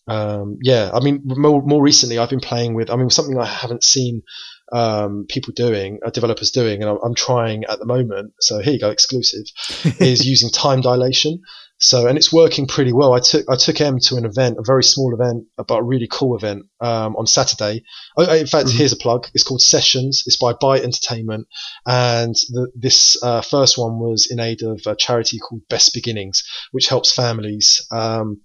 [0.10, 2.90] um, yeah, I mean, more, more recently, I've been playing with.
[2.90, 4.24] I mean, something I haven't seen
[4.72, 8.34] um, people doing, uh, developers doing, and I'm, I'm trying at the moment.
[8.40, 9.46] So here you go, exclusive,
[10.00, 11.42] is using time dilation.
[11.82, 13.14] So, and it's working pretty well.
[13.14, 16.08] I took I took M to an event, a very small event, but a really
[16.12, 17.84] cool event um, on Saturday.
[18.18, 19.28] Oh, in fact, here's a plug.
[19.34, 20.24] It's called Sessions.
[20.26, 21.48] It's by Byte Entertainment,
[21.88, 26.44] and the, this uh, first one was in aid of a charity called Best Beginnings,
[26.72, 28.42] which helps families um,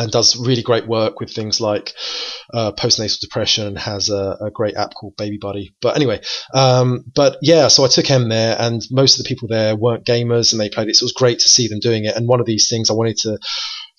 [0.00, 1.94] and does really great work with things like
[2.54, 5.74] uh, postnatal depression and has a, a, great app called Baby Buddy.
[5.82, 6.20] But anyway,
[6.54, 10.06] um, but yeah, so I took him there, and most of the people there weren't
[10.06, 10.96] gamers and they played it.
[10.96, 12.16] So it was great to see them doing it.
[12.16, 13.38] And one of these things I wanted to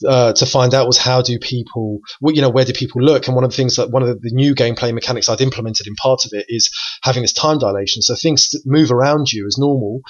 [0.08, 3.28] uh, to find out was how do people, well, you know, where do people look?
[3.28, 5.88] And one of the things that one of the, the, new gameplay mechanics I'd implemented
[5.88, 6.72] in part of it is
[7.04, 8.02] having this time dilation.
[8.02, 10.02] So things move around you as normal,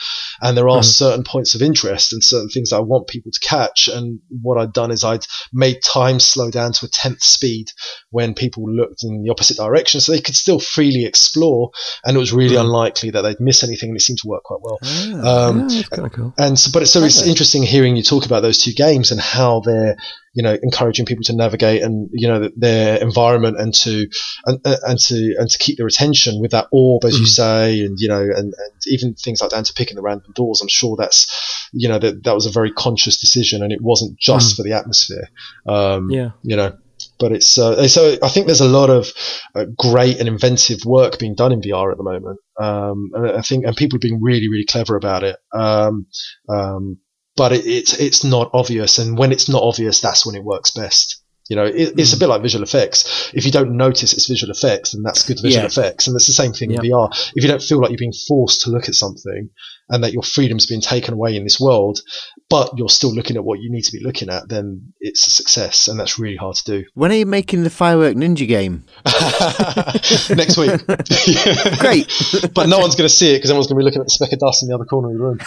[0.42, 0.86] and there are mm.
[0.86, 3.88] certain points of interest and certain things that I want people to catch.
[3.88, 7.72] And what I'd done is I'd made time slow down to a tenth speed
[8.10, 11.72] when people looked in the opposite direction, so they could still freely explore.
[12.06, 12.62] And it was really mm.
[12.62, 14.80] unlikely that they'd miss anything, and it seemed to work quite well.
[14.84, 16.34] Ah, um, yeah, cool.
[16.38, 19.20] And so, but it's, so it's interesting hearing you talk about those two games and
[19.20, 19.98] how they're they're
[20.34, 24.08] you know encouraging people to navigate and you know their environment and to
[24.46, 27.20] and, and to and to keep their attention with that orb as mm.
[27.20, 30.32] you say and you know and, and even things like down to picking the random
[30.34, 33.82] doors i'm sure that's you know that that was a very conscious decision and it
[33.82, 34.58] wasn't just mm.
[34.58, 35.28] for the atmosphere
[35.68, 36.78] um yeah you know
[37.20, 39.08] but it's uh, so I think there's a lot of
[39.56, 42.40] uh, great and inventive work being done in VR at the moment.
[42.60, 45.38] Um, and I think and people are being really really clever about it.
[45.54, 46.08] Um,
[46.50, 46.98] um,
[47.36, 48.98] but it, it's it's not obvious.
[48.98, 51.22] And when it's not obvious, that's when it works best.
[51.50, 52.22] You know, it, it's a hmm.
[52.22, 53.32] bit like visual effects.
[53.34, 55.68] If you don't notice it's visual effects, then that's good visual yeah.
[55.68, 56.08] effects.
[56.08, 57.10] And it's the same thing in VR.
[57.36, 59.50] If you don't feel like you're being forced to look at something
[59.92, 62.02] and that your freedom's been taken away in this world,
[62.50, 65.30] but you're still looking at what you need to be looking at, then it's a
[65.30, 65.88] success.
[65.88, 66.86] And that's really hard to do.
[66.94, 68.86] When are you making the Firework Ninja game?
[70.36, 70.86] Next week.
[71.80, 72.08] Great.
[72.54, 74.12] but no one's going to see it because everyone's going to be looking at the
[74.12, 75.38] speck of dust in the other corner of the room.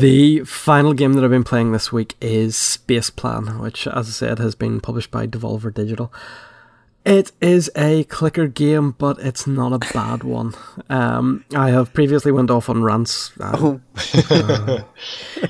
[0.00, 4.38] the final game that I've been playing this week is Spaceplan which, as I said,
[4.38, 6.12] has been published by Devolver Digital.
[7.06, 10.54] It is a clicker game, but it's not a bad one.
[10.90, 13.30] Um, I have previously went off on rants.
[13.40, 13.80] Uh, oh.
[13.94, 14.82] uh,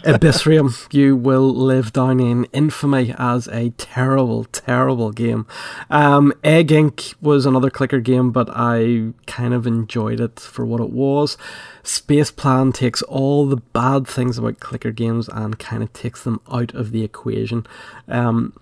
[0.04, 5.46] Abyssrium, you will live down in infamy as a terrible, terrible game.
[5.88, 7.14] Um, Egg Inc.
[7.22, 11.38] was another clicker game, but I kind of enjoyed it for what it was.
[11.82, 16.74] Spaceplan takes all the bad things about clicker games and kind of takes them out
[16.74, 17.66] of the equation.
[18.08, 18.52] Um,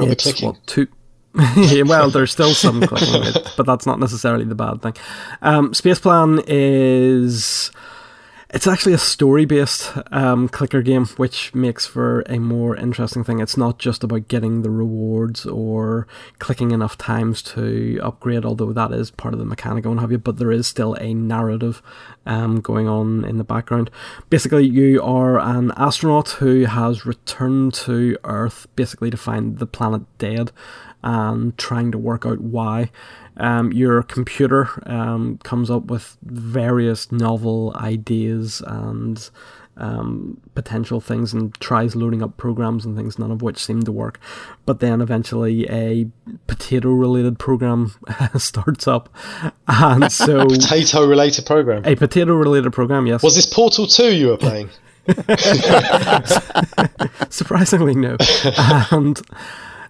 [0.00, 0.88] it's what two
[1.86, 4.94] well, there's still some clicking, but that's not necessarily the bad thing.
[5.40, 7.70] Um, Spaceplan is.
[8.52, 13.40] It's actually a story based um, clicker game, which makes for a more interesting thing.
[13.40, 16.06] It's not just about getting the rewards or
[16.38, 20.18] clicking enough times to upgrade, although that is part of the mechanic and have you,
[20.18, 21.80] but there is still a narrative
[22.26, 23.90] um, going on in the background.
[24.28, 30.02] Basically, you are an astronaut who has returned to Earth basically to find the planet
[30.18, 30.52] dead
[31.02, 32.90] and trying to work out why.
[33.38, 39.30] Um, your computer um, comes up with various novel ideas and
[39.76, 43.92] um, potential things and tries loading up programs and things, none of which seem to
[43.92, 44.20] work.
[44.66, 46.06] But then eventually a
[46.46, 47.94] potato related program
[48.36, 49.08] starts up.
[49.66, 50.46] And so.
[50.46, 51.84] potato related program?
[51.84, 53.22] A potato related program, yes.
[53.22, 54.68] Was this Portal 2 you were playing?
[57.30, 58.16] Surprisingly, no.
[58.92, 59.20] And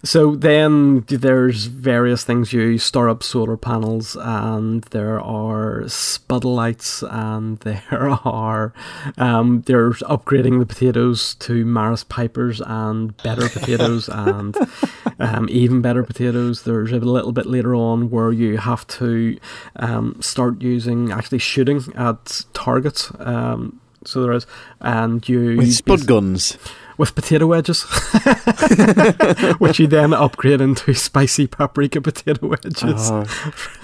[0.04, 7.58] so then there's various things you store up solar panels, and there are spuddlights, and
[7.60, 8.72] there are
[9.16, 14.56] um, there's upgrading the potatoes to Maris Pipers and better potatoes and
[15.20, 16.62] um, even better potatoes.
[16.62, 19.38] There's a little bit later on where you have to
[19.76, 23.12] um, start using actually shooting at targets.
[23.20, 24.46] Um, so there is,
[24.80, 26.58] and you with spud guns
[26.98, 27.82] with potato wedges,
[29.58, 33.10] which you then upgrade into spicy paprika potato wedges.
[33.10, 33.24] Oh.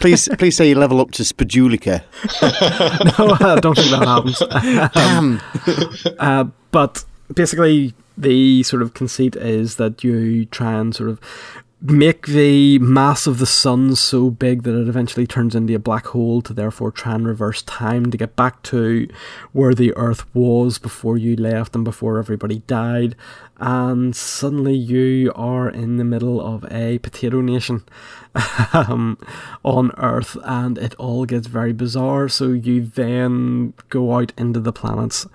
[0.01, 2.03] please, please say you level up to Spadulica.
[3.19, 4.43] no, I don't think that happens.
[4.97, 5.41] Um,
[6.19, 7.05] uh, but
[7.35, 11.21] basically, the sort of conceit is that you try and sort of
[11.81, 16.07] make the mass of the sun so big that it eventually turns into a black
[16.07, 19.09] hole to therefore try and reverse time to get back to
[19.53, 23.15] where the earth was before you left and before everybody died.
[23.59, 27.85] And suddenly you are in the middle of a potato nation
[28.73, 29.17] um,
[29.65, 32.29] on earth and it all gets very bizarre.
[32.29, 35.27] So you then go out into the planets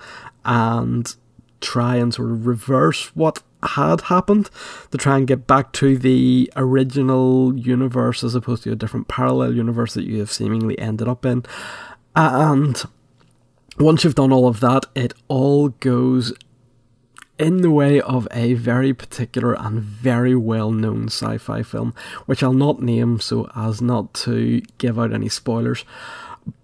[0.44, 1.16] and
[1.62, 3.42] try and sort of reverse what
[3.72, 4.50] had happened
[4.92, 9.54] to try and get back to the original universe as opposed to a different parallel
[9.54, 11.44] universe that you have seemingly ended up in.
[12.16, 12.82] And
[13.80, 16.34] once you've done all of that, it all goes
[17.40, 21.94] in the way of a very particular and very well known sci fi film,
[22.26, 25.84] which I'll not name so as not to give out any spoilers.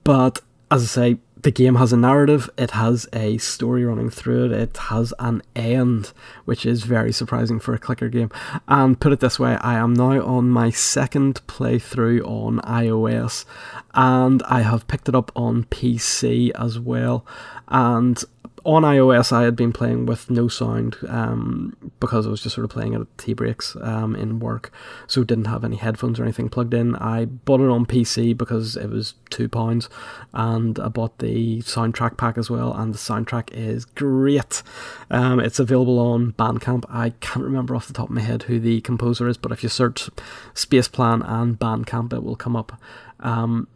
[0.03, 4.45] But as I say, the game has a narrative, it has a story running through
[4.45, 6.11] it, it has an end,
[6.45, 8.29] which is very surprising for a clicker game.
[8.67, 13.45] And put it this way, I am now on my second playthrough on iOS,
[13.93, 17.25] and I have picked it up on PC as well.
[17.69, 18.21] And
[18.65, 22.65] on iOS, I had been playing with no sound um, because I was just sort
[22.65, 24.71] of playing at tea breaks um, in work,
[25.07, 26.95] so didn't have any headphones or anything plugged in.
[26.95, 29.89] I bought it on PC because it was two pounds,
[30.33, 32.73] and I bought the soundtrack pack as well.
[32.73, 34.63] And the soundtrack is great.
[35.09, 36.85] Um, it's available on Bandcamp.
[36.89, 39.63] I can't remember off the top of my head who the composer is, but if
[39.63, 40.09] you search
[40.53, 42.79] Spaceplan and Bandcamp, it will come up.
[43.19, 43.67] Um,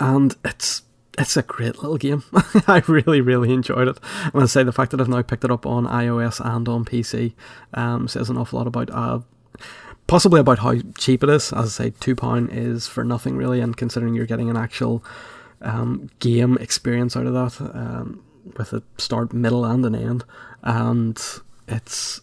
[0.00, 0.82] and it's
[1.18, 2.22] it's a great little game.
[2.66, 3.98] I really, really enjoyed it.
[4.32, 6.84] And I say the fact that I've now picked it up on iOS and on
[6.84, 7.34] PC
[7.74, 9.20] um, says an awful lot about uh,
[10.06, 11.52] possibly about how cheap it is.
[11.52, 15.04] As I say, two pound is for nothing really, and considering you're getting an actual
[15.60, 18.24] um, game experience out of that um,
[18.56, 20.24] with a start, middle, and an end,
[20.62, 21.20] and
[21.66, 22.20] it's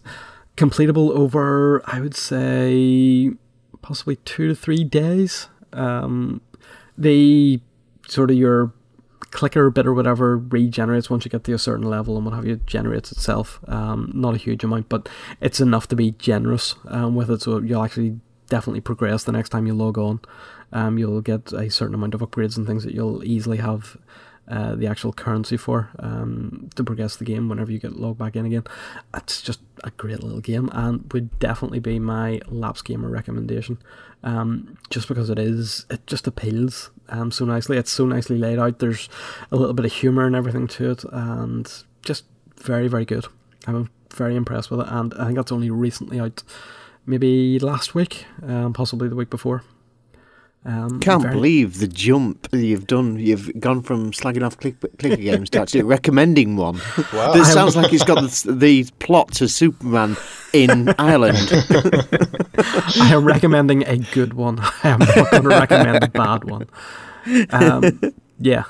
[0.57, 3.31] completable over, I would say,
[3.81, 5.49] possibly two to three days.
[5.73, 6.41] Um,
[6.97, 7.59] the
[8.07, 8.71] sort of your
[9.35, 12.45] clicker bit or whatever regenerates once you get to a certain level and what have
[12.45, 15.09] you generates itself um, not a huge amount but
[15.41, 18.17] it's enough to be generous um, with it so you'll actually
[18.47, 20.21] definitely progress the next time you log on
[20.71, 23.97] um, you'll get a certain amount of upgrades and things that you'll easily have
[24.47, 28.35] uh, the actual currency for um, to progress the game whenever you get logged back
[28.35, 28.63] in again.
[29.15, 33.79] It's just a great little game and would definitely be my lapse gamer recommendation.
[34.23, 37.77] Um, just because it is, it just appeals um, so nicely.
[37.77, 38.79] It's so nicely laid out.
[38.79, 39.09] There's
[39.51, 41.71] a little bit of humor and everything to it, and
[42.03, 42.25] just
[42.57, 43.25] very, very good.
[43.67, 46.43] I'm very impressed with it, and I think that's only recently out,
[47.05, 49.63] maybe last week, um, possibly the week before.
[50.65, 53.19] Um, Can't very- believe the jump you've done.
[53.19, 56.81] You've gone from slagging off click, clicker games to actually recommending one.
[57.13, 57.33] Wow.
[57.33, 60.17] This sounds like it's got the, the plot to Superman
[60.53, 61.37] in Ireland.
[62.97, 64.59] I am recommending a good one.
[64.83, 66.67] I am not going to recommend a bad one.
[67.51, 67.99] Um,
[68.39, 68.63] yeah,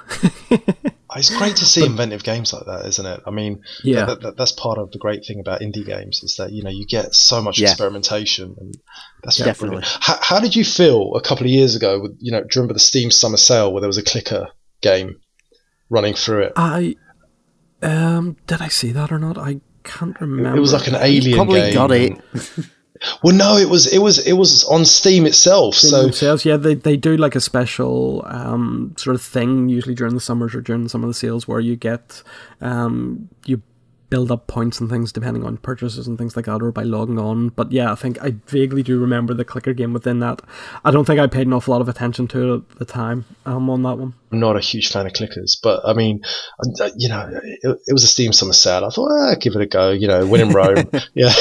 [1.16, 3.22] It's great to see inventive games like that, isn't it?
[3.26, 4.06] I mean, Yeah.
[4.06, 6.70] that, that, that's part of the great thing about indie games is that you know
[6.70, 7.70] you get so much Yeah.
[7.70, 8.76] experimentation, and
[9.24, 9.84] that's Yeah, definitely.
[9.86, 12.00] How, how did you feel a couple of years ago?
[12.02, 14.50] With, you know, do you remember the Steam Summer Sale where there was a clicker
[14.82, 15.16] game
[15.90, 16.54] running through it?
[16.56, 16.96] I
[17.82, 19.38] um, did I see that or not?
[19.38, 20.58] I can't remember.
[20.58, 21.36] It was like an alien game.
[21.36, 21.74] Probably game.
[21.74, 22.14] got it.
[23.24, 25.76] Well, no, it was it was it was on Steam itself.
[25.76, 29.96] Steam so themselves, yeah, they they do like a special um, sort of thing usually
[29.96, 32.24] during the summers or during some of the sales where you get
[32.62, 33.62] um, you
[34.10, 37.18] build up points and things depending on purchases and things like that or by logging
[37.20, 37.50] on.
[37.50, 40.42] But yeah, I think I vaguely do remember the clicker game within that.
[40.84, 43.26] I don't think I paid an awful lot of attention to it at the time
[43.46, 44.14] um, on that one.
[44.32, 46.22] I'm not a huge fan of clickers, but I mean,
[46.98, 48.86] you know, it, it was a Steam Summer Sale.
[48.86, 49.92] I thought, ah, give it a go.
[49.92, 51.32] You know, win in Rome, yeah.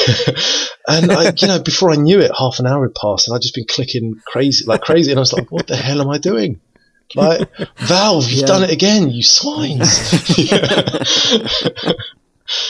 [0.87, 3.41] and I, you know, before I knew it, half an hour had passed, and I'd
[3.41, 6.17] just been clicking crazy, like crazy, and I was like, what the hell am I
[6.17, 6.61] doing?
[7.13, 7.47] Like,
[7.77, 8.47] Valve, you've Yeah.
[8.47, 10.11] done it again, you swines.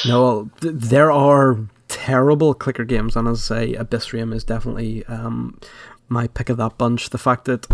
[0.06, 5.60] No, th- there are terrible clicker games, and as I say, Abyssrium is definitely um,
[6.08, 7.10] my pick of that bunch.
[7.10, 7.68] The fact that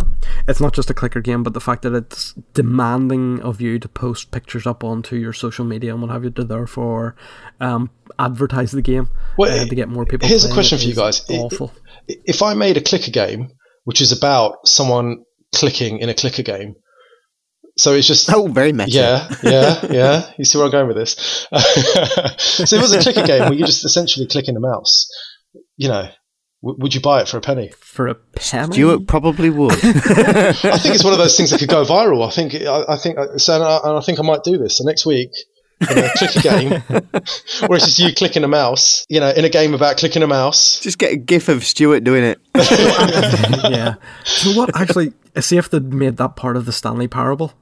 [0.48, 3.88] it's not just a clicker game, but the fact that it's demanding of you to
[3.88, 7.15] post pictures up onto your social media and what have you to therefore
[7.60, 10.28] um, advertise the game Well, uh, to get more people.
[10.28, 11.23] here's a question it for you guys.
[11.30, 11.72] Awful.
[12.07, 13.52] if I made a clicker game,
[13.84, 15.23] which is about someone
[15.53, 16.76] clicking in a clicker game,
[17.82, 18.91] so it's just Oh, very meta.
[18.91, 20.32] Yeah, yeah, yeah.
[20.38, 21.12] You see where I'm going with this?
[22.38, 25.08] so it was a clicker game where you just essentially clicking a mouse.
[25.78, 26.10] You know,
[26.62, 27.72] w- would you buy it for a penny?
[27.80, 29.72] For a penny, Stuart probably would.
[29.84, 32.26] I think it's one of those things that could go viral.
[32.26, 34.58] I think, I, I think, uh, so, and I, and I think I might do
[34.58, 34.78] this.
[34.78, 35.32] So next week,
[35.90, 36.70] in a clicker game,
[37.68, 39.06] where it's just you clicking a mouse.
[39.10, 40.80] You know, in a game about clicking a mouse.
[40.80, 42.40] Just get a gif of Stuart doing it.
[42.56, 43.95] yeah.
[44.24, 44.80] So what?
[44.80, 47.53] Actually, see if they'd made that part of the Stanley Parable,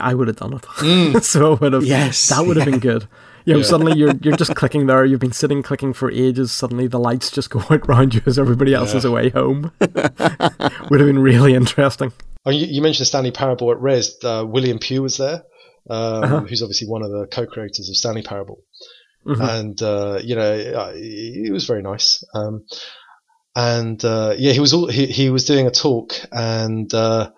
[0.00, 1.22] I would have done it.
[1.24, 1.84] so it would have.
[1.84, 3.08] Yes, that would have been good.
[3.44, 5.04] You know, suddenly you're you're just clicking there.
[5.06, 6.52] You've been sitting clicking for ages.
[6.52, 9.72] Suddenly the lights just go out round you as everybody else is away home.
[9.80, 12.12] would have been really interesting.
[12.44, 14.22] Oh, you, you mentioned Stanley Parable at Rezzed.
[14.24, 15.44] Uh, William Pugh was there,
[15.88, 16.40] um, Uh-huh.
[16.40, 18.62] who's obviously one of the co-creators of Stanley Parable,
[19.26, 19.58] Mhm.
[19.58, 22.22] and uh, you know uh, he he was very nice.
[22.34, 22.64] Um,
[23.56, 27.30] and uh, yeah, he was all, he he was doing a talk, and uh,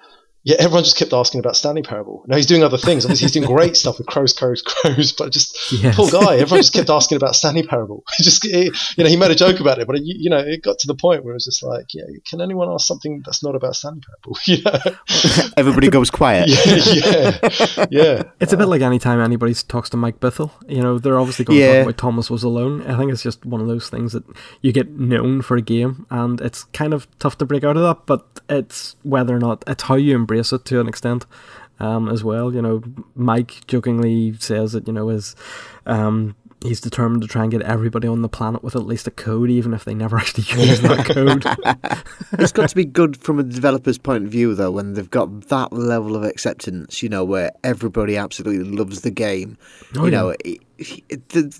[0.42, 2.24] yeah, everyone just kept asking about Stanley Parable.
[2.26, 3.04] Now he's doing other things.
[3.04, 5.12] Obviously, he's doing great stuff with Crows, Crows, Crows.
[5.12, 5.96] But just Yes.
[5.96, 6.36] poor guy.
[6.36, 8.04] Everyone just kept asking about Stanley Parable.
[8.16, 8.64] He just, he,
[8.96, 10.86] you know, he made a joke about it, but you, you know, it got to
[10.86, 13.76] the point where it was just like, yeah, can anyone ask something that's not about
[13.76, 14.38] Stanley Parable?
[14.46, 15.50] You know?
[15.56, 16.48] Everybody goes quiet.
[16.48, 18.22] yeah, yeah.
[18.40, 20.50] It's a bit like any time anybody talks to Mike Bithell.
[20.68, 21.72] You know, they're obviously going to Yeah.
[21.78, 22.82] talk about Thomas was alone.
[22.86, 24.24] I think it's just one of those things that
[24.62, 27.82] you get known for a game, and it's kind of tough to break out of
[27.82, 28.06] that.
[28.06, 31.26] But it's whether or not it's how you embrace it to an extent,
[31.78, 32.54] um, as well.
[32.54, 32.82] You know,
[33.14, 35.34] Mike jokingly says that you know is.
[35.86, 39.10] Um, He's determined to try and get everybody on the planet with at least a
[39.10, 41.42] code, even if they never actually use that code.
[42.38, 45.48] it's got to be good from a developer's point of view, though, when they've got
[45.48, 49.56] that level of acceptance, you know, where everybody absolutely loves the game.
[49.96, 50.18] Oh, you yeah.
[50.18, 50.60] know, it,
[51.08, 51.58] it, the,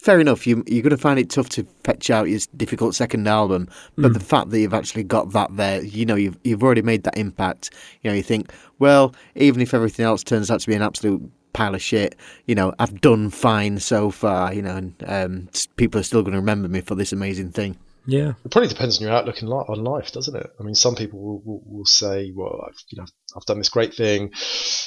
[0.00, 3.26] fair enough, you, you're going to find it tough to fetch out your difficult second
[3.28, 6.82] album, but the fact that you've actually got that there, you know, you've, you've already
[6.82, 7.70] made that impact.
[8.02, 11.30] You know, you think, well, even if everything else turns out to be an absolute
[11.52, 12.16] pile of shit,
[12.46, 16.32] you know, I've done fine so far, you know, and um, people are still going
[16.32, 17.76] to remember me for this amazing thing.
[18.06, 20.50] yeah, It probably depends on your outlook in li- on life, doesn't it?
[20.58, 23.06] I mean, some people will, will, will say, "Well, I've you know
[23.36, 24.32] I've done this great thing.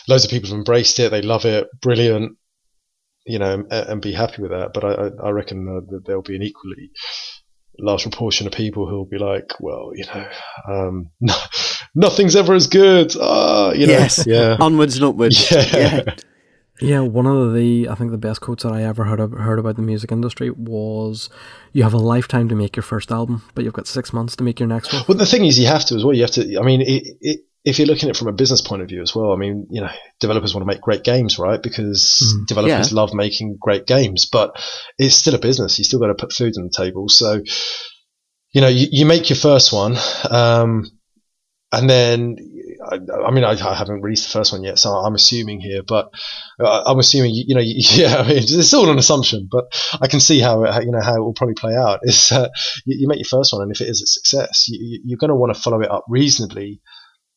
[0.07, 1.11] Loads of people have embraced it.
[1.11, 1.67] They love it.
[1.81, 2.37] Brilliant."
[3.25, 4.71] You know, and, and be happy with that.
[4.73, 6.91] But I, I, I reckon uh, that there'll be an equally
[7.79, 10.27] large proportion of people who'll be like, "Well, you know,
[10.67, 11.09] um,
[11.95, 15.51] nothing's ever as good." Ah, you know, yes, yeah, onwards and upwards.
[15.51, 16.03] yeah.
[16.81, 19.59] Yeah, one of the I think the best quotes that I ever heard of, heard
[19.59, 21.29] about the music industry was,
[21.71, 24.43] "You have a lifetime to make your first album, but you've got six months to
[24.43, 26.15] make your next one." Well, the thing is, you have to as well.
[26.15, 26.59] You have to.
[26.59, 29.01] I mean, it, it, if you're looking at it from a business point of view
[29.01, 31.61] as well, I mean, you know, developers want to make great games, right?
[31.61, 32.95] Because developers Yeah.
[32.95, 34.51] love making great games, but
[34.97, 35.77] it's still a business.
[35.77, 37.07] You still got to put food on the table.
[37.09, 37.41] So,
[38.53, 39.95] you know, you, you make your first one,
[40.29, 40.91] um,
[41.71, 42.37] and then.
[42.85, 45.83] I, I mean, I, I haven't released the first one yet, so I'm assuming here,
[45.87, 46.09] but
[46.59, 49.65] uh, I'm assuming, you, you know, yeah, I mean, it's all an assumption, but
[50.01, 51.99] I can see how, it, how you know, how it will probably play out.
[52.03, 52.49] Is uh,
[52.85, 55.17] you, you make your first one, and if it is a success, you, you- you're
[55.17, 56.81] going to want to follow it up reasonably.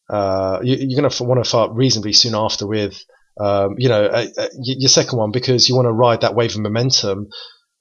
[0.09, 3.03] Uh, you, you're going to want to follow up reasonably soon after with,
[3.41, 6.55] um, you know, uh, uh, your second one because you want to ride that wave
[6.55, 7.29] of momentum.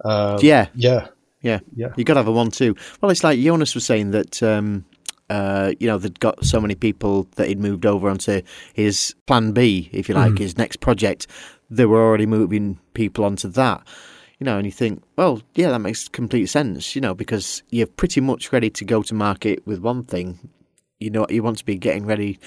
[0.04, 0.68] Um, Yeah.
[0.76, 1.08] yeah,
[1.42, 1.94] Yeah, Yeah.
[1.96, 2.76] You got to have a one too.
[3.02, 4.86] Well, it's like Jonas was saying that um,
[5.30, 8.42] uh, you know they'd got so many people that he'd moved over onto
[8.74, 11.28] his plan B, if you like, his next project.
[11.70, 13.84] They were already moving people onto that.
[14.40, 16.96] You know, and you think, well, yeah, that makes complete sense.
[16.96, 20.50] You know, because you're pretty much ready to go to market with one thing.
[21.06, 22.40] You know, you want to be getting ready.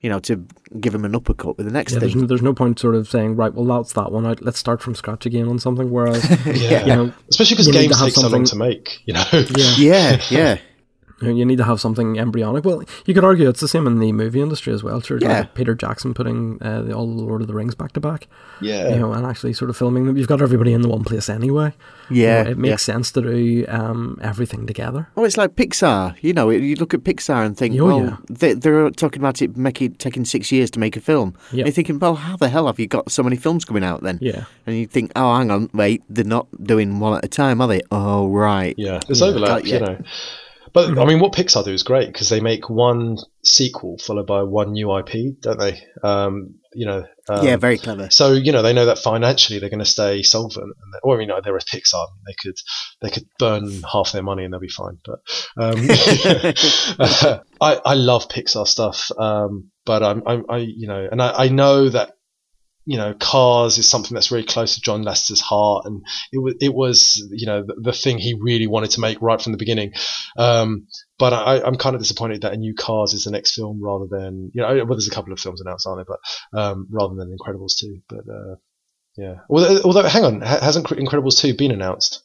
[0.00, 0.46] You know, to
[0.78, 2.20] give him an uppercut with the next Yeah, there's, thing.
[2.20, 4.42] no, there's no point sort of saying, right, well, that's that one out.
[4.42, 5.90] Let's start from scratch again on something.
[5.90, 6.80] Whereas, yeah.
[6.80, 9.00] you know, Especially because you need to games have take so long something- to make,
[9.06, 9.24] you know.
[9.32, 10.58] yeah, yeah, yeah.
[11.22, 12.64] You need to have something embryonic.
[12.64, 15.00] Well, you could argue it's the same in the movie industry as well.
[15.00, 15.40] Sure, Yeah.
[15.40, 18.28] like Peter Jackson putting uh, the, all the Lord of the Rings back to back,
[18.60, 18.90] yeah.
[18.90, 20.16] you know, and actually sort of filming them.
[20.16, 21.72] You've got everybody in the one place anyway.
[22.10, 25.08] You Yeah, know, it makes sense to do um, everything together.
[25.16, 26.16] Oh, it's like Pixar.
[26.20, 28.16] You know, you look at Pixar and think, Oh, well, yeah.
[28.28, 31.34] they, they're talking about it making taking six years to make a film.
[31.50, 31.60] Yeah.
[31.60, 34.02] And you're thinking, well, how the hell have you got so many films coming out
[34.02, 34.18] then?
[34.20, 34.44] Yeah.
[34.66, 37.68] And you think, oh, hang on, wait, they're not doing one at a time, are
[37.68, 37.80] they?
[37.90, 38.74] Oh, right.
[38.76, 39.98] Yeah, there's overlap, you know.
[40.76, 44.42] But I mean, what Pixar do is great because they make one sequel followed by
[44.42, 45.82] one new IP, don't they?
[46.02, 47.06] Um, you know.
[47.30, 48.10] Um, yeah, very clever.
[48.10, 50.66] So you know they know that financially they're going to stay solvent.
[50.66, 52.08] And or you know they're a Pixar.
[52.26, 52.56] They could
[53.00, 54.98] they could burn half their money and they'll be fine.
[55.02, 55.20] But
[55.56, 55.76] um,
[57.58, 59.10] I I love Pixar stuff.
[59.16, 62.15] Um, but I'm, I'm I you know, and I, I know that
[62.86, 66.54] you know, Cars is something that's very close to John Lasseter's heart, and it was
[66.60, 69.58] it was you know the, the thing he really wanted to make right from the
[69.58, 69.92] beginning.
[70.38, 70.86] Um,
[71.18, 74.06] but I, I'm kind of disappointed that a new Cars is the next film rather
[74.08, 76.16] than you know well there's a couple of films announced aren't there,
[76.52, 78.00] but um, rather than Incredibles two.
[78.08, 78.54] But uh,
[79.16, 82.22] yeah, although, although hang on, hasn't Incredibles two been announced?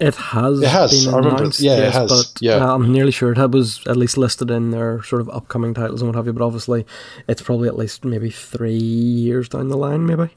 [0.00, 0.60] It has.
[0.62, 1.40] It has, Been I remember it.
[1.40, 2.56] announced, Yeah, it yes, has, But, yeah.
[2.56, 6.00] uh, I'm nearly sure it was at least listed in their sort of upcoming titles
[6.02, 6.32] and what have you.
[6.32, 6.86] But obviously,
[7.26, 10.30] it's probably at least maybe three years down the line, maybe,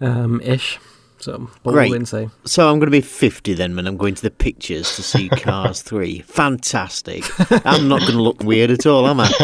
[0.00, 0.78] um, ish.
[1.22, 1.82] So, but um, Great.
[1.84, 2.28] we'll wait and see.
[2.44, 5.28] So I'm going to be 50 then when I'm going to the pictures to see
[5.36, 6.20] Cars 3.
[6.22, 7.22] Fantastic.
[7.64, 9.30] I'm not going to look weird at all, am I?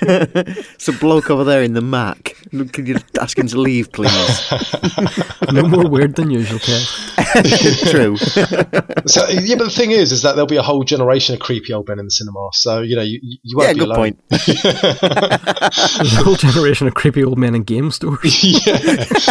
[0.00, 2.36] it's a bloke over there in the Mac.
[2.72, 4.10] Can you ask him to leave, please?
[5.52, 7.90] No more weird than usual, Kev.
[7.90, 8.16] True.
[8.16, 11.74] So yeah, but the thing is, is that there'll be a whole generation of creepy
[11.74, 12.48] old men in the cinema.
[12.52, 13.96] So you know, you, you you won't Yeah, be good alone.
[13.96, 14.20] point.
[14.30, 18.42] There's a whole generation of creepy old men in game stores.
[18.42, 18.76] yeah,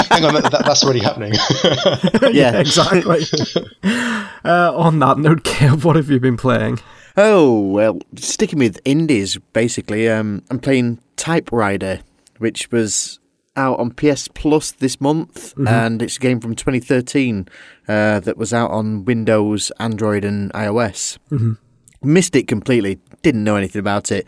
[0.10, 1.31] hang on, that, that, that's already happening.
[2.34, 2.60] Yeah.
[2.60, 3.24] exactly.
[4.44, 6.80] uh, on that note, Kev, what have you been playing?
[7.18, 10.08] Oh well, sticking with indies, basically.
[10.10, 12.02] Um, I'm playing Type:Rider,
[12.38, 13.20] which was
[13.58, 17.50] out on PS Plus this month, and it's a game from 2013
[17.90, 21.18] uh, that was out on Windows, Android, and iOS.
[22.02, 23.00] Missed it completely.
[23.24, 24.26] Didn't know anything about it.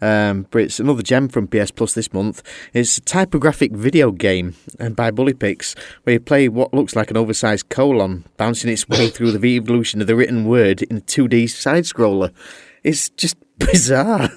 [0.00, 2.42] Um, but it's another gem from PS Plus this month.
[2.72, 7.16] It's a typographic video game uh, by BulkyPix, where you play what looks like an
[7.16, 11.50] oversized colon, bouncing its way through the evolution of the written word in a 2D
[11.50, 12.32] side scroller.
[12.84, 14.30] It's just bizarre.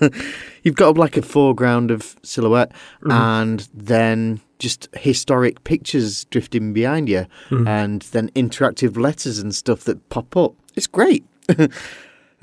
[0.63, 2.71] You've got like a foreground of silhouette,
[3.03, 7.27] and then just historic pictures drifting behind you,
[7.67, 10.53] and then interactive letters and stuff that pop up.
[10.75, 11.23] It's great.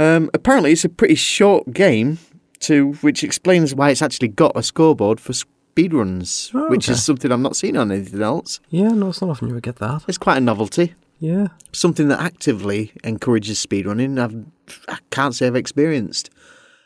[0.01, 2.19] Um, apparently, it's a pretty short game,
[2.61, 6.93] to which explains why it's actually got a scoreboard for speedruns, Oh, which okay.
[6.95, 8.61] is something I'm not seeing on anything else.
[8.71, 10.03] Yeah, no, it's not often you would get that.
[10.09, 11.49] It's quite a novelty, Yeah.
[11.73, 14.19] something that actively encourages speedrunning.
[14.21, 14.45] I've,
[14.89, 16.31] I can't say I've experienced.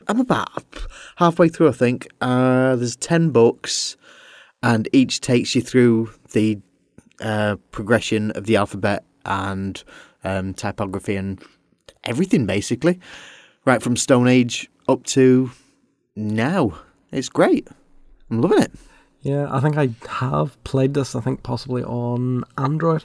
[0.08, 0.50] I'm about
[1.16, 2.08] halfway through, I think.
[2.20, 3.96] Uh, there's 10 books,
[4.62, 6.58] and each takes you through the
[7.20, 9.82] uh, progression of the alphabet and
[10.24, 11.40] um, typography and
[12.04, 12.98] everything, basically.
[13.64, 15.52] Right from Stone Age up to
[16.16, 16.78] now.
[17.10, 17.68] It's great.
[18.30, 18.72] I'm loving it.
[19.20, 23.04] Yeah, I think I have played this, I think possibly on Android.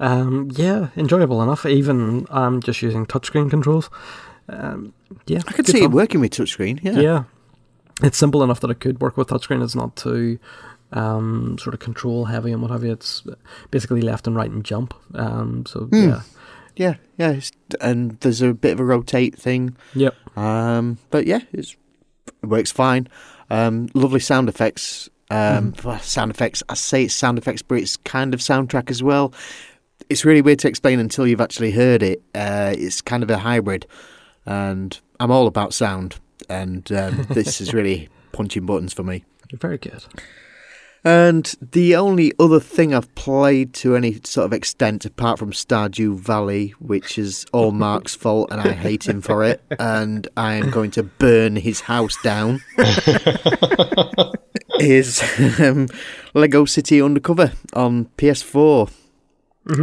[0.00, 3.90] Um, yeah, enjoyable enough, even um, just using touchscreen controls.
[4.48, 4.94] Um,
[5.26, 6.82] yeah, I could see it working with touchscreen.
[6.82, 6.98] Yeah.
[7.00, 7.24] Yeah.
[8.02, 9.62] It's simple enough that it could work with touchscreen.
[9.62, 10.38] It's not too
[10.92, 12.92] um, sort of control heavy and what have you.
[12.92, 13.22] It's
[13.70, 14.94] basically left and right and jump.
[15.14, 15.94] Um, so, Hmm.
[16.08, 16.20] yeah.
[16.74, 17.30] Yeah, yeah.
[17.32, 17.52] It's,
[17.82, 19.76] and there's a bit of a rotate thing.
[19.94, 20.14] Yep.
[20.38, 21.76] Um, but yeah, it's,
[22.42, 23.08] it works fine.
[23.50, 25.08] Um, lovely sound effects.
[25.30, 26.62] Um, well, Sound effects.
[26.68, 29.32] I say it's sound effects, but it's kind of soundtrack as well.
[30.10, 32.22] It's really weird to explain until you've actually heard it.
[32.34, 33.86] Uh, it's kind of a hybrid,
[34.44, 36.16] and I'm all about sound,
[36.50, 39.24] and um, this is really punching buttons for me.
[39.54, 40.04] Very good.
[41.04, 46.16] And the only other thing I've played to any sort of extent, apart from Stardew
[46.16, 50.70] Valley, which is all Mark's fault, and I hate him for it, and I am
[50.70, 52.62] going to burn his house down,
[54.78, 55.22] is
[55.60, 55.88] um,
[56.34, 58.92] Lego City Undercover on PS4.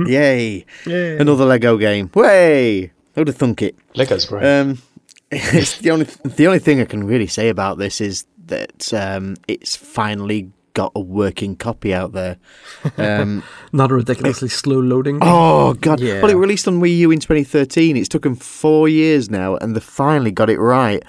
[0.08, 0.66] Yay!
[0.86, 2.10] Another Lego game.
[2.14, 2.92] Way!
[3.16, 3.76] Who'd have thunk it?
[3.96, 4.46] Lego's great.
[4.46, 4.82] Um,
[5.32, 9.36] it's the only the only thing I can really say about this is that um,
[9.48, 12.38] it's finally got a working copy out there.
[12.98, 13.44] Um,
[13.74, 15.20] Not a ridiculously slow loading.
[15.22, 16.00] oh god!
[16.00, 16.22] Yeah.
[16.22, 17.98] Well, it released on Wii U in 2013.
[17.98, 21.04] It's taken four years now, and they finally got it right.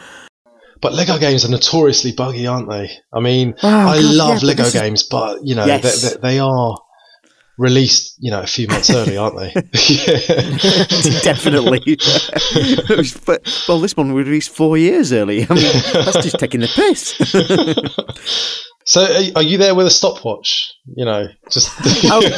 [0.83, 2.91] But Lego games are notoriously buggy, aren't they?
[3.13, 5.83] I mean, Oh, I God, love yeah, but Lego is- games, but you know, Yes.
[6.03, 6.77] they, they, they are
[7.59, 9.53] released, you know, a few months early, aren't they?
[11.23, 11.81] Definitely.
[13.27, 15.47] but, well, this one was released four years early.
[15.49, 17.15] I mean, that's just taking the piss.
[18.85, 20.73] So, are, are you there with a stopwatch?
[20.97, 21.71] You know, just
[22.05, 22.21] Oh.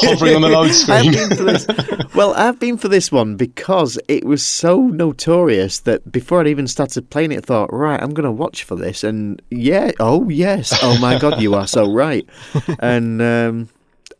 [0.00, 1.12] hovering on the load I've screen.
[1.12, 1.66] been for this.
[2.14, 6.66] Well, I've been for this one because it was so notorious that before I'd even
[6.68, 9.02] started playing it, I thought, right, I'm going to watch for this.
[9.04, 10.78] And yeah, oh, yes.
[10.82, 12.26] Oh, my God, you are so right.
[12.78, 13.68] And um,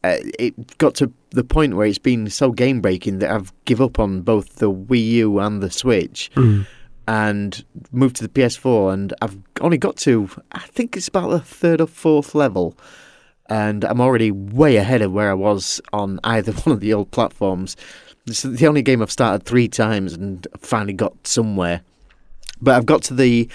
[0.03, 3.81] uh, it got to the point where it's been so game breaking that I've give
[3.81, 6.31] up on both the Wii U and the Switch.
[7.09, 11.39] And moved to the PS4, and I've only got to, I think it's about the
[11.41, 12.77] third or fourth level
[13.49, 17.11] and I'm already way ahead of where I was on either one of the old
[17.11, 17.77] platforms.
[18.27, 21.83] This is the only game I've started three times and finally got somewhere.
[22.61, 23.49] But I've got to the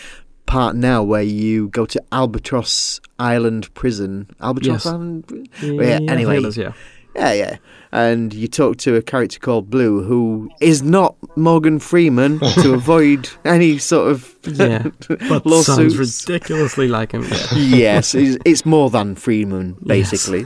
[0.46, 4.30] part now where you go to Albatross Island Prison.
[4.40, 4.86] Albatross Yes.
[4.86, 5.50] Island?
[5.62, 6.42] Yeah, yeah, anyway.
[6.44, 6.72] is, yeah.
[7.16, 7.58] Yeah, yeah.
[7.94, 13.30] And you talk to a character called Blue who is not Morgan Freeman to avoid
[13.44, 15.94] any sort of Yeah, but lawsuits.
[15.94, 17.24] sounds ridiculously like him.
[17.24, 17.48] Yeah.
[17.58, 20.44] yes, it's, it's more than Freeman, basically.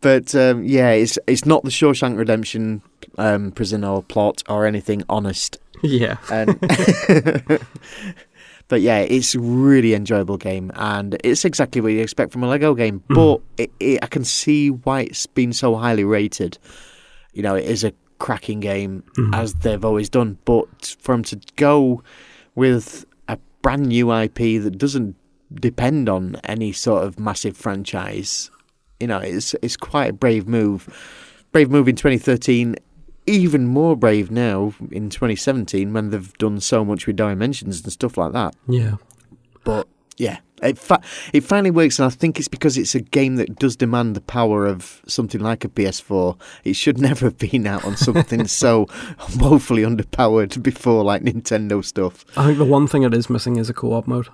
[0.00, 2.80] but um, yeah, it's it's not the Shawshank Redemption
[3.18, 5.58] um, prison or plot or anything honest.
[5.82, 6.16] yeah.
[6.30, 6.58] And
[8.70, 12.48] but yeah, it's a really enjoyable game, and it's exactly what you expect from a
[12.48, 13.00] Lego game.
[13.00, 13.14] Mm-hmm.
[13.14, 16.56] But it, it, I can see why it's been so highly rated.
[17.32, 19.34] You know, it is a cracking game mm-hmm.
[19.34, 20.38] as they've always done.
[20.44, 22.04] But for them to go
[22.54, 25.16] with a brand new IP that doesn't
[25.52, 28.52] depend on any sort of massive franchise,
[29.00, 30.88] you know, it's it's quite a brave move.
[31.50, 32.76] Brave move in 2013.
[33.26, 38.16] Even more brave now in 2017 when they've done so much with dimensions and stuff
[38.16, 38.54] like that.
[38.66, 38.96] Yeah.
[39.62, 39.86] But
[40.16, 41.00] yeah, It fa-
[41.32, 44.20] it finally works, and I think it's because it's a game that does demand the
[44.20, 46.36] power of something like a PS4.
[46.64, 48.86] It should never have been out on something so
[49.38, 52.24] woefully underpowered before, like Nintendo stuff.
[52.36, 54.28] I think the one thing it is missing is a co-op mode.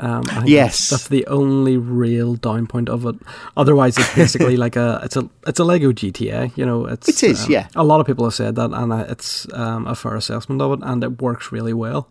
[0.00, 0.76] Um, I think Yes.
[0.76, 3.16] that's, that's the only real down point of it.
[3.56, 6.56] Otherwise, it's basically like a it's a it's a Lego GTA.
[6.56, 7.68] You know, it's It is, um, yeah.
[7.74, 10.80] A lot of people have said that, and it's um, a fair assessment of it,
[10.86, 12.08] and it works really well.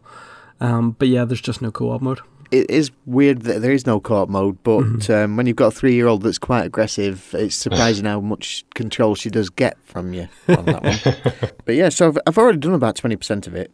[0.60, 2.20] Um, but yeah, there's just no co-op mode.
[2.50, 5.12] It is weird that there is no co-op mode, but Mm-hmm.
[5.14, 9.30] um, when you've got a three-year-old that's quite aggressive, it's surprising how much control she
[9.30, 11.52] does get from you on that one.
[11.66, 13.72] but yeah, so I've, I've already done about twenty percent of it.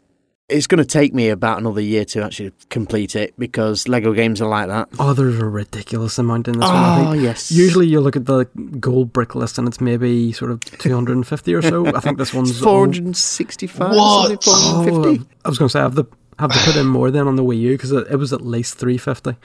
[0.49, 4.41] It's going to take me about another year to actually complete it because Lego games
[4.41, 4.89] are like that.
[4.99, 6.75] Oh, there's a ridiculous amount in this one.
[6.75, 7.23] I Oh think.
[7.23, 7.49] yes.
[7.49, 8.43] Usually, you look at the
[8.79, 11.85] gold brick list, and it's maybe sort of 250 or so.
[11.95, 13.95] I think this one's four all- hundred and sixty-five.
[13.95, 14.43] What?
[14.43, 15.29] Four hundred and Oh, fifty.
[15.45, 16.03] I was going to say, have the
[16.39, 18.41] have to put in more then on the Wii U because it, it was at
[18.41, 19.35] least three fifty.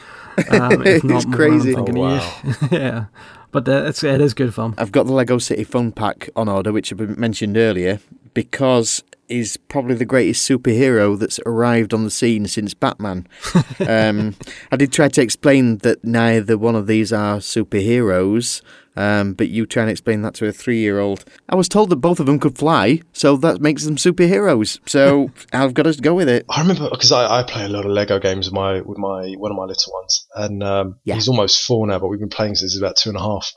[0.51, 1.77] Um, if not It's more, crazy.
[1.77, 2.23] I'm Oh, of
[2.63, 2.69] you.
[2.79, 3.05] yeah,
[3.53, 4.75] but uh, it's it is good fun.
[4.79, 8.01] I've got the Lego City Fun Pack on order, which I mentioned earlier,
[8.35, 13.27] because he's probably the greatest superhero that's arrived on the scene since Batman.
[13.87, 14.35] um,
[14.73, 18.63] I did try to explain that neither one of these are superheroes,
[18.97, 21.25] um, but you try and explain that to a three-year-old.
[21.49, 24.81] I was told that both of them could fly, so that makes them superheroes.
[24.89, 26.45] So I've got to go with it.
[26.49, 29.35] I remember because I, I play a lot of Lego games with my with my
[29.37, 31.15] one of my little ones, and um, Yeah.
[31.15, 33.53] he's almost four now, but we've been playing since he's about two and a half,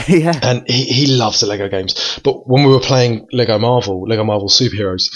[0.08, 0.38] yeah.
[0.42, 2.18] and he, he loves the Lego games.
[2.24, 5.10] But when we were playing Lego Marvel, Lego Marvel superheroes,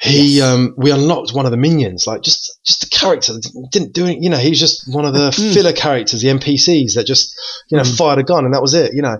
[0.00, 3.92] he um, we unlocked one of the minions, like just just the character that didn't
[3.92, 4.18] do it.
[4.20, 7.34] You know, he was just one of the filler characters, the NPCs that just
[7.68, 8.94] you know fired a gun and that was it.
[8.94, 9.18] You know.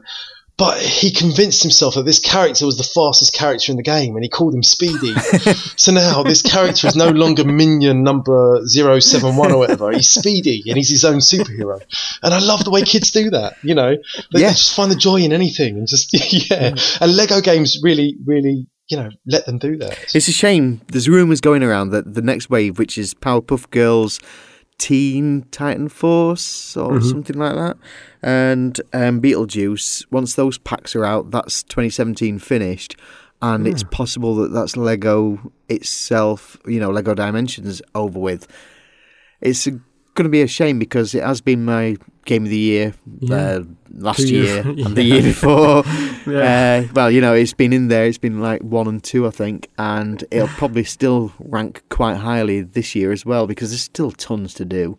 [0.60, 4.22] But he convinced himself that this character was the fastest character in the game, and
[4.22, 5.14] he called him Speedy.
[5.76, 9.90] so now this character is no longer minion number 071 or whatever.
[9.90, 11.80] He's Speedy, and he's his own superhero.
[12.22, 13.54] And I love the way kids do that.
[13.62, 13.96] You know,
[14.34, 16.72] they, they just find the joy in anything, and just yeah.
[16.72, 16.98] Mm.
[17.00, 20.14] And Lego games really, really, you know, let them do that.
[20.14, 20.82] It's a shame.
[20.88, 24.20] There's rumours going around that the next wave, which is Powerpuff Girls,
[24.80, 27.76] Teen Titan Force, or something like that,
[28.22, 32.96] and um, Beetlejuice, once those packs are out, that's 2017 finished.
[33.42, 38.46] And it's possible that that's Lego itself, you know, Lego Dimensions over with.
[39.40, 39.66] It's
[40.20, 43.34] going to be a shame because it has been my game of the year Yeah.
[43.36, 43.60] uh,
[43.96, 45.84] last Two year and the year before.
[46.26, 46.84] Yeah.
[46.86, 48.04] Uh, well, you know, it's been in there.
[48.04, 52.60] It's been like one and two, I think, and it'll probably still rank quite highly
[52.60, 54.98] this year as well because there's still tons to do.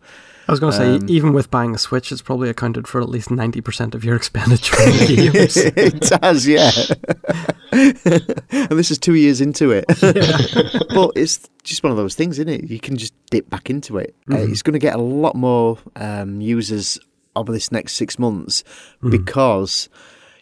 [0.52, 3.00] I was going to say, Um, even with buying a Switch, it's probably accounted for
[3.00, 5.56] at least 90% of your expenditure in games.
[5.58, 6.72] it does, yeah.
[7.72, 9.86] and this is two years into it.
[10.94, 12.70] but it's just one of those things, isn't it?
[12.70, 14.14] You can just dip back into it.
[14.30, 17.00] Uh, it's going to get a lot more um, users
[17.36, 18.64] over this next six months
[19.10, 19.88] because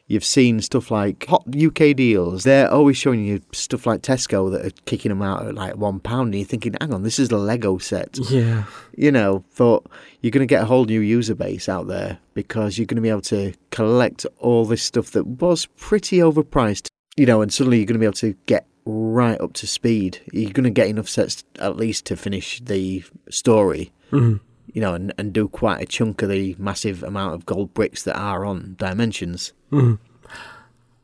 [0.09, 2.43] you've seen stuff like hot UK deals.
[2.43, 6.01] They're always showing you stuff like Tesco that are kicking them out at like one
[6.01, 8.65] pound, and you're thinking, "Hang on, this is a Lego set." yeah.
[8.97, 9.83] you know, but
[10.19, 13.01] you're going to get a whole new user base out there because you're going to
[13.01, 17.77] be able to collect all this stuff that was pretty overpriced, you know, and suddenly
[17.77, 20.19] you're going to be able to get right up to speed.
[20.33, 24.39] You're going to get enough sets at least to finish the story, Mhm.
[24.73, 28.03] You know, and, and do quite a chunk of the massive amount of gold bricks
[28.03, 29.53] that are on Dimensions.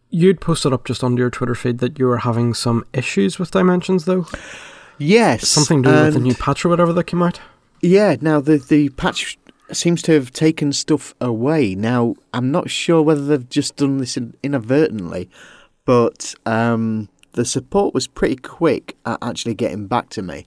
[0.09, 3.51] You'd posted up just under your Twitter feed that you were having some issues with
[3.51, 4.25] Dimensions, though.
[4.97, 5.47] Yes.
[5.47, 7.39] Something to do with the new patch or whatever that came out.
[7.81, 9.37] Yeah, now the the patch
[9.71, 11.75] seems to have taken stuff away.
[11.75, 15.29] Now I'm not sure whether they've just done this in, inadvertently,
[15.85, 20.45] but um, the support was pretty quick at actually getting back to me,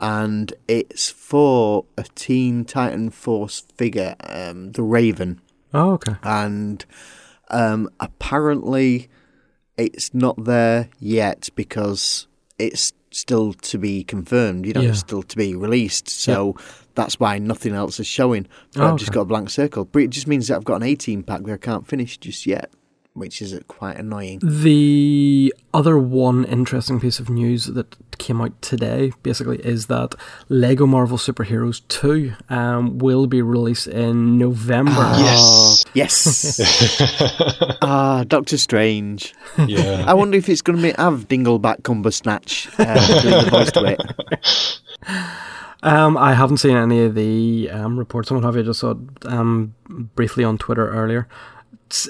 [0.00, 5.40] and it's for a Teen Titan Force figure, um, the Raven,
[5.74, 6.14] Oh, okay.
[6.22, 6.84] and
[7.50, 9.08] um, apparently
[9.76, 12.26] it's not there yet because
[12.58, 14.66] it's still to be confirmed.
[14.66, 14.90] You know, Yeah.
[14.90, 16.08] it's still to be released.
[16.08, 16.56] So
[16.94, 18.46] that's why nothing else is showing.
[18.76, 19.84] Oh, I've just got a blank circle.
[19.86, 22.44] But it just means that I've got an 18 pack that I can't finish just
[22.46, 22.70] yet,
[23.18, 24.40] which is uh, quite annoying.
[24.42, 30.14] The other one interesting piece of news that came out today, basically, is that
[30.48, 34.92] Lego Marvel Superheroes 2 um, will be released in November.
[35.18, 35.84] Yes.
[35.94, 36.60] Yes.
[37.80, 39.34] Ah, Doctor Strange.
[39.66, 40.04] Yeah.
[40.06, 43.84] I wonder if it's going to be have Dingleback Cumbersnatch uh, doing the voice to
[43.84, 44.80] it.
[45.82, 48.64] Um, I haven't seen any of the um, reports on what have you.
[48.64, 48.94] Just saw
[49.26, 49.74] um,
[50.16, 51.28] briefly on Twitter earlier.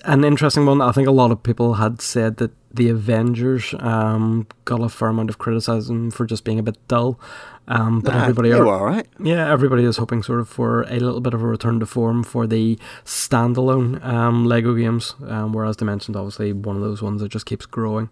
[0.04, 0.80] An interesting one.
[0.80, 5.08] I think a lot of people had said that the Avengers um, got a fair
[5.08, 7.18] amount of criticism for just being a bit dull.
[7.66, 9.06] Um, but Nah, everybody, are, were all right.
[9.22, 12.22] yeah, everybody is hoping sort of for a little bit of a return to form
[12.24, 15.14] for the standalone um, Lego games.
[15.26, 18.08] Um, whereas Dimensions, obviously, one of those ones that just keeps growing.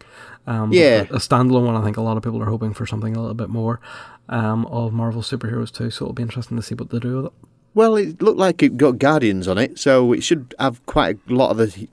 [0.46, 1.06] Um, Yeah.
[1.10, 3.20] a, a standalone one, I think a lot of people are hoping for something a
[3.20, 3.80] little bit more
[4.28, 5.90] um, of Marvel superheroes too.
[5.90, 7.32] So it'll be interesting to see what they do with it.
[7.76, 11.34] Well, it looked like it got Guardians on it, so it should have quite a
[11.34, 11.88] lot of the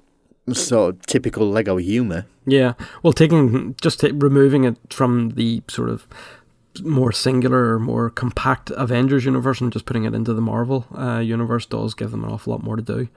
[0.53, 2.25] sort of typical Lego humour.
[2.45, 2.73] Yeah,
[3.03, 6.07] well, taking just ta removing it from the sort of
[6.81, 11.19] more singular or more compact Avengers universe and just putting it into the Marvel uh,
[11.19, 13.09] universe does give them an awful lot more to do.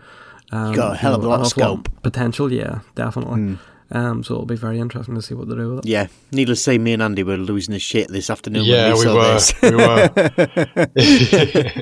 [0.51, 1.88] Um, Got a hell of a lot of scope.
[2.02, 2.52] potential.
[2.52, 3.59] Yeah, definitely.
[3.90, 5.88] Um, so it'll be very interesting to see what they do with it.
[5.88, 8.64] Yeah, needless to say, me and Andy were losing the shit this afternoon.
[8.64, 9.34] Yeah, when we, we saw were.
[9.34, 9.54] This.
[9.62, 10.10] We were.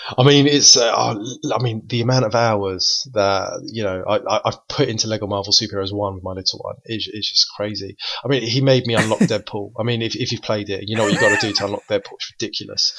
[0.18, 0.76] I mean, it's.
[0.76, 1.16] Uh,
[1.52, 5.26] I mean, the amount of hours that you know I, I, I've put into Lego
[5.26, 7.96] Marvel Superheroes One with my little one is is just crazy.
[8.24, 9.72] I mean, he made me unlock Deadpool.
[9.78, 11.64] I mean, if if you've played it, you know what you've got to do to
[11.64, 12.14] unlock Deadpool.
[12.14, 12.92] It's ridiculous.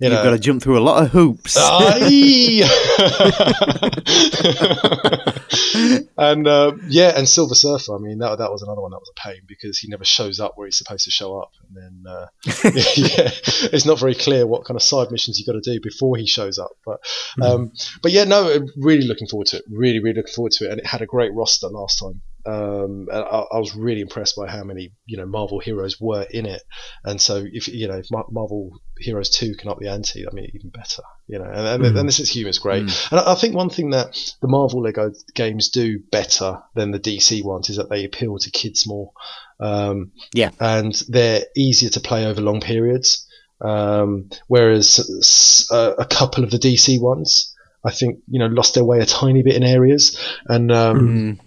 [0.00, 1.56] You You've got to jump through a lot of hoops.
[6.18, 7.94] And uh, yeah, and Silver Surfer.
[7.94, 10.40] I mean, that that was another one that was a pain because he never shows
[10.40, 12.26] up where he's supposed to show up, and then uh,
[12.64, 13.30] yeah,
[13.72, 16.26] it's not very clear what kind of side missions you've got to do before he
[16.26, 16.72] shows up.
[16.84, 16.98] But
[17.40, 17.70] um,
[18.02, 19.64] but yeah, no, really looking forward to it.
[19.70, 22.20] Really, really looking forward to it, and it had a great roster last time.
[22.48, 26.22] Um, and I, I was really impressed by how many you know Marvel heroes were
[26.22, 26.62] in it,
[27.04, 30.50] and so if you know if Marvel Heroes Two can up the ante, I mean
[30.54, 31.44] even better, you know.
[31.44, 34.48] And, and, and this is humor's great, and I, I think one thing that the
[34.48, 38.86] Marvel Lego games do better than the DC ones is that they appeal to kids
[38.86, 39.12] more,
[39.60, 40.50] um, Yeah.
[40.58, 43.26] and they're easier to play over long periods.
[43.60, 47.54] Um, whereas uh, a couple of the DC ones,
[47.84, 50.16] I think you know lost their way a tiny bit in areas,
[50.46, 51.40] and um,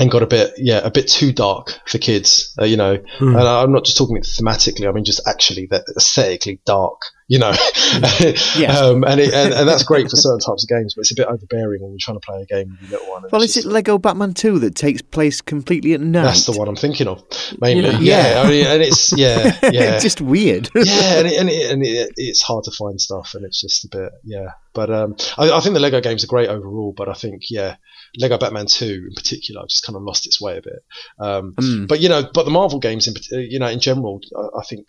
[0.00, 3.38] and got a bit yeah a bit too dark for kids uh, you know and
[3.38, 7.52] i'm not just talking thematically i mean just actually that aesthetically dark you know
[8.20, 8.78] Yes.
[8.80, 11.14] um, and, it, and and that's great for certain types of games but it's a
[11.14, 13.56] bit overbearing when you're trying to play a game with your little one well, is
[13.56, 16.24] it Lego Batman 2 that takes place completely at night?
[16.24, 17.22] that's the one i'm thinking of
[17.60, 17.98] mainly Yeah.
[18.00, 18.42] yeah, Yeah.
[18.42, 20.68] I mean, and it's yeah yeah it's just weird.
[20.74, 23.84] yeah, and, it, and, it, and it, it's hard to find stuff, and it's just
[23.84, 24.48] a bit, yeah.
[24.72, 27.76] But um, I, I think the Lego games are great overall, but I think, yeah,
[28.18, 30.84] Lego Batman Two in particular just kind of lost its way a bit.
[31.18, 31.88] Um, Mm.
[31.88, 34.88] But you know, but the Marvel games, in, you know, in general, I, I think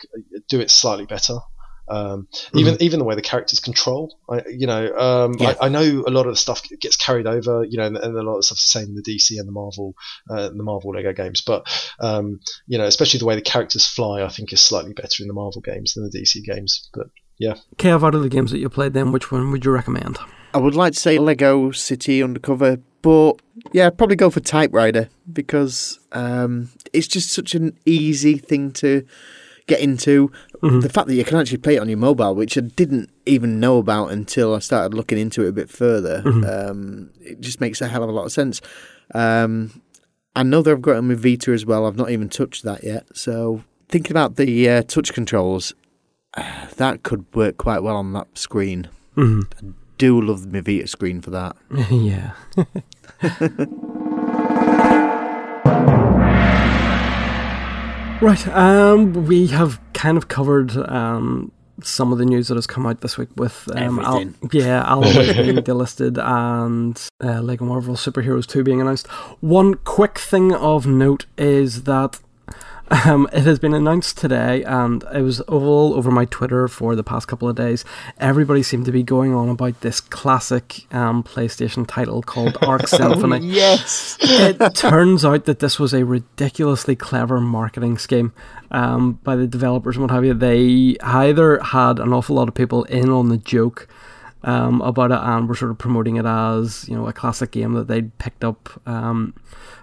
[0.50, 1.38] do it slightly better.
[1.88, 5.54] Um, even even the way the characters control, I, you know, um, Yeah.
[5.62, 8.18] I, I know a lot of the stuff gets carried over, you know, and, and
[8.18, 9.94] a lot of stuff's the same in the DC and the Marvel,
[10.30, 11.42] uh, the Marvel Lego games.
[11.42, 11.68] But
[12.00, 15.28] um, you know, especially the way the characters fly, I think is slightly better in
[15.28, 16.90] the Marvel games than the DC games.
[16.92, 19.72] But yeah, Kev, out of the games that you played, then which one would you
[19.72, 20.18] recommend?
[20.54, 23.34] I would like to say Lego City Undercover, but
[23.74, 29.06] yeah, I'd probably go for Type:Rider because um, it's just such an easy thing to
[29.68, 30.32] get into.
[30.82, 33.60] The fact that you can actually play it on your mobile, which I didn't even
[33.60, 37.82] know about until I started looking into it a bit further, um, it just makes
[37.82, 38.62] a hell of a lot of sense.
[39.14, 39.82] Um,
[40.36, 41.86] I know they've got them with Vita as well.
[41.86, 43.06] I've not even touched that yet.
[43.16, 45.74] So thinking about the uh, touch controls,
[46.78, 48.90] that could work quite well on that screen.
[49.16, 49.42] hmm
[49.98, 51.56] Do love the Vita screen for that.
[51.92, 52.32] yeah.
[58.22, 58.48] right.
[58.50, 61.52] Um, we have kind of covered um
[61.84, 65.14] some of the news that has come out this week with um, Al- yeah, Alan
[65.36, 69.08] being delisted and uh, Lego Marvel Superheroes 2 being announced.
[69.42, 72.22] One quick thing of note is that
[72.92, 77.04] um, it has been announced today, and it was all over my Twitter for the
[77.04, 77.84] past couple of days.
[78.20, 83.40] Everybody seemed to be going on about this classic um, PlayStation title called Arc Symphony.
[83.48, 84.18] yes.
[84.22, 88.34] it turns out that this was a ridiculously clever marketing scheme
[88.72, 90.34] um, by the developers and what have you.
[90.34, 93.88] They either had an awful lot of people in on the joke
[94.46, 97.74] um, about it and were sort of promoting it as you know a classic game
[97.74, 99.34] that they'd picked up um,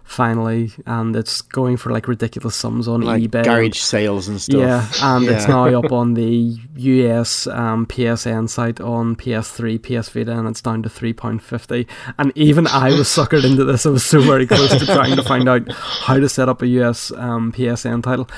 [0.05, 3.45] finally, and it's going for like ridiculous sums on Like eBay.
[3.45, 4.61] garage sales and stuff.
[4.61, 10.33] Yeah, and it's now up on the US um, PSN site on PS3, PS Vita,
[10.39, 11.87] and it's down to three pound fifty.
[12.19, 13.87] And even I was suckered into this.
[13.87, 16.67] I was so very close to trying to find out how to set up a
[16.67, 18.29] US um, PSN title,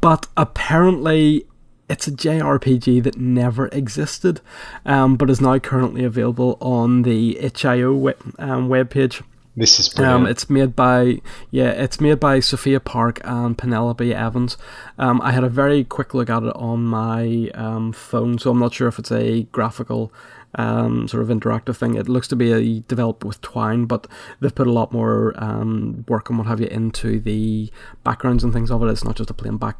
[0.00, 1.44] but apparently.
[1.90, 4.42] It's a JRPG that never existed,
[4.84, 9.22] um, but is now currently available on the itch.io web, um, webpage.
[9.58, 10.22] This is brilliant.
[10.22, 11.20] Um, it's made by
[11.50, 14.56] yeah, it's made by Sophia Park and Penelope Evans.
[14.98, 18.58] Um, I had a very quick look at it on my um, phone, so I'm
[18.58, 20.12] not sure if it's a graphical
[20.54, 21.94] um, sort of interactive thing.
[21.94, 24.06] It looks to be a developed with Twine, but
[24.40, 27.70] they've put a lot more um, work and what have you into the
[28.04, 28.88] backgrounds and things of it.
[28.88, 29.76] It's not just a plain back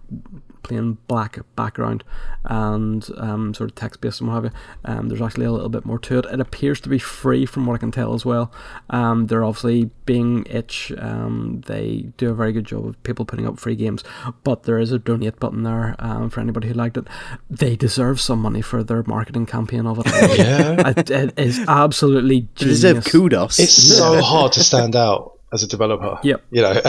[0.68, 2.04] plain black background
[2.44, 4.50] and um, sort of text based and what have you.
[4.84, 6.26] Um, there's actually a little bit more to it.
[6.26, 8.52] It appears to be free from what I can tell as well.
[8.90, 10.92] Um, they're obviously being itch.
[10.98, 14.04] Um, they do a very good job of people putting up free games,
[14.44, 17.06] but there is a donate button there um, for anybody who liked it.
[17.50, 20.06] They deserve some money for their marketing campaign of it.
[20.38, 20.90] Yeah.
[20.90, 23.58] it, it is absolutely They deserve kudos.
[23.58, 26.18] It's so hard to stand out as a developer.
[26.22, 26.44] Yep.
[26.50, 26.72] You know,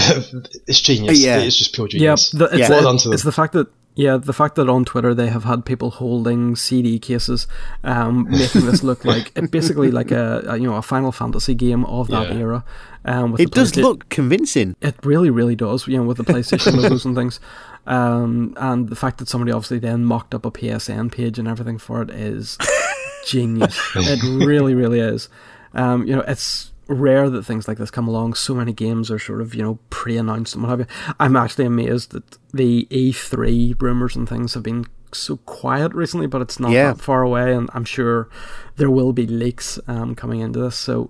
[0.68, 1.19] it's genius.
[1.23, 1.40] Yeah.
[1.40, 2.30] It's just pure Yeah, genius.
[2.31, 3.14] the, it's, Well the, done to them.
[3.14, 6.56] it's the fact that yeah, the fact that on Twitter they have had people holding
[6.56, 7.48] CD cases,
[7.84, 11.84] um, making this look like basically like a, a you know a Final Fantasy game
[11.86, 12.38] of that Yeah.
[12.40, 12.65] era.
[13.03, 14.76] Um, with it does PlayStation- look convincing.
[14.81, 15.86] It really, really does.
[15.88, 17.40] You know, with the PlayStation logos and things,
[17.88, 21.77] um, and the fact that somebody obviously then mocked up a PSN page and everything
[21.77, 22.57] for it is
[23.27, 23.77] genius.
[23.95, 25.30] it really, really is.
[25.73, 28.34] Um, you know, it's rare that things like this come along.
[28.34, 30.86] So many games are sort of you know pre-announced and what have you.
[31.20, 36.41] I'm actually amazed that the E3 rumors and things have been so quiet recently, but
[36.41, 36.94] it's not Yeah.
[36.94, 38.28] that far away, and I'm sure
[38.76, 40.76] there will be leaks um, coming into this.
[40.76, 41.10] So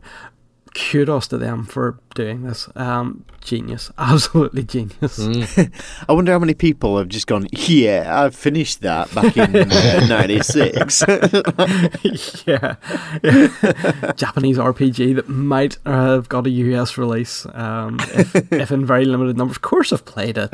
[0.75, 2.67] kudos to them for doing this.
[2.75, 5.19] Um, genius, absolutely genius.
[6.09, 10.05] I wonder how many people have just gone, yeah, I finished that back in uh,
[10.07, 11.03] 96.
[12.45, 12.75] yeah.
[13.23, 14.11] yeah.
[14.17, 19.37] Japanese RPG that might have got a US release, um, if, if in very limited
[19.37, 19.55] numbers.
[19.55, 20.49] Of course, I've played it.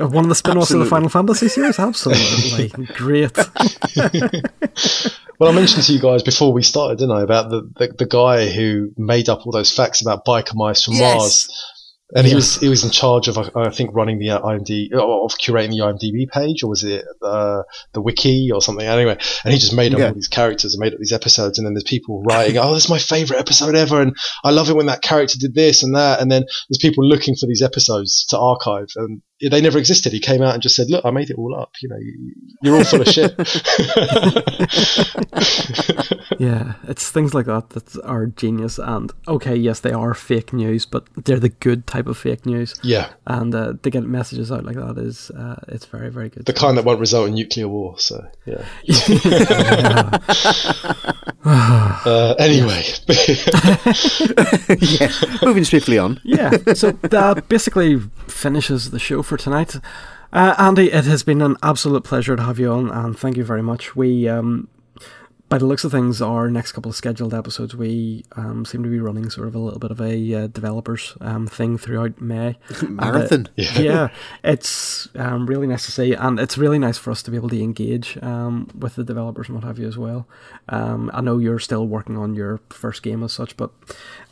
[0.00, 1.78] One of the spin offs of the Final Fantasy series?
[1.78, 2.68] Absolutely.
[2.94, 3.38] Great.
[5.42, 8.06] Well, I mentioned to you guys before we started, didn't I, about the, the, the
[8.06, 11.16] guy who made up all those facts about biker mice from Yes.
[11.16, 11.48] Mars.
[12.14, 15.32] And he was he was in charge of, I think, running the uh, IMD of
[15.38, 17.62] curating the IMDb page, or was it uh,
[17.94, 18.86] the wiki or something?
[18.86, 20.08] Anyway, and he just made up Yeah.
[20.08, 21.56] all these characters and made up these episodes.
[21.58, 24.14] And then there's people writing, "Oh, this is my favorite episode ever," and
[24.44, 26.20] I love it when that character did this and that.
[26.20, 30.12] And then there's people looking for these episodes to archive, and they never existed.
[30.12, 31.72] He came out and just said, "Look, I made it all up.
[31.82, 33.34] You know, you- you're all full of shit."
[36.38, 38.78] Yeah, it's things like that that are genius.
[38.78, 42.74] And okay, yes, they are fake news, but they're the good type of fake news.
[42.82, 43.10] yeah.
[43.26, 46.46] And uh, to get messages out like that is uh, it's very very good.
[46.46, 47.96] the kind that won't result in nuclear war.
[47.98, 48.64] So yeah.
[51.44, 52.82] uh, anyway,
[54.80, 55.12] yeah,
[55.42, 56.20] moving swiftly on.
[56.24, 59.76] yeah, so that basically finishes the show for tonight.
[60.30, 63.44] Uh, Andy, it has been an absolute pleasure to have you on, and thank you
[63.44, 63.96] very much.
[63.96, 64.68] We, um,
[65.48, 68.90] by the looks of things, our next couple of scheduled episodes, we um, seem to
[68.90, 72.58] be running sort of a little bit of a uh, developers um, thing throughout May.
[72.82, 73.48] And, uh, Marathon.
[73.56, 74.08] yeah,
[74.44, 77.48] it's um, really nice to see, and it's really nice for us to be able
[77.48, 80.28] to engage um, with the developers and what have you as well.
[80.68, 83.70] Um, I know you're still working on your first game as such, but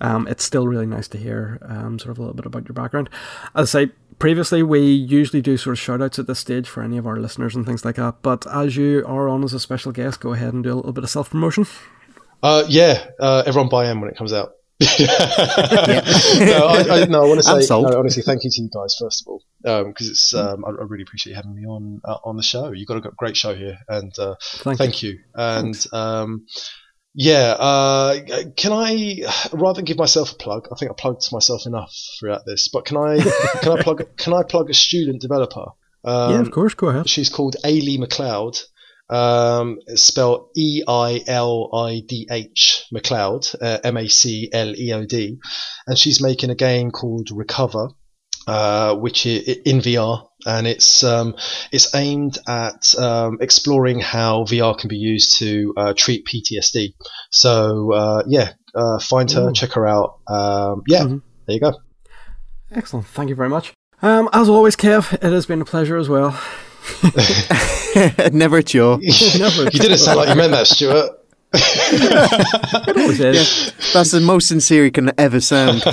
[0.02, 2.74] um, it's still really nice to hear um, sort of a little bit about your
[2.74, 3.08] background.
[3.54, 6.84] As I say, previously we usually do sort of shout outs at this stage for
[6.84, 9.58] any of our listeners and things like that, but as you are on as a
[9.58, 11.66] special guest, go ahead and do a little bit of self promotion.
[12.44, 14.52] uh, yeah, uh, everyone buy M when it comes out.
[14.80, 14.86] no,
[16.68, 19.22] I, I, no, I want to say no, honestly, thank you to you guys first
[19.22, 22.36] of all, because it's um, I, I really appreciate you having me on uh, on
[22.36, 22.72] the show.
[22.72, 25.18] You've got a great show here, and uh, Thank, thank you.
[25.34, 26.46] And um,
[27.14, 28.20] yeah, uh,
[28.56, 29.22] can I
[29.52, 30.68] rather than give myself a plug?
[30.70, 33.18] I think I plugged myself enough throughout this, but can I
[33.62, 35.66] can I plug can I plug a student developer?
[36.04, 37.08] Um, yeah, of course, go ahead.
[37.08, 38.62] She's called Eilidh McLeod.
[39.10, 44.74] Um, it's spelled E I L I D H McLeod, uh, M A C L
[44.76, 45.38] E O D,
[45.88, 47.88] and she's making a game called Recover,
[48.46, 51.34] uh, which is in VR, and it's um,
[51.72, 56.94] it's aimed at um, exploring how VR can be used to uh, treat PTSD.
[57.30, 59.52] So uh, yeah, uh, find her, Ooh.
[59.52, 60.18] check her out.
[60.28, 61.22] Um, yeah, Mhm.
[61.46, 61.74] there you go.
[62.72, 63.72] Excellent, thank you very much.
[64.02, 66.30] Um, as always, Kev, it has been a pleasure as well.
[68.32, 68.98] Never a chore.
[69.38, 69.64] Never.
[69.64, 71.10] you didn't sound like you meant that, Stuart.
[71.52, 73.72] It always is.
[73.92, 75.82] That's the most sincere he can ever sound.
[75.86, 75.92] as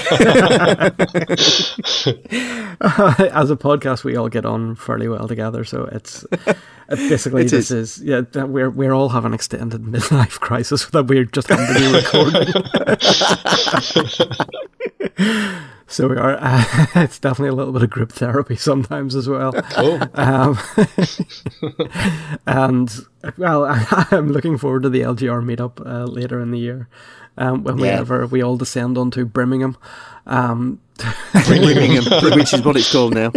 [3.50, 5.64] a podcast, we all get on fairly well together.
[5.64, 6.56] So it's it
[6.90, 8.00] basically It this is.
[8.04, 8.22] yeah.
[8.36, 12.54] We're we're all having an extended midlife crisis that we're just going to be recording.
[15.88, 16.38] so we are.
[16.40, 19.54] Uh, it's definitely a little bit of group therapy sometimes as well.
[19.78, 20.02] Cool.
[20.16, 20.58] Um,
[22.48, 22.92] and
[23.38, 26.88] well, I, am looking forward to the LGR meetup uh, later in the year
[27.38, 28.02] um, when yeah.
[28.02, 29.78] we, we all descend onto Birmingham.
[30.26, 30.80] Um,
[31.48, 33.32] Birmingham, which is what it's called now,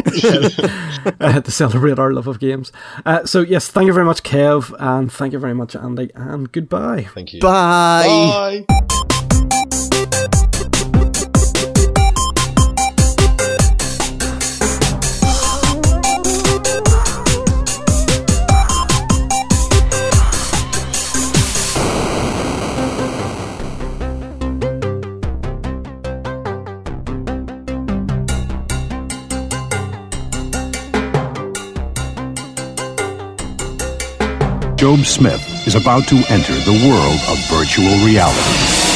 [1.21, 2.73] uh, to celebrate our love of games.
[3.05, 6.51] Uh, so yes, thank you very much, Kev, and thank you very much, Andy, and
[6.51, 7.03] goodbye.
[7.15, 7.41] Thank you.
[7.41, 8.65] Bye.
[8.69, 8.87] Bye.
[34.81, 38.90] Job Smith is about to enter the world of virtual reality.